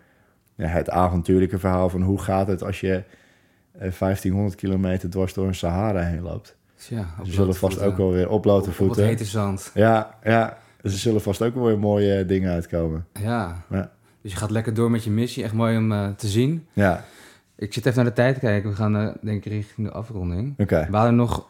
[0.54, 2.94] ja, het avontuurlijke verhaal van hoe gaat het als je
[3.72, 6.56] eh, 1500 kilometer dwars door een Sahara heen loopt.
[7.18, 7.90] Op Ze zullen vast voeten.
[7.92, 9.02] ook wel weer op blote Op- Op voeten.
[9.02, 9.70] het hete zand.
[9.74, 13.06] Ja, ja, er zullen vast ook wel weer mooie eh, dingen uitkomen.
[13.12, 13.64] Ja.
[13.70, 13.90] Ja.
[14.22, 15.44] Dus je gaat lekker door met je missie.
[15.44, 16.66] Echt mooi om eh, te zien.
[16.72, 17.04] Ja,
[17.56, 18.70] Ik zit even naar de tijd te kijken.
[18.70, 20.54] We gaan eh, denk ik richting de afronding.
[20.58, 20.86] oké.
[20.90, 21.48] We hadden nog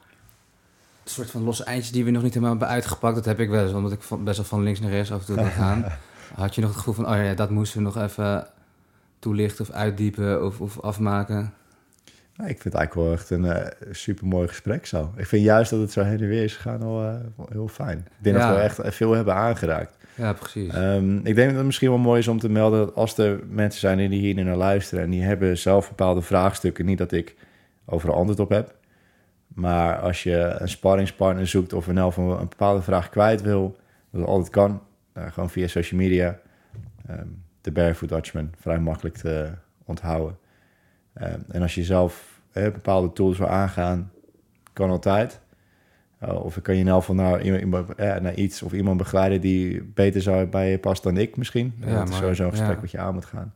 [1.11, 3.15] soort van losse eindjes die we nog niet helemaal hebben uitgepakt.
[3.15, 5.29] Dat heb ik wel eens, omdat ik van, best wel van links naar rechts af
[5.29, 5.85] en toe gaan.
[6.35, 8.47] Had je nog het gevoel van, oh ja, dat moesten we nog even
[9.19, 11.53] toelichten of uitdiepen of, of afmaken?
[12.37, 15.13] Ja, ik vind het eigenlijk wel echt een uh, super mooi gesprek zo.
[15.17, 17.15] Ik vind juist dat het zo heen en weer is gegaan al uh,
[17.49, 17.99] heel fijn.
[17.99, 18.49] Ik denk Ja.
[18.49, 19.97] dat we echt veel hebben aangeraakt.
[20.15, 20.73] Ja, precies.
[20.73, 23.41] Ehm, ik denk dat het misschien wel mooi is om te melden dat als er
[23.51, 27.35] mensen zijn die hier naar luisteren en die hebben zelf bepaalde vraagstukken, niet dat ik
[27.85, 28.75] overal antwoord op heb,
[29.57, 33.77] maar als je een sparringspartner zoekt of elk geval een bepaalde vraag kwijt wil,
[34.11, 34.83] dat altijd kan,
[35.15, 36.39] nou, gewoon via social media.
[37.07, 37.27] Ehm,
[37.61, 39.51] de Barefoot Dutchman, vrij makkelijk te
[39.85, 40.39] onthouden.
[41.13, 44.11] Ehm, en als je zelf eh, bepaalde tools wil aangaan,
[44.73, 45.41] kan altijd.
[46.25, 48.97] Uh, of ik kan je in elk geval naar, iemand, eh, naar iets of iemand
[48.97, 51.75] begeleiden die beter zou bij je past dan ik misschien.
[51.81, 52.81] Ja, dat is sowieso een gesprek ja.
[52.81, 53.55] wat je aan moet gaan.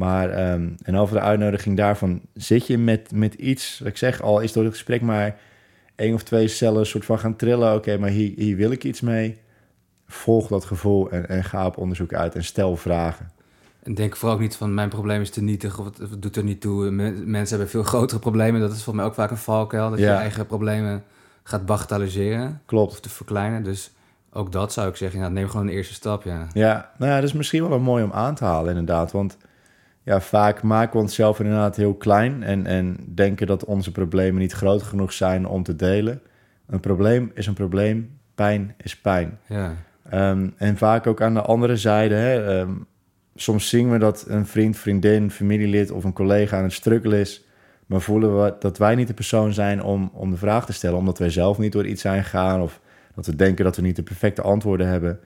[0.00, 4.22] Maar ehm, en over de uitnodiging daarvan, zit je met, met iets, wat ik zeg
[4.22, 5.38] al, is door het gesprek maar
[5.96, 7.74] één of twee cellen soort van gaan trillen.
[7.74, 9.38] Oké, maar hier, hier wil ik iets mee.
[10.06, 13.30] Volg dat gevoel en, en ga op onderzoek uit en stel vragen.
[13.82, 16.44] En denk vooral ook niet van mijn probleem is te nietig of het, doet er
[16.44, 16.90] niet toe.
[16.90, 18.60] Men- mensen hebben veel grotere problemen.
[18.60, 19.90] Dat is volgens mij ook vaak een valkuil.
[19.90, 20.12] Dat Ja.
[20.12, 21.02] je eigen problemen
[21.42, 22.92] gaat bagatelliseren Klopt.
[22.92, 23.62] of te verkleinen.
[23.62, 23.92] Dus
[24.32, 25.20] ook dat zou ik zeggen.
[25.20, 26.46] Ja, neem gewoon een eerste stap, ja.
[26.52, 29.12] Ja, nou ja, dat is misschien wel een mooi om aan te halen inderdaad.
[29.12, 29.36] Want
[30.02, 32.42] ja, vaak maken we onszelf inderdaad heel klein...
[32.42, 36.22] En, en denken dat onze problemen niet groot genoeg zijn om te delen.
[36.66, 39.38] Een probleem is een probleem, pijn is pijn.
[39.46, 39.76] Ja,
[40.10, 42.14] Ehm, en vaak ook aan de andere zijde.
[42.14, 42.72] Hè, ehm,
[43.34, 47.44] soms zien we dat een vriend, vriendin, familielid of een collega aan het struggelen is.
[47.86, 50.98] Maar voelen we dat wij niet de persoon zijn om, om de vraag te stellen.
[50.98, 52.60] Omdat wij zelf niet door iets zijn gegaan.
[52.60, 52.80] Of
[53.14, 55.20] dat we denken dat we niet de perfecte antwoorden hebben.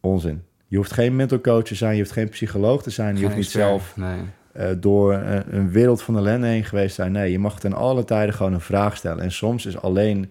[0.00, 0.42] Onzin.
[0.74, 1.94] Je hoeft geen mental coach te zijn.
[1.94, 3.08] Je hoeft geen psycholoog te zijn.
[3.08, 4.20] Je Geen hoeft niet expert, zelf Nee.
[4.52, 7.12] eh, door een, een wereld van ellende heen geweest zijn.
[7.12, 9.22] Nee, je mag ten alle tijden gewoon een vraag stellen.
[9.24, 10.30] En soms is alleen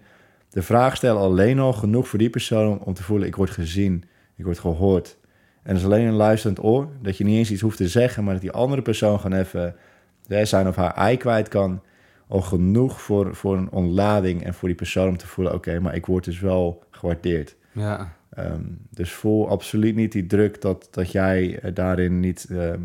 [0.50, 4.04] de vraag stellen alleen al genoeg voor die persoon om, te voelen: ik word gezien,
[4.36, 5.16] ik word gehoord.
[5.62, 8.24] En dat is alleen een luisterend oor, dat je niet eens iets hoeft te zeggen,
[8.24, 9.76] maar dat die andere persoon gewoon even
[10.42, 11.82] zijn of haar ei kwijt kan.
[12.28, 15.94] Al genoeg voor, voor een ontlading en voor die persoon om te voelen: oké, maar
[15.94, 17.56] ik word dus wel gewaardeerd.
[17.72, 22.80] Ja, Ehm, dus voel absoluut niet die druk dat, dat jij eh, daarin niet ehm,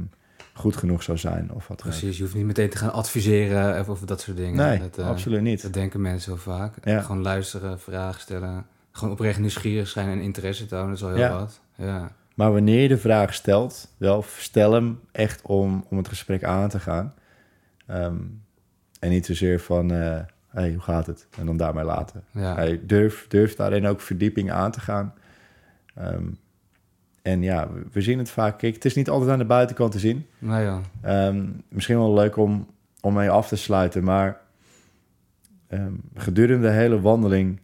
[0.54, 1.52] goed genoeg zou zijn.
[1.54, 2.18] Of wat precies.
[2.18, 4.56] Je hoeft niet meteen te gaan adviseren of, of dat soort dingen.
[4.56, 5.62] Nee, dat, eh, absoluut niet.
[5.62, 6.74] Dat denken mensen zo vaak.
[6.84, 7.02] Ja.
[7.02, 8.66] Gewoon luisteren, vragen stellen.
[8.92, 10.88] Gewoon oprecht nieuwsgierig zijn en interesse tonen.
[10.88, 11.32] Dat is al heel Ja.
[11.32, 11.60] wat.
[11.76, 16.44] Ja, Maar wanneer je de vraag stelt, wel stel hem echt om, om het gesprek
[16.44, 17.14] aan te gaan.
[17.88, 18.16] Ehm,
[19.00, 20.20] en niet zozeer van, eh
[20.50, 21.28] hey, hoe gaat het?
[21.40, 22.24] En dan daarmee laten.
[22.32, 22.56] ja.
[22.56, 25.14] Hey, durf, durf daarin ook verdieping aan te gaan.
[26.00, 26.24] Ehm,
[27.22, 28.58] en ja, we- zien het vaak.
[28.58, 30.26] Kijk, het is niet altijd aan de buitenkant te zien.
[30.40, 32.68] Nou ja, Ehm, misschien wel leuk om,
[33.02, 34.40] om mee af te sluiten, maar
[35.68, 37.60] ehm, gedurende de hele wandeling,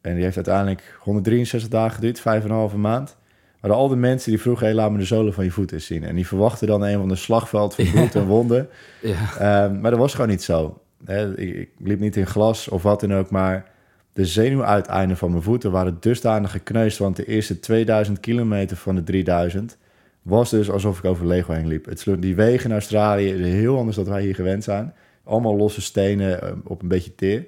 [0.00, 3.16] en die heeft uiteindelijk 163 dagen geduurd, vijf en een halve maand,
[3.60, 6.04] waren al de mensen die vroegen, hey, laat me de zolen van je voeten zien.
[6.04, 8.68] En die verwachten dan een van de slagveld van bloed en wonden.
[9.02, 9.68] ja.
[9.68, 10.80] Maar dat was gewoon niet zo.
[11.06, 13.70] Ik, ik liep niet in glas of wat dan ook, maar
[14.16, 19.02] de zenuwuiteinden van mijn voeten waren dusdanig gekneusd, want de eerste 2000 kilometer van de
[19.02, 19.76] 3000
[20.22, 21.84] was dus alsof ik over Lego heen liep.
[21.84, 24.94] Het die wegen in Australië is heel anders dan wij hier gewend zijn.
[25.24, 27.46] Allemaal losse stenen eh, op een beetje teer.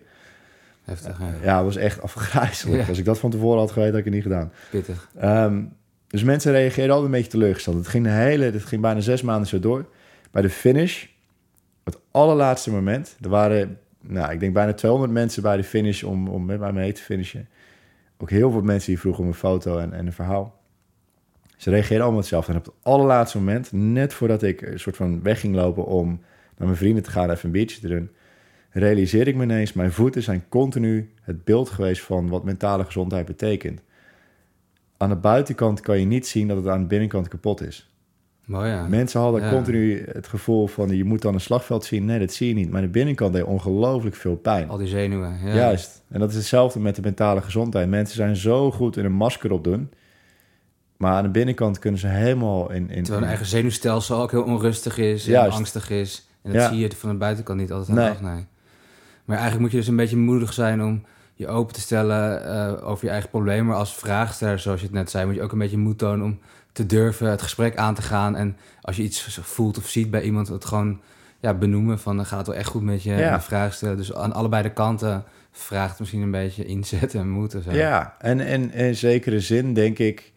[0.85, 1.35] Heftig, ja.
[1.43, 2.82] Ja, het was echt afgrijzelijk.
[2.82, 2.89] Ja.
[2.89, 4.53] Als ik dat van tevoren had geweten, had ik het niet gedaan.
[4.70, 5.11] Pittig.
[5.19, 5.62] Ehm,
[6.07, 7.77] dus mensen reageerden altijd een beetje teleurgesteld.
[7.77, 9.86] Het ging, de hele, het ging bijna zes maanden zo door.
[10.31, 11.07] Bij de finish,
[11.85, 13.78] het allerlaatste moment, er waren,
[14.09, 17.02] nou, ik denk bijna 200 mensen bij de finish om, om met mij mee te
[17.02, 17.48] finishen.
[18.18, 20.60] Ook heel veel mensen die vroegen om een foto en, en een verhaal.
[21.56, 22.52] Ze reageerden allemaal hetzelfde.
[22.52, 26.09] En op het allerlaatste moment, net voordat ik een soort van weg ging lopen om
[26.56, 28.10] naar mijn vrienden te gaan, even een biertje te doen,
[28.70, 33.26] realiseerde ik me ineens, mijn voeten zijn continu het beeld geweest van wat mentale gezondheid
[33.26, 33.80] betekent.
[34.97, 37.88] Aan de buitenkant kan je niet zien dat het aan de binnenkant kapot is.
[38.49, 38.87] Ja.
[38.89, 39.51] Mensen hadden Ja.
[39.51, 42.05] continu het gevoel van je moet dan een slagveld zien.
[42.05, 42.70] Nee, dat zie je niet.
[42.70, 44.69] Maar de binnenkant deed ongelooflijk veel pijn.
[44.69, 45.39] Al die zenuwen.
[45.45, 45.55] Ja.
[45.55, 46.03] Juist.
[46.09, 47.89] En dat is hetzelfde met de mentale gezondheid.
[47.89, 49.91] Mensen zijn zo goed in een masker opdoen.
[50.97, 52.91] Maar aan de binnenkant kunnen ze helemaal in...
[52.91, 55.57] in Terwijl hun eigen zenuwstelsel ook heel onrustig is en Juist.
[55.57, 56.29] angstig is.
[56.43, 56.69] En dat Ja.
[56.69, 58.12] zie je van de buitenkant niet altijd aan Nee.
[58.12, 58.47] dag, nee.
[59.25, 61.03] Maar eigenlijk moet je dus een beetje moedig zijn om
[61.35, 63.66] je open te stellen eh, over je eigen probleem.
[63.66, 66.25] Maar als vraagsteller, zoals je het net zei, moet je ook een beetje moed tonen
[66.27, 66.39] om
[66.78, 68.36] te durven het gesprek aan te gaan.
[68.36, 71.00] En als je iets voelt of ziet bij iemand, het gewoon
[71.40, 73.10] ja, benoemen van dan gaat het wel echt goed met je.
[73.10, 73.18] Ja.
[73.18, 73.96] En een vraag stellen.
[73.96, 77.72] Dus aan allebei de kanten vraagt misschien een beetje inzet en moed en zo.
[77.72, 80.32] Ja, en, en in zekere zin denk ik...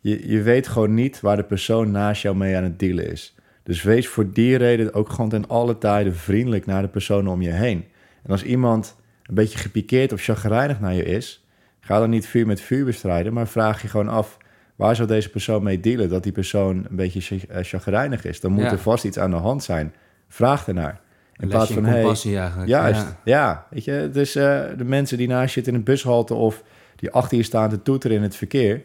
[0.00, 3.34] Je, je weet gewoon niet waar de persoon naast jou mee aan het dealen is.
[3.62, 7.42] Dus wees voor die reden ook gewoon ten alle tijden vriendelijk naar de personen om
[7.42, 7.84] je heen.
[8.22, 11.46] En als iemand een beetje gepikeerd of chagrijnig naar je is...
[11.80, 14.38] ga dan niet vuur met vuur bestrijden, maar vraag je gewoon af...
[14.78, 16.08] waar zou deze persoon mee dealen?
[16.08, 18.40] Dat die persoon een beetje eh, chagrijnig is.
[18.40, 18.70] Dan moet Ja.
[18.70, 19.94] er vast iets aan de hand zijn.
[20.28, 21.00] Vraag ernaar.
[21.36, 22.68] In plaats van, hey, eigenlijk.
[22.68, 23.16] Juist, Ja.
[23.24, 23.66] ja.
[23.70, 26.62] Weet je, dus de mensen die naast je zitten in een bushalte of
[26.96, 28.82] die achter je staan te toeteren in het verkeer,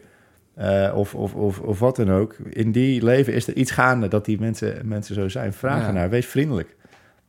[0.54, 2.36] eh, of, of, of, of wat dan ook.
[2.50, 5.52] In die leven is er iets gaande dat die mensen, mensen zo zijn.
[5.52, 5.86] Vraag Ja.
[5.86, 6.76] ernaar, wees vriendelijk.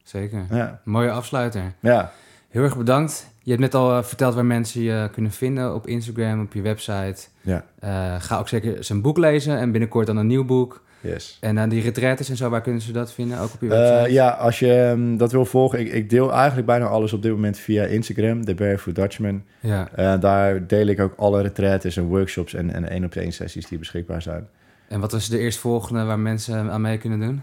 [0.03, 0.45] Zeker.
[0.51, 1.73] Ja, Mooie afsluiter.
[1.79, 2.11] ja.
[2.49, 3.33] Heel erg bedankt.
[3.45, 6.61] Je hebt net al eh, verteld waar mensen je kunnen vinden op Instagram, op je
[6.61, 7.15] website.
[7.41, 7.65] ja.
[7.79, 10.83] Eh, ga ook zeker zijn boek lezen en binnenkort dan een nieuw boek.
[11.01, 11.37] yes.
[11.41, 13.39] En aan die retretes en zo, waar kunnen ze dat vinden?
[13.39, 14.11] Ook op je Eh, website?
[14.13, 17.31] ja, als je ehm, dat wil volgen, ik, ik deel eigenlijk bijna alles op dit
[17.31, 19.43] moment via Instagram, de Barefoot Dutchman.
[19.59, 19.89] ja.
[19.95, 24.21] Eh, daar deel ik ook alle retraites en workshops en en één-op-één sessies die beschikbaar
[24.21, 24.47] zijn.
[24.87, 27.41] En wat is de eerstvolgende waar mensen aan mee kunnen doen?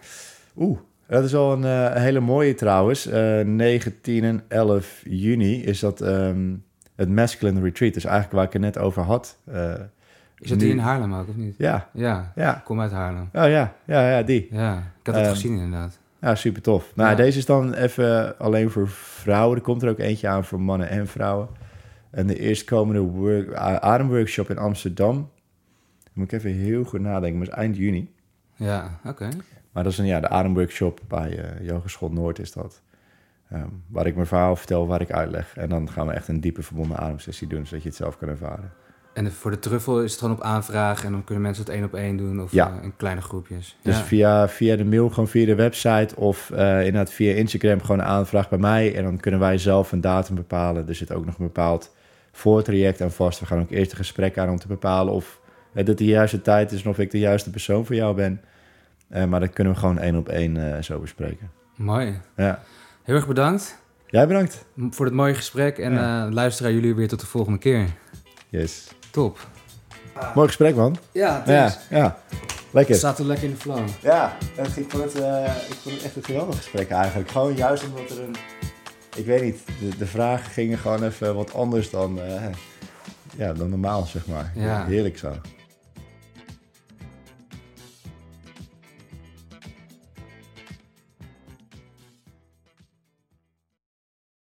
[0.57, 0.79] Oeh,
[1.13, 3.07] dat is al een eh, hele mooie trouwens.
[3.07, 6.55] Eh 19 en 11 juni is dat ehm,
[6.97, 7.95] het Masculine Retreat.
[7.95, 9.39] Dus eigenlijk waar ik het net over had.
[9.45, 9.73] Eh,
[10.39, 11.55] Is dat nu- die in Haarlem ook, of niet?
[11.59, 12.63] Ja, Ja, ja.
[12.65, 13.23] kom uit Haarlem.
[13.33, 14.49] Oh ja, ja, ja, die.
[14.51, 15.99] Ja, ik had het Ehm, gezien inderdaad.
[16.21, 16.93] Ja, super tof.
[16.95, 17.17] Nou, Ja.
[17.17, 19.57] deze is dan even alleen voor vrouwen.
[19.57, 21.49] Er komt er ook eentje aan voor mannen en vrouwen.
[22.11, 25.15] En de eerstkomende work, ademworkshop in Amsterdam.
[25.15, 28.11] Dan moet ik even heel goed nadenken, maar is eind juni.
[28.57, 29.29] Ja, oké.
[29.73, 32.83] Maar dat is een, ja, de ademworkshop bij eh Yogeschool Noord is dat.
[33.51, 35.57] Ehm, waar ik mijn verhaal vertel, waar ik uitleg.
[35.57, 38.29] En dan gaan we echt een diepe verbonden ademsessie doen, zodat je het zelf kan
[38.29, 38.73] ervaren.
[39.13, 41.85] En voor de truffel is het gewoon op aanvraag en dan kunnen mensen het één
[41.85, 42.77] op één doen of Ja.
[42.79, 43.77] eh, in kleine groepjes.
[43.83, 44.03] Dus ja.
[44.03, 48.05] via, via de mail, gewoon via de website of eh, inderdaad via Instagram gewoon een
[48.07, 48.95] aanvraag bij mij.
[48.97, 50.89] En dan kunnen wij zelf een datum bepalen.
[50.89, 51.95] Er zit ook nog een bepaald
[52.33, 53.41] voortraject aan vast.
[53.41, 55.41] We gaan ook eerst een gesprek aan om te bepalen of
[55.73, 58.41] eh, dit de juiste tijd is en of ik de juiste persoon voor jou ben.
[59.13, 61.51] Eh, maar dat kunnen we gewoon één op één eh, zo bespreken.
[61.77, 62.21] Mooi.
[62.37, 62.63] Ja.
[63.03, 64.65] Heel erg bedankt Jij bedankt.
[64.91, 66.27] voor het mooie gesprek en Ja.
[66.27, 67.87] eh luisteren jullie weer tot de volgende keer.
[68.49, 68.89] Yes.
[69.11, 69.47] Top.
[70.35, 70.97] Mooi gesprek, man.
[71.13, 72.19] Ja, Ja, ja.
[72.71, 72.95] Lekker.
[72.95, 73.89] Staat er lekker in de flow.
[74.01, 75.15] Ja, ik, vond het,
[75.69, 77.31] ik vond het echt een geweldig gesprek eigenlijk.
[77.31, 78.35] Gewoon juist omdat er een...
[79.17, 82.21] Ik weet niet, de, de vragen gingen gewoon even wat anders dan,
[83.37, 84.53] ja, dan normaal, zeg maar.
[84.55, 84.85] Ja.
[84.85, 85.33] Heerlijk zo.